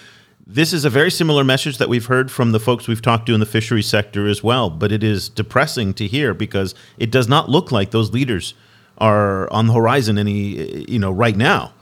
This 0.50 0.72
is 0.72 0.86
a 0.86 0.90
very 0.90 1.10
similar 1.10 1.44
message 1.44 1.76
that 1.76 1.90
we've 1.90 2.06
heard 2.06 2.30
from 2.30 2.52
the 2.52 2.58
folks 2.58 2.88
we've 2.88 3.02
talked 3.02 3.26
to 3.26 3.34
in 3.34 3.40
the 3.40 3.44
fishery 3.44 3.82
sector 3.82 4.26
as 4.26 4.42
well, 4.42 4.70
but 4.70 4.90
it 4.90 5.04
is 5.04 5.28
depressing 5.28 5.92
to 5.92 6.06
hear 6.06 6.32
because 6.32 6.74
it 6.96 7.10
does 7.10 7.28
not 7.28 7.50
look 7.50 7.70
like 7.70 7.90
those 7.90 8.12
leaders 8.12 8.54
are 8.96 9.52
on 9.52 9.66
the 9.66 9.74
horizon 9.74 10.16
any, 10.16 10.90
you 10.90 10.98
know, 10.98 11.10
right 11.10 11.36
now 11.36 11.74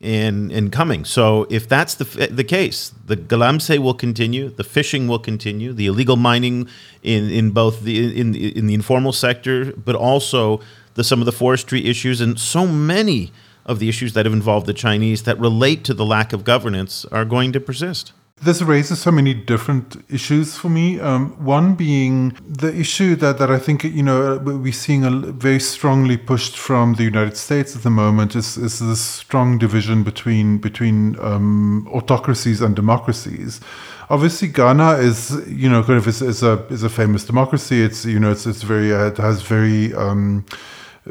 in 0.00 0.50
in 0.50 0.70
coming. 0.70 1.04
So 1.04 1.46
if 1.50 1.68
that's 1.68 1.94
the 1.94 2.26
the 2.26 2.42
case, 2.42 2.92
the 3.06 3.16
galamsey 3.16 3.78
will 3.78 3.94
continue, 3.94 4.48
the 4.48 4.64
fishing 4.64 5.06
will 5.06 5.20
continue, 5.20 5.72
the 5.72 5.86
illegal 5.86 6.16
mining 6.16 6.68
in 7.04 7.30
in 7.30 7.52
both 7.52 7.82
the 7.82 8.20
in 8.20 8.34
in 8.34 8.66
the 8.66 8.74
informal 8.74 9.12
sector, 9.12 9.72
but 9.72 9.94
also 9.94 10.60
the 10.94 11.04
some 11.04 11.20
of 11.20 11.26
the 11.26 11.32
forestry 11.32 11.86
issues 11.86 12.20
and 12.20 12.40
so 12.40 12.66
many 12.66 13.30
of 13.70 13.78
the 13.78 13.88
issues 13.88 14.12
that 14.14 14.26
have 14.26 14.34
involved 14.40 14.66
the 14.66 14.74
Chinese 14.86 15.22
that 15.22 15.38
relate 15.38 15.84
to 15.84 15.94
the 15.94 16.04
lack 16.04 16.32
of 16.32 16.40
governance 16.44 16.94
are 17.06 17.24
going 17.24 17.52
to 17.52 17.60
persist. 17.60 18.12
this 18.42 18.62
raises 18.62 18.98
so 19.00 19.10
many 19.10 19.34
different 19.34 19.88
issues 20.08 20.56
for 20.56 20.70
me. 20.70 20.98
Um, 20.98 21.22
one 21.44 21.74
being 21.74 22.36
the 22.62 22.74
issue 22.84 23.14
that, 23.16 23.38
that 23.38 23.50
I 23.50 23.58
think 23.58 23.84
you 23.84 24.02
know 24.02 24.38
we're 24.38 24.72
seeing 24.72 25.04
a 25.04 25.10
very 25.10 25.60
strongly 25.60 26.16
pushed 26.16 26.56
from 26.66 26.94
the 26.94 27.04
United 27.04 27.36
States 27.36 27.76
at 27.76 27.82
the 27.82 27.90
moment 27.90 28.34
is 28.34 28.56
is 28.56 28.78
this 28.78 29.02
strong 29.24 29.58
division 29.58 30.02
between 30.10 30.58
between 30.68 30.98
um, 31.20 31.86
autocracies 31.98 32.60
and 32.64 32.74
democracies. 32.74 33.60
Obviously, 34.08 34.48
Ghana 34.48 34.90
is 35.10 35.18
you 35.46 35.68
know 35.72 35.82
kind 35.82 35.98
of 35.98 36.06
is, 36.08 36.22
is 36.22 36.42
a 36.42 36.54
is 36.70 36.82
a 36.82 36.92
famous 37.00 37.22
democracy. 37.32 37.78
It's 37.88 38.00
you 38.14 38.20
know 38.22 38.30
it's 38.32 38.46
it's 38.46 38.64
very 38.72 38.90
uh, 38.98 39.12
it 39.12 39.18
has 39.18 39.36
very 39.42 39.94
um, 39.94 40.44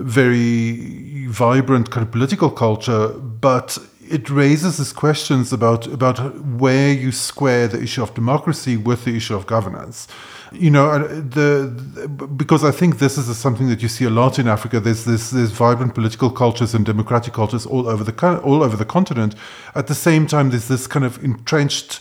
very 0.02 1.28
vibrant 1.28 1.92
kind 1.92 2.06
of 2.06 2.12
political 2.12 2.50
culture, 2.50 3.10
but 3.10 3.78
it 4.10 4.30
raises 4.30 4.78
these 4.78 4.92
questions 4.92 5.54
about 5.54 5.86
about 5.88 6.18
where 6.44 6.92
you 6.92 7.12
square 7.12 7.68
the 7.68 7.82
issue 7.82 8.02
of 8.02 8.14
democracy 8.14 8.76
with 8.76 9.06
the 9.06 9.16
issue 9.16 9.36
of 9.36 9.46
governance. 9.46 10.08
You 10.52 10.72
know, 10.72 11.08
the, 11.08 11.72
the 11.94 12.08
because 12.08 12.64
I 12.64 12.72
think 12.72 12.98
this 12.98 13.20
is 13.20 13.38
something 13.38 13.70
that 13.70 13.84
you 13.84 13.88
see 13.88 14.06
a 14.06 14.10
lot 14.10 14.40
in 14.40 14.48
Africa. 14.48 14.80
There's 14.80 15.06
this 15.06 15.30
there's 15.30 15.52
vibrant 15.52 15.94
political 15.94 16.32
cultures 16.32 16.74
and 16.74 16.86
democratic 16.86 17.34
cultures 17.34 17.68
all 17.68 17.88
over 17.88 18.04
the 18.04 18.42
all 18.42 18.64
over 18.64 18.76
the 18.76 18.86
continent. 18.86 19.36
At 19.76 19.88
the 19.88 19.96
same 19.96 20.26
time, 20.26 20.50
there's 20.50 20.68
this 20.68 20.88
kind 20.88 21.06
of 21.06 21.24
entrenched 21.24 22.00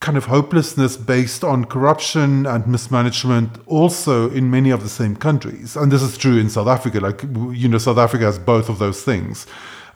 kind 0.00 0.16
of 0.16 0.24
hopelessness 0.24 0.96
based 0.96 1.44
on 1.44 1.66
corruption 1.66 2.46
and 2.46 2.66
mismanagement 2.66 3.58
also 3.66 4.30
in 4.30 4.50
many 4.50 4.70
of 4.70 4.82
the 4.82 4.88
same 4.88 5.14
countries. 5.14 5.76
And 5.76 5.92
this 5.92 6.00
is 6.00 6.16
true 6.16 6.38
in 6.38 6.48
south 6.48 6.68
africa 6.68 7.00
like 7.00 7.22
you 7.22 7.68
know 7.68 7.78
south 7.78 7.98
africa 7.98 8.24
has 8.24 8.38
both 8.38 8.68
of 8.68 8.78
those 8.78 9.02
things. 9.02 9.46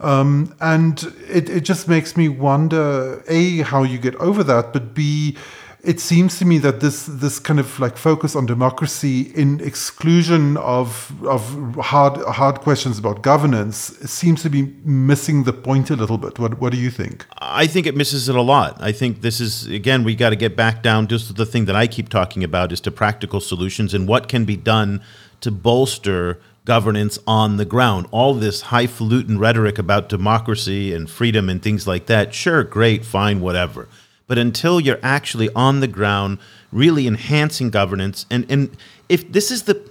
Um, 0.00 0.54
and 0.60 1.02
it, 1.28 1.48
it 1.48 1.60
just 1.60 1.88
makes 1.88 2.16
me 2.16 2.28
wonder 2.28 3.22
a 3.28 3.62
how 3.62 3.82
you 3.82 3.96
get 3.98 4.14
over 4.16 4.44
that 4.44 4.72
but 4.74 4.92
b 4.92 5.36
it 5.84 6.00
seems 6.00 6.38
to 6.38 6.44
me 6.44 6.58
that 6.58 6.80
this 6.80 7.06
this 7.06 7.38
kind 7.38 7.60
of 7.60 7.78
like 7.78 7.96
focus 7.96 8.34
on 8.34 8.46
democracy 8.46 9.32
in 9.34 9.60
exclusion 9.60 10.56
of 10.56 11.12
of 11.26 11.76
hard 11.76 12.16
hard 12.22 12.60
questions 12.60 12.98
about 12.98 13.22
governance 13.22 13.76
seems 14.04 14.42
to 14.42 14.50
be 14.50 14.74
missing 14.84 15.44
the 15.44 15.52
point 15.52 15.90
a 15.90 15.96
little 15.96 16.18
bit. 16.18 16.38
What 16.38 16.60
what 16.60 16.72
do 16.72 16.78
you 16.78 16.90
think? 16.90 17.26
I 17.38 17.66
think 17.66 17.86
it 17.86 17.96
misses 17.96 18.28
it 18.28 18.34
a 18.34 18.42
lot. 18.42 18.76
I 18.80 18.92
think 18.92 19.20
this 19.20 19.40
is 19.40 19.66
again 19.66 20.04
we 20.04 20.14
got 20.14 20.30
to 20.30 20.36
get 20.36 20.56
back 20.56 20.82
down 20.82 21.06
just 21.06 21.26
to 21.28 21.32
the 21.32 21.46
thing 21.46 21.66
that 21.66 21.76
I 21.76 21.86
keep 21.86 22.08
talking 22.08 22.42
about 22.42 22.72
is 22.72 22.80
to 22.82 22.90
practical 22.90 23.40
solutions 23.40 23.94
and 23.94 24.08
what 24.08 24.28
can 24.28 24.44
be 24.44 24.56
done 24.56 25.02
to 25.40 25.50
bolster 25.50 26.40
governance 26.64 27.18
on 27.26 27.58
the 27.58 27.64
ground. 27.64 28.06
All 28.10 28.34
this 28.34 28.62
highfalutin 28.62 29.38
rhetoric 29.38 29.78
about 29.78 30.08
democracy 30.08 30.94
and 30.94 31.10
freedom 31.10 31.50
and 31.50 31.62
things 31.62 31.86
like 31.86 32.06
that, 32.06 32.32
sure, 32.32 32.64
great, 32.64 33.04
fine, 33.04 33.40
whatever. 33.40 33.88
But 34.26 34.38
until 34.38 34.80
you're 34.80 35.00
actually 35.02 35.50
on 35.54 35.80
the 35.80 35.88
ground, 35.88 36.38
really 36.72 37.06
enhancing 37.06 37.70
governance, 37.70 38.26
and, 38.30 38.46
and 38.48 38.76
if 39.08 39.30
this 39.30 39.50
is 39.50 39.64
the 39.64 39.90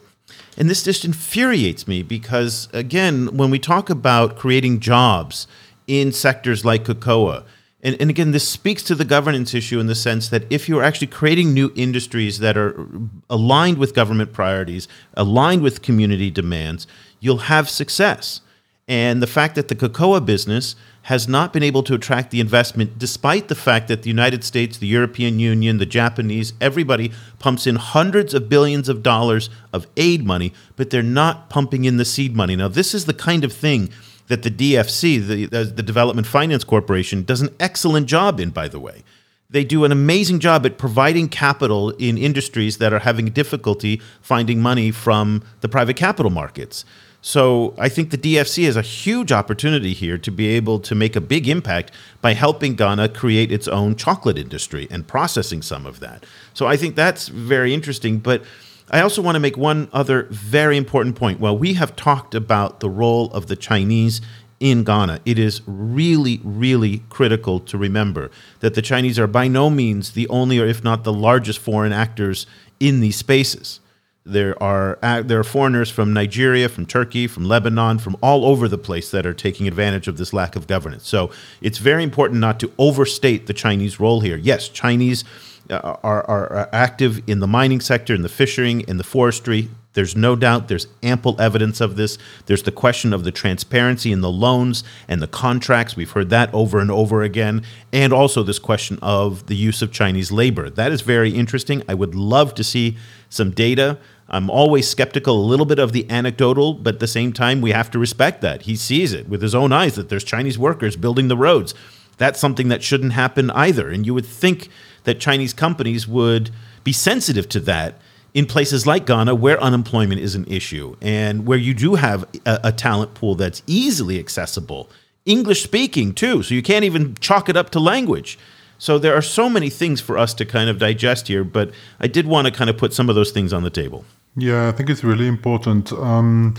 and 0.57 0.69
this 0.69 0.83
just 0.83 1.03
infuriates 1.03 1.87
me 1.87 2.03
because 2.03 2.67
again, 2.73 3.35
when 3.35 3.49
we 3.49 3.59
talk 3.59 3.89
about 3.89 4.37
creating 4.37 4.79
jobs 4.79 5.47
in 5.87 6.11
sectors 6.11 6.63
like 6.63 6.85
cocoa, 6.85 7.43
and, 7.83 7.97
and 7.99 8.09
again, 8.09 8.31
this 8.31 8.47
speaks 8.47 8.81
to 8.83 8.95
the 8.95 9.03
governance 9.03 9.53
issue 9.53 9.79
in 9.79 9.87
the 9.87 9.95
sense 9.95 10.29
that 10.29 10.45
if 10.49 10.69
you're 10.69 10.83
actually 10.83 11.07
creating 11.07 11.53
new 11.53 11.71
industries 11.75 12.39
that 12.39 12.55
are 12.55 12.87
aligned 13.29 13.77
with 13.77 13.93
government 13.93 14.31
priorities, 14.31 14.87
aligned 15.15 15.61
with 15.61 15.81
community 15.81 16.31
demands, 16.31 16.87
you'll 17.19 17.49
have 17.49 17.69
success. 17.69 18.39
And 18.87 19.21
the 19.21 19.27
fact 19.27 19.55
that 19.55 19.67
the 19.67 19.75
cocoa 19.75 20.19
business 20.21 20.75
has 21.03 21.27
not 21.27 21.51
been 21.51 21.63
able 21.63 21.83
to 21.83 21.93
attract 21.93 22.31
the 22.31 22.39
investment, 22.39 22.97
despite 22.97 23.49
the 23.49 23.55
fact 23.55 23.89
that 23.89 24.03
the 24.03 24.09
United 24.09 24.43
States, 24.43 24.77
the 24.77 24.87
European 24.87 25.37
Union, 25.37 25.77
the 25.77 25.85
Japanese, 25.85 26.53
everybody 26.61 27.11
pumps 27.39 27.67
in 27.67 27.75
hundreds 27.75 28.33
of 28.33 28.47
billions 28.47 28.87
of 28.87 29.03
dollars 29.03 29.49
of 29.73 29.85
aid 29.97 30.25
money, 30.25 30.53
but 30.77 30.89
they're 30.89 31.03
not 31.03 31.49
pumping 31.49 31.83
in 31.83 31.97
the 31.97 32.05
seed 32.05 32.35
money. 32.35 32.55
Now, 32.55 32.69
this 32.69 32.93
is 32.93 33.05
the 33.05 33.13
kind 33.13 33.43
of 33.43 33.51
thing 33.51 33.89
that 34.27 34.43
the 34.43 34.51
DFC, 34.51 35.27
the, 35.27 35.63
the 35.65 35.83
Development 35.83 36.25
Finance 36.25 36.63
Corporation, 36.63 37.23
does 37.23 37.41
an 37.41 37.53
excellent 37.59 38.07
job 38.07 38.39
in, 38.39 38.51
by 38.51 38.69
the 38.69 38.79
way. 38.79 39.03
They 39.49 39.65
do 39.65 39.83
an 39.83 39.91
amazing 39.91 40.39
job 40.39 40.65
at 40.65 40.77
providing 40.77 41.27
capital 41.27 41.91
in 41.91 42.17
industries 42.17 42.77
that 42.77 42.93
are 42.93 42.99
having 42.99 43.25
difficulty 43.27 44.01
finding 44.21 44.61
money 44.61 44.89
from 44.89 45.43
the 45.59 45.69
private 45.69 45.97
capital 45.97 46.31
markets. 46.31 46.85
So 47.25 47.73
I 47.77 47.87
think 47.87 48.11
the 48.11 48.17
DFC 48.17 48.65
has 48.65 48.75
a 48.75 48.81
huge 48.81 49.31
opportunity 49.31 49.93
here 49.93 50.17
to 50.17 50.29
be 50.29 50.47
able 50.49 50.77
to 50.81 50.93
make 50.93 51.15
a 51.15 51.21
big 51.21 51.47
impact 51.47 51.93
by 52.19 52.33
helping 52.33 52.75
Ghana 52.75 53.09
create 53.09 53.49
its 53.49 53.65
own 53.65 53.95
chocolate 53.95 54.37
industry 54.37 54.89
and 54.91 55.07
processing 55.07 55.61
some 55.61 55.85
of 55.85 56.01
that. 56.01 56.25
So 56.53 56.67
I 56.67 56.75
think 56.75 56.97
that's 56.97 57.29
very 57.29 57.73
interesting. 57.73 58.19
But 58.19 58.43
I 58.91 58.99
also 58.99 59.21
want 59.21 59.35
to 59.35 59.39
make 59.39 59.55
one 59.55 59.87
other 59.93 60.23
very 60.31 60.75
important 60.75 61.15
point. 61.15 61.39
While 61.39 61.57
we 61.57 61.75
have 61.75 61.95
talked 61.95 62.35
about 62.35 62.81
the 62.81 62.89
role 62.89 63.31
of 63.31 63.47
the 63.47 63.55
Chinese 63.55 64.19
in 64.59 64.83
Ghana, 64.83 65.21
it 65.23 65.39
is 65.39 65.61
really, 65.65 66.41
really 66.43 67.03
critical 67.07 67.61
to 67.61 67.77
remember 67.77 68.31
that 68.59 68.73
the 68.73 68.81
Chinese 68.81 69.17
are 69.17 69.27
by 69.27 69.47
no 69.47 69.69
means 69.69 70.11
the 70.11 70.27
only, 70.27 70.59
or 70.59 70.65
if 70.65 70.83
not 70.83 71.05
the 71.05 71.13
largest, 71.13 71.59
foreign 71.59 71.93
actors 71.93 72.45
in 72.81 72.99
these 72.99 73.15
spaces. 73.15 73.79
There 74.25 74.61
are 74.63 74.97
uh, 75.01 75.21
there 75.21 75.37
are 75.37 75.43
foreigners 75.43 75.89
from 75.89 76.13
Nigeria, 76.13 76.69
from 76.69 76.85
Turkey, 76.85 77.27
from 77.27 77.43
Lebanon, 77.43 77.99
from 77.99 78.15
all 78.21 78.45
over 78.45 78.69
the 78.69 78.77
place 78.77 79.11
that 79.11 79.25
are 79.25 79.33
taking 79.33 79.67
advantage 79.67 80.07
of 80.07 80.17
this 80.17 80.31
lack 80.31 80.55
of 80.55 80.65
governance. 80.65 81.07
So 81.07 81.29
it's 81.61 81.77
very 81.77 82.03
important 82.03 82.39
not 82.39 82.57
to 82.61 82.71
overstate 82.77 83.47
the 83.47 83.53
Chinese 83.53 83.99
role 83.99 84.21
here. 84.21 84.37
Yes, 84.37 84.69
Chinese 84.69 85.25
uh, 85.69 85.97
are, 86.03 86.23
are 86.29 86.69
active 86.71 87.21
in 87.27 87.41
the 87.41 87.47
mining 87.47 87.81
sector, 87.81 88.15
in 88.15 88.21
the 88.21 88.29
fishing, 88.29 88.81
in 88.81 88.97
the 88.97 89.03
forestry. 89.03 89.69
There's 89.93 90.15
no 90.15 90.35
doubt 90.35 90.69
there's 90.69 90.87
ample 91.03 91.39
evidence 91.39 91.79
of 91.79 91.95
this. 91.97 92.17
There's 92.47 92.63
the 92.63 92.71
question 92.71 93.13
of 93.13 93.23
the 93.23 93.31
transparency 93.31 94.11
in 94.11 94.21
the 94.21 94.31
loans 94.31 94.83
and 95.07 95.21
the 95.21 95.27
contracts. 95.27 95.95
We've 95.95 96.09
heard 96.09 96.29
that 96.31 96.51
over 96.53 96.79
and 96.79 96.89
over 96.89 97.21
again. 97.21 97.63
And 97.91 98.11
also 98.11 98.41
this 98.41 98.57
question 98.57 98.97
of 99.01 99.45
the 99.45 99.55
use 99.55 99.81
of 99.81 99.91
Chinese 99.91 100.31
labor. 100.31 100.69
That 100.69 100.91
is 100.91 101.01
very 101.01 101.31
interesting. 101.31 101.83
I 101.87 101.93
would 101.93 102.15
love 102.15 102.55
to 102.55 102.63
see 102.63 102.97
some 103.29 103.51
data. 103.51 103.99
I'm 104.29 104.49
always 104.49 104.87
skeptical 104.87 105.37
a 105.37 105.45
little 105.45 105.65
bit 105.65 105.79
of 105.79 105.91
the 105.91 106.09
anecdotal, 106.09 106.73
but 106.73 106.95
at 106.95 106.99
the 106.99 107.07
same 107.07 107.33
time, 107.33 107.61
we 107.61 107.71
have 107.71 107.91
to 107.91 107.99
respect 107.99 108.41
that. 108.41 108.63
He 108.63 108.75
sees 108.75 109.13
it 109.13 109.27
with 109.27 109.41
his 109.41 109.53
own 109.53 109.71
eyes 109.71 109.95
that 109.95 110.09
there's 110.09 110.23
Chinese 110.23 110.57
workers 110.57 110.95
building 110.95 111.27
the 111.27 111.37
roads. 111.37 111.75
That's 112.17 112.39
something 112.39 112.69
that 112.69 112.83
shouldn't 112.83 113.13
happen 113.13 113.49
either. 113.51 113.89
And 113.89 114.05
you 114.05 114.13
would 114.13 114.25
think 114.25 114.69
that 115.03 115.19
Chinese 115.19 115.53
companies 115.53 116.07
would 116.07 116.51
be 116.83 116.93
sensitive 116.93 117.49
to 117.49 117.59
that 117.61 117.99
in 118.33 118.45
places 118.45 118.87
like 118.87 119.05
Ghana, 119.05 119.35
where 119.35 119.61
unemployment 119.61 120.19
is 120.19 120.35
an 120.35 120.45
issue 120.45 120.95
and 121.01 121.45
where 121.45 121.57
you 121.57 121.73
do 121.73 121.95
have 121.95 122.23
a, 122.45 122.59
a 122.65 122.71
talent 122.71 123.13
pool 123.13 123.35
that's 123.35 123.61
easily 123.67 124.19
accessible, 124.19 124.89
English 125.25 125.63
speaking 125.63 126.13
too. 126.13 126.43
So 126.43 126.55
you 126.55 126.63
can't 126.63 126.85
even 126.85 127.15
chalk 127.15 127.49
it 127.49 127.57
up 127.57 127.69
to 127.71 127.79
language. 127.79 128.39
So 128.77 128.99
there 128.99 129.15
are 129.15 129.21
so 129.21 129.49
many 129.49 129.69
things 129.69 130.01
for 130.01 130.17
us 130.17 130.33
to 130.35 130.45
kind 130.45 130.69
of 130.69 130.77
digest 130.77 131.27
here, 131.27 131.43
but 131.43 131.71
I 131.99 132.07
did 132.07 132.27
want 132.27 132.47
to 132.47 132.51
kind 132.51 132.69
of 132.69 132.77
put 132.77 132.93
some 132.93 133.09
of 133.09 133.15
those 133.15 133.31
things 133.31 133.53
on 133.53 133.63
the 133.63 133.69
table. 133.69 134.03
Yeah, 134.35 134.67
I 134.67 134.71
think 134.71 134.89
it's 134.89 135.03
really 135.03 135.27
important. 135.27 135.91
Um, 135.93 136.55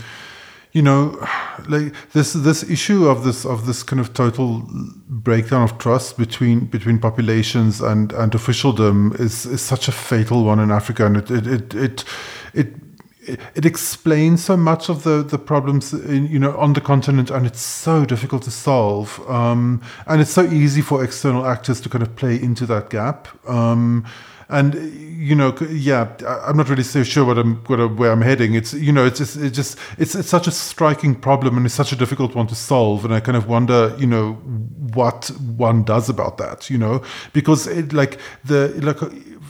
you 0.75 0.81
know, 0.81 1.17
like 1.69 1.93
this 2.11 2.33
this 2.33 2.61
issue 2.69 3.07
of 3.07 3.23
this 3.23 3.45
of 3.45 3.65
this 3.65 3.81
kind 3.81 3.99
of 3.99 4.13
total 4.13 4.63
breakdown 5.07 5.63
of 5.63 5.77
trust 5.77 6.17
between 6.17 6.65
between 6.65 6.99
populations 6.99 7.81
and 7.81 8.11
and 8.11 8.35
officialdom 8.35 9.15
is 9.17 9.45
is 9.45 9.61
such 9.61 9.87
a 9.87 9.93
fatal 9.93 10.43
one 10.43 10.59
in 10.59 10.71
Africa, 10.71 11.05
and 11.05 11.15
it 11.15 11.31
it 11.31 11.47
it 11.47 11.73
it, 11.73 12.05
it 12.53 12.84
it 13.27 13.65
explains 13.65 14.43
so 14.43 14.57
much 14.57 14.89
of 14.89 15.03
the 15.03 15.23
the 15.23 15.37
problems 15.37 15.93
in, 15.93 16.27
you 16.27 16.39
know 16.39 16.55
on 16.57 16.73
the 16.73 16.81
continent 16.81 17.29
and 17.29 17.45
it's 17.45 17.61
so 17.61 18.05
difficult 18.05 18.43
to 18.43 18.51
solve 18.51 19.19
um, 19.29 19.81
and 20.07 20.21
it's 20.21 20.31
so 20.31 20.43
easy 20.45 20.81
for 20.81 21.03
external 21.03 21.45
actors 21.45 21.81
to 21.81 21.89
kind 21.89 22.01
of 22.01 22.15
play 22.15 22.41
into 22.41 22.65
that 22.65 22.89
gap 22.89 23.27
um, 23.49 24.05
and 24.49 24.75
you 25.17 25.33
know 25.33 25.55
yeah 25.69 26.07
i'm 26.45 26.55
not 26.55 26.69
really 26.69 26.83
so 26.83 27.03
sure 27.03 27.25
what 27.25 27.37
i'm 27.37 27.55
what, 27.65 27.95
where 27.95 28.11
i'm 28.11 28.21
heading. 28.21 28.53
It's 28.53 28.73
you 28.73 28.91
know 28.91 29.05
it's 29.05 29.17
just 29.17 29.37
it's 29.37 29.55
just 29.55 29.79
it's 29.97 30.13
it's 30.13 30.29
such 30.29 30.47
a 30.47 30.51
striking 30.51 31.15
problem 31.15 31.57
and 31.57 31.65
it's 31.65 31.75
such 31.75 31.91
a 31.91 31.95
difficult 31.95 32.35
one 32.35 32.47
to 32.47 32.55
solve 32.55 33.05
and 33.05 33.13
i 33.13 33.19
kind 33.19 33.37
of 33.37 33.47
wonder 33.47 33.95
you 33.97 34.05
know 34.05 34.33
what 34.93 35.29
one 35.57 35.83
does 35.83 36.09
about 36.09 36.37
that 36.37 36.69
you 36.69 36.77
know 36.77 37.01
because 37.33 37.65
it 37.65 37.91
like 37.91 38.19
the 38.43 38.67
like 38.83 39.01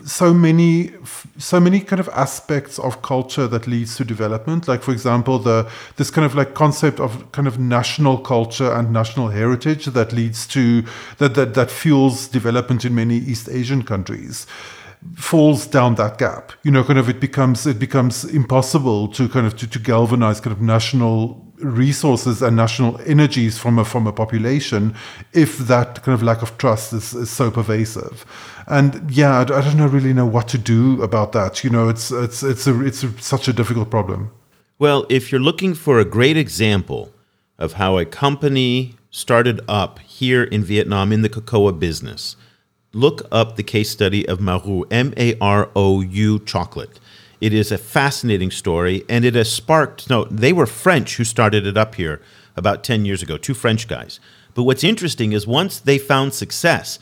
so 0.06 0.34
many 0.34 0.92
so 1.38 1.60
many 1.60 1.80
kind 1.80 2.00
of 2.00 2.08
aspects 2.10 2.78
of 2.80 3.02
culture 3.02 3.48
that 3.48 3.68
leads 3.68 3.98
to 3.98 4.06
development. 4.06 4.68
Like 4.68 4.84
for 4.84 4.92
example 4.92 5.40
the 5.40 5.70
this 5.98 6.12
kind 6.12 6.26
of 6.26 6.36
like 6.36 6.54
concept 6.54 7.00
of 7.00 7.32
kind 7.32 7.48
of 7.48 7.58
national 7.60 8.20
culture 8.20 8.72
and 8.72 8.92
national 8.92 9.30
heritage 9.30 9.86
that 9.86 10.14
leads 10.14 10.46
to 10.48 10.84
that 11.18 11.34
that, 11.36 11.56
that 11.56 11.72
fuels 11.72 12.28
development 12.28 12.86
in 12.86 12.94
many 12.96 13.18
east 13.18 13.50
asian 13.50 13.84
countries 13.84 14.46
falls 15.16 15.68
down 15.68 15.96
that 15.96 16.18
gap 16.18 16.52
you 16.64 16.72
know 16.72 16.84
kind 16.84 17.00
of 17.00 17.08
it 17.08 17.20
becomes 17.20 17.66
it 17.66 17.80
becomes 17.80 18.26
impossible 18.26 19.08
to 19.08 19.30
kind 19.30 19.46
of 19.46 19.56
to, 19.56 19.68
to 19.68 19.80
galvanize 19.80 20.40
kind 20.40 20.56
of 20.56 20.62
national 20.62 21.46
resources 21.60 22.42
and 22.42 22.56
national 22.56 23.00
energies 23.06 23.58
from 23.58 23.80
a 23.80 23.86
from 23.86 24.08
a 24.08 24.12
population 24.12 24.94
if 25.34 25.58
that 25.60 26.04
kind 26.04 26.14
of 26.14 26.22
lack 26.22 26.42
of 26.42 26.58
trust 26.58 26.92
is, 26.94 27.14
is 27.14 27.30
so 27.30 27.50
pervasive. 27.50 28.26
And 28.68 29.10
yeah 29.10 29.40
I, 29.40 29.42
I 29.42 29.62
don't 29.62 29.78
know, 29.78 29.88
really 29.88 30.14
know 30.14 30.26
what 30.26 30.48
to 30.50 30.58
do 30.58 31.02
about 31.02 31.32
that 31.32 31.64
you 31.64 31.70
know 31.70 31.88
it's 31.88 32.12
it's 32.12 32.44
it's 32.44 32.68
a 32.68 32.82
it's 32.86 33.04
a, 33.04 33.22
such 33.22 33.48
a 33.48 33.54
difficult 33.54 33.90
problem. 33.90 34.32
Well, 34.78 35.06
if 35.10 35.32
you're 35.32 35.42
looking 35.42 35.74
for 35.74 36.00
a 36.00 36.06
great 36.06 36.36
example 36.36 37.14
of 37.58 37.74
how 37.74 37.98
a 37.98 38.06
company 38.06 38.96
started 39.10 39.62
up 39.70 40.00
here 40.00 40.44
in 40.44 40.62
Vietnam 40.66 41.14
in 41.14 41.22
the 41.22 41.30
cocoa 41.30 41.72
business, 41.72 42.36
look 42.96 43.28
up 43.32 43.56
the 43.56 43.64
case 43.64 43.90
study 43.90 44.28
of 44.28 44.40
Marou, 44.40 44.86
M 44.90 45.14
A 45.18 45.38
R 45.40 45.70
O 45.76 46.02
U 46.02 46.40
chocolate. 46.40 47.00
It 47.42 47.54
is 47.54 47.72
a 47.72 47.78
fascinating 47.78 48.50
story, 48.50 49.04
and 49.10 49.26
it 49.26 49.36
has 49.36 49.52
sparked. 49.52 50.10
No, 50.10 50.24
they 50.26 50.54
were 50.54 50.66
French 50.66 51.18
who 51.18 51.26
started 51.26 51.68
it 51.68 51.78
up 51.78 51.96
here 51.96 52.22
about 52.56 52.84
10 52.84 53.06
years 53.06 53.22
ago, 53.22 53.38
two 53.38 53.54
French 53.54 53.88
guys. 53.88 54.20
But 54.54 54.64
what's 54.64 54.84
interesting 54.84 55.34
is 55.34 55.46
once 55.46 55.80
they 55.80 55.98
found 55.98 56.34
success, 56.34 56.98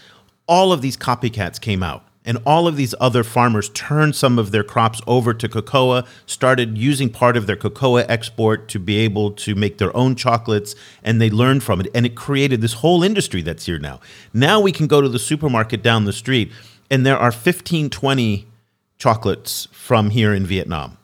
all 0.47 0.73
of 0.73 0.81
these 0.81 0.97
copycats 0.97 1.61
came 1.61 1.83
out. 1.83 2.03
And 2.25 2.37
all 2.45 2.67
of 2.67 2.77
these 2.77 2.95
other 2.99 3.23
farmers 3.23 3.69
turned 3.69 4.15
some 4.15 4.39
of 4.39 4.51
their 4.51 4.63
crops 4.63 5.01
over 5.05 5.33
to 5.33 5.49
cocoa, 5.49 6.03
started 6.25 6.77
using 6.77 7.09
part 7.09 7.35
of 7.35 7.47
their 7.47 7.57
cocoa 7.57 7.97
export 7.97 8.69
to 8.69 8.79
be 8.79 8.97
able 8.97 9.31
to 9.31 9.55
make 9.55 9.77
their 9.77 9.95
own 9.95 10.15
chocolates, 10.15 10.73
and 11.03 11.19
they 11.19 11.29
learned 11.29 11.63
from 11.63 11.81
it. 11.81 11.87
And 11.93 12.05
it 12.05 12.15
created 12.15 12.61
this 12.61 12.73
whole 12.73 13.03
industry 13.03 13.41
that's 13.41 13.65
here 13.65 13.79
now. 13.79 13.99
Now 14.33 14.61
we 14.61 14.71
can 14.71 14.87
go 14.87 15.01
to 15.01 15.09
the 15.09 15.19
supermarket 15.19 15.83
down 15.83 16.05
the 16.05 16.13
street, 16.13 16.51
and 16.89 17.05
there 17.05 17.17
are 17.17 17.31
15, 17.31 17.89
20 17.89 18.47
chocolates 18.97 19.67
from 19.71 20.11
here 20.11 20.33
in 20.33 20.45
Vietnam. 20.45 20.97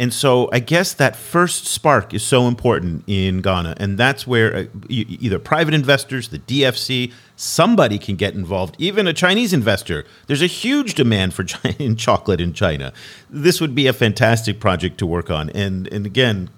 And 0.00 0.14
so 0.14 0.48
I 0.50 0.60
guess 0.60 0.94
that 0.94 1.14
first 1.14 1.66
spark 1.66 2.14
is 2.14 2.22
so 2.22 2.48
important 2.48 3.04
in 3.06 3.42
Ghana. 3.42 3.74
And 3.76 3.98
that's 3.98 4.26
where 4.26 4.56
uh, 4.56 4.64
either 4.88 5.38
private 5.38 5.74
investors, 5.74 6.30
the 6.30 6.38
DFC, 6.38 7.12
somebody 7.36 7.98
can 7.98 8.16
get 8.16 8.32
involved, 8.32 8.76
even 8.78 9.06
a 9.06 9.12
Chinese 9.12 9.52
investor. 9.52 10.06
There's 10.26 10.40
a 10.40 10.46
huge 10.46 10.94
demand 10.94 11.34
for 11.34 11.44
in 11.78 11.96
chocolate 11.96 12.40
in 12.40 12.54
China. 12.54 12.94
This 13.28 13.60
would 13.60 13.74
be 13.74 13.86
a 13.86 13.92
fantastic 13.92 14.58
project 14.58 14.96
to 15.00 15.06
work 15.06 15.30
on. 15.30 15.50
And, 15.50 15.86
and 15.92 16.06
again, 16.06 16.48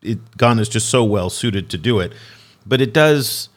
it, 0.00 0.36
Ghana 0.38 0.62
is 0.62 0.68
just 0.68 0.88
so 0.88 1.02
well 1.02 1.28
suited 1.28 1.70
to 1.70 1.78
do 1.78 1.98
it. 1.98 2.12
But 2.64 2.80
it 2.80 2.94
does 2.94 3.48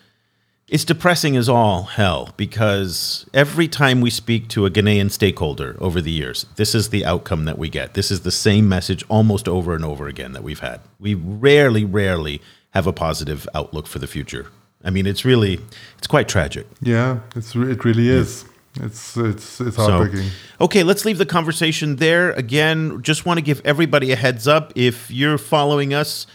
it's 0.67 0.83
depressing 0.85 1.37
as 1.37 1.47
all 1.47 1.83
hell 1.83 2.33
because 2.37 3.29
every 3.33 3.67
time 3.67 4.01
we 4.01 4.09
speak 4.09 4.47
to 4.49 4.65
a 4.65 4.71
Ghanaian 4.71 5.11
stakeholder 5.11 5.77
over 5.79 6.01
the 6.01 6.11
years, 6.11 6.45
this 6.55 6.73
is 6.73 6.89
the 6.89 7.05
outcome 7.05 7.45
that 7.45 7.57
we 7.57 7.69
get. 7.69 7.93
This 7.93 8.09
is 8.09 8.21
the 8.21 8.31
same 8.31 8.67
message 8.67 9.03
almost 9.07 9.47
over 9.47 9.75
and 9.75 9.85
over 9.85 10.07
again 10.07 10.31
that 10.33 10.43
we've 10.43 10.59
had. 10.61 10.81
We 10.99 11.13
rarely, 11.13 11.85
rarely 11.85 12.41
have 12.71 12.87
a 12.87 12.93
positive 12.93 13.47
outlook 13.53 13.85
for 13.87 13.99
the 13.99 14.07
future. 14.07 14.47
I 14.83 14.89
mean, 14.89 15.05
it's 15.05 15.23
really, 15.23 15.59
it's 15.97 16.07
quite 16.07 16.27
tragic. 16.27 16.67
yeah 16.81 17.19
it's 17.35 17.55
it 17.55 17.83
really 17.85 18.09
is 18.09 18.45
it's 18.81 19.15
it's 19.17 19.61
it's 19.61 19.75
So, 19.77 19.83
heartbreaking 19.89 20.29
okay, 20.59 20.83
let's 20.83 21.05
leave 21.05 21.17
the 21.17 21.25
conversation 21.25 21.95
there. 21.97 22.31
Again, 22.33 23.01
just 23.01 23.25
want 23.25 23.37
to 23.37 23.41
give 23.43 23.61
everybody 23.63 24.11
a 24.11 24.15
heads 24.15 24.47
up. 24.47 24.73
If 24.75 25.09
you're 25.11 25.37
following 25.37 25.93
us 25.93 26.27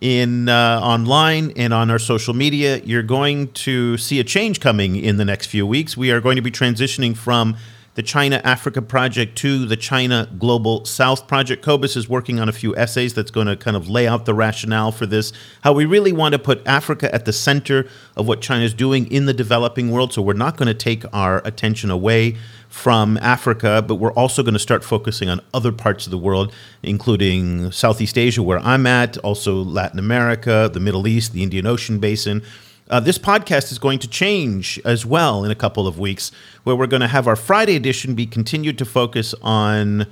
in 0.00 0.48
uh, 0.48 0.80
online 0.82 1.52
and 1.56 1.72
on 1.72 1.90
our 1.90 1.98
social 1.98 2.34
media, 2.34 2.78
you're 2.84 3.02
going 3.02 3.52
to 3.52 3.96
see 3.96 4.20
a 4.20 4.24
change 4.24 4.60
coming 4.60 4.96
in 4.96 5.16
the 5.16 5.24
next 5.24 5.46
few 5.46 5.66
weeks. 5.66 5.96
We 5.96 6.10
are 6.10 6.20
going 6.20 6.36
to 6.36 6.42
be 6.42 6.50
transitioning 6.50 7.16
from 7.16 7.56
the 7.94 8.02
China 8.02 8.40
Africa 8.42 8.82
project 8.82 9.36
to 9.38 9.66
the 9.66 9.76
China 9.76 10.28
Global 10.38 10.84
South 10.84 11.28
project. 11.28 11.62
Cobus 11.62 11.96
is 11.96 12.08
working 12.08 12.40
on 12.40 12.48
a 12.48 12.52
few 12.52 12.74
essays 12.76 13.14
that's 13.14 13.30
going 13.30 13.46
to 13.46 13.56
kind 13.56 13.76
of 13.76 13.88
lay 13.88 14.08
out 14.08 14.24
the 14.24 14.34
rationale 14.34 14.90
for 14.90 15.06
this, 15.06 15.32
how 15.62 15.72
we 15.72 15.84
really 15.84 16.12
want 16.12 16.32
to 16.32 16.38
put 16.38 16.66
Africa 16.66 17.12
at 17.14 17.24
the 17.24 17.32
center 17.32 17.86
of 18.16 18.26
what 18.26 18.40
China 18.40 18.64
is 18.64 18.74
doing 18.74 19.10
in 19.12 19.26
the 19.26 19.34
developing 19.34 19.92
world. 19.92 20.12
So 20.12 20.22
we're 20.22 20.32
not 20.32 20.56
going 20.56 20.66
to 20.66 20.74
take 20.74 21.04
our 21.12 21.40
attention 21.46 21.90
away 21.90 22.36
from 22.68 23.16
Africa, 23.18 23.84
but 23.86 23.96
we're 23.96 24.12
also 24.14 24.42
going 24.42 24.54
to 24.54 24.58
start 24.58 24.82
focusing 24.82 25.28
on 25.28 25.40
other 25.52 25.70
parts 25.70 26.06
of 26.06 26.10
the 26.10 26.18
world, 26.18 26.52
including 26.82 27.70
Southeast 27.70 28.18
Asia, 28.18 28.42
where 28.42 28.58
I'm 28.58 28.86
at, 28.88 29.16
also 29.18 29.62
Latin 29.62 30.00
America, 30.00 30.68
the 30.72 30.80
Middle 30.80 31.06
East, 31.06 31.32
the 31.32 31.44
Indian 31.44 31.66
Ocean 31.66 32.00
basin. 32.00 32.42
Uh, 32.90 33.00
this 33.00 33.16
podcast 33.16 33.72
is 33.72 33.78
going 33.78 33.98
to 33.98 34.08
change 34.08 34.78
as 34.84 35.06
well 35.06 35.42
in 35.42 35.50
a 35.50 35.54
couple 35.54 35.86
of 35.86 35.98
weeks, 35.98 36.30
where 36.64 36.76
we're 36.76 36.86
going 36.86 37.00
to 37.00 37.08
have 37.08 37.26
our 37.26 37.36
Friday 37.36 37.76
edition 37.76 38.14
be 38.14 38.26
continued 38.26 38.76
to 38.76 38.84
focus 38.84 39.34
on 39.40 40.06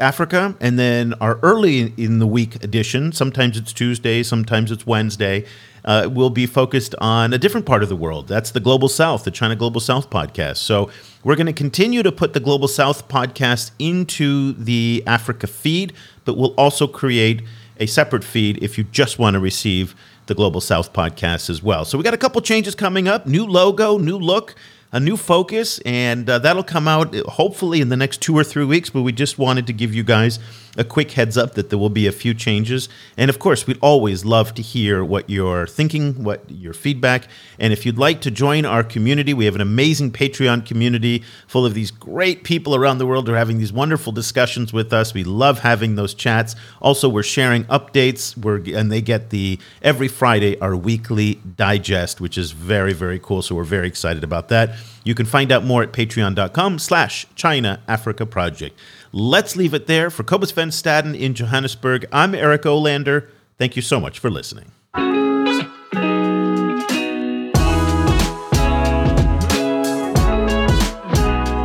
Africa, 0.00 0.56
and 0.60 0.78
then 0.78 1.14
our 1.20 1.38
early 1.42 1.94
in 1.96 2.18
the 2.18 2.26
week 2.26 2.62
edition, 2.64 3.12
sometimes 3.12 3.56
it's 3.56 3.72
Tuesday, 3.72 4.24
sometimes 4.24 4.72
it's 4.72 4.84
Wednesday, 4.84 5.44
uh, 5.84 6.08
will 6.12 6.30
be 6.30 6.44
focused 6.44 6.96
on 7.00 7.32
a 7.32 7.38
different 7.38 7.66
part 7.66 7.84
of 7.84 7.88
the 7.88 7.96
world. 7.96 8.26
That's 8.26 8.50
the 8.50 8.60
Global 8.60 8.88
South, 8.88 9.22
the 9.22 9.30
China 9.30 9.54
Global 9.54 9.80
South 9.80 10.10
podcast. 10.10 10.56
So 10.56 10.90
we're 11.22 11.36
going 11.36 11.46
to 11.46 11.52
continue 11.52 12.02
to 12.02 12.10
put 12.10 12.32
the 12.32 12.40
Global 12.40 12.66
South 12.66 13.06
podcast 13.06 13.70
into 13.78 14.54
the 14.54 15.04
Africa 15.06 15.46
feed, 15.46 15.92
but 16.24 16.36
we'll 16.36 16.54
also 16.54 16.88
create 16.88 17.42
a 17.78 17.86
separate 17.86 18.24
feed 18.24 18.62
if 18.62 18.76
you 18.76 18.84
just 18.84 19.20
want 19.20 19.34
to 19.34 19.40
receive 19.40 19.94
the 20.32 20.36
Global 20.36 20.62
South 20.62 20.94
podcast 20.94 21.50
as 21.50 21.62
well. 21.62 21.84
So 21.84 21.98
we 21.98 22.04
got 22.04 22.14
a 22.14 22.18
couple 22.18 22.40
changes 22.40 22.74
coming 22.74 23.06
up 23.06 23.26
new 23.26 23.44
logo, 23.44 23.98
new 23.98 24.18
look 24.18 24.54
a 24.92 25.00
new 25.00 25.16
focus, 25.16 25.78
and 25.86 26.28
uh, 26.28 26.38
that'll 26.38 26.62
come 26.62 26.86
out 26.86 27.16
uh, 27.16 27.24
hopefully 27.30 27.80
in 27.80 27.88
the 27.88 27.96
next 27.96 28.20
two 28.20 28.36
or 28.36 28.44
three 28.44 28.64
weeks. 28.64 28.90
But 28.90 29.02
we 29.02 29.12
just 29.12 29.38
wanted 29.38 29.66
to 29.66 29.72
give 29.72 29.94
you 29.94 30.04
guys 30.04 30.38
a 30.76 30.84
quick 30.84 31.12
heads 31.12 31.36
up 31.36 31.54
that 31.54 31.70
there 31.70 31.78
will 31.78 31.90
be 31.90 32.06
a 32.06 32.12
few 32.12 32.32
changes. 32.32 32.88
And 33.16 33.28
of 33.28 33.38
course, 33.38 33.66
we'd 33.66 33.78
always 33.80 34.24
love 34.24 34.54
to 34.54 34.62
hear 34.62 35.04
what 35.04 35.28
you're 35.28 35.66
thinking, 35.66 36.24
what 36.24 36.44
your 36.50 36.72
feedback. 36.72 37.28
And 37.58 37.72
if 37.72 37.84
you'd 37.84 37.98
like 37.98 38.20
to 38.22 38.30
join 38.30 38.64
our 38.64 38.82
community, 38.82 39.34
we 39.34 39.44
have 39.44 39.54
an 39.54 39.60
amazing 39.60 40.12
Patreon 40.12 40.64
community 40.64 41.22
full 41.46 41.66
of 41.66 41.74
these 41.74 41.90
great 41.90 42.44
people 42.44 42.74
around 42.74 42.98
the 42.98 43.06
world 43.06 43.28
who 43.28 43.34
are 43.34 43.38
having 43.38 43.58
these 43.58 43.72
wonderful 43.72 44.12
discussions 44.12 44.72
with 44.72 44.92
us. 44.92 45.12
We 45.12 45.24
love 45.24 45.60
having 45.60 45.96
those 45.96 46.14
chats. 46.14 46.54
Also, 46.80 47.08
we're 47.08 47.22
sharing 47.22 47.64
updates. 47.64 48.36
We're 48.36 48.62
and 48.76 48.90
they 48.90 49.02
get 49.02 49.30
the 49.30 49.58
every 49.82 50.08
Friday 50.08 50.58
our 50.60 50.76
weekly 50.76 51.34
digest, 51.56 52.20
which 52.20 52.38
is 52.38 52.52
very 52.52 52.92
very 52.92 53.18
cool. 53.18 53.42
So 53.42 53.54
we're 53.54 53.64
very 53.64 53.88
excited 53.88 54.24
about 54.24 54.48
that. 54.48 54.74
You 55.04 55.14
can 55.14 55.26
find 55.26 55.50
out 55.52 55.64
more 55.64 55.82
at 55.82 55.92
patreon.com 55.92 56.78
slash 56.78 57.26
China 57.34 57.80
Africa 57.88 58.26
Project. 58.26 58.78
Let's 59.12 59.56
leave 59.56 59.74
it 59.74 59.86
there. 59.86 60.10
For 60.10 60.22
Cobus 60.22 60.50
Van 60.52 60.68
Staden 60.70 61.18
in 61.18 61.34
Johannesburg, 61.34 62.06
I'm 62.12 62.34
Eric 62.34 62.62
Olander. 62.62 63.28
Thank 63.58 63.76
you 63.76 63.82
so 63.82 64.00
much 64.00 64.18
for 64.18 64.30
listening. 64.30 64.72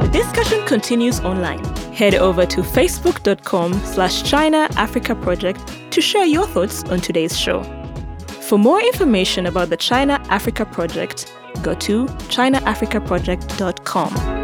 The 0.01 0.09
discussion 0.11 0.65
continues 0.65 1.19
online. 1.21 1.63
Head 1.93 2.15
over 2.15 2.45
to 2.45 2.61
facebook.com 2.61 3.73
slash 3.85 4.23
China 4.23 4.67
Africa 4.75 5.15
Project 5.15 5.73
to 5.91 6.01
share 6.01 6.25
your 6.25 6.45
thoughts 6.47 6.83
on 6.85 6.99
today's 6.99 7.37
show. 7.37 7.63
For 8.47 8.57
more 8.57 8.79
information 8.79 9.45
about 9.45 9.69
the 9.69 9.75
China 9.75 10.23
Africa 10.29 10.65
Project, 10.65 11.35
go 11.63 11.75
to 11.75 12.05
chinaafricaproject.com. 12.05 14.36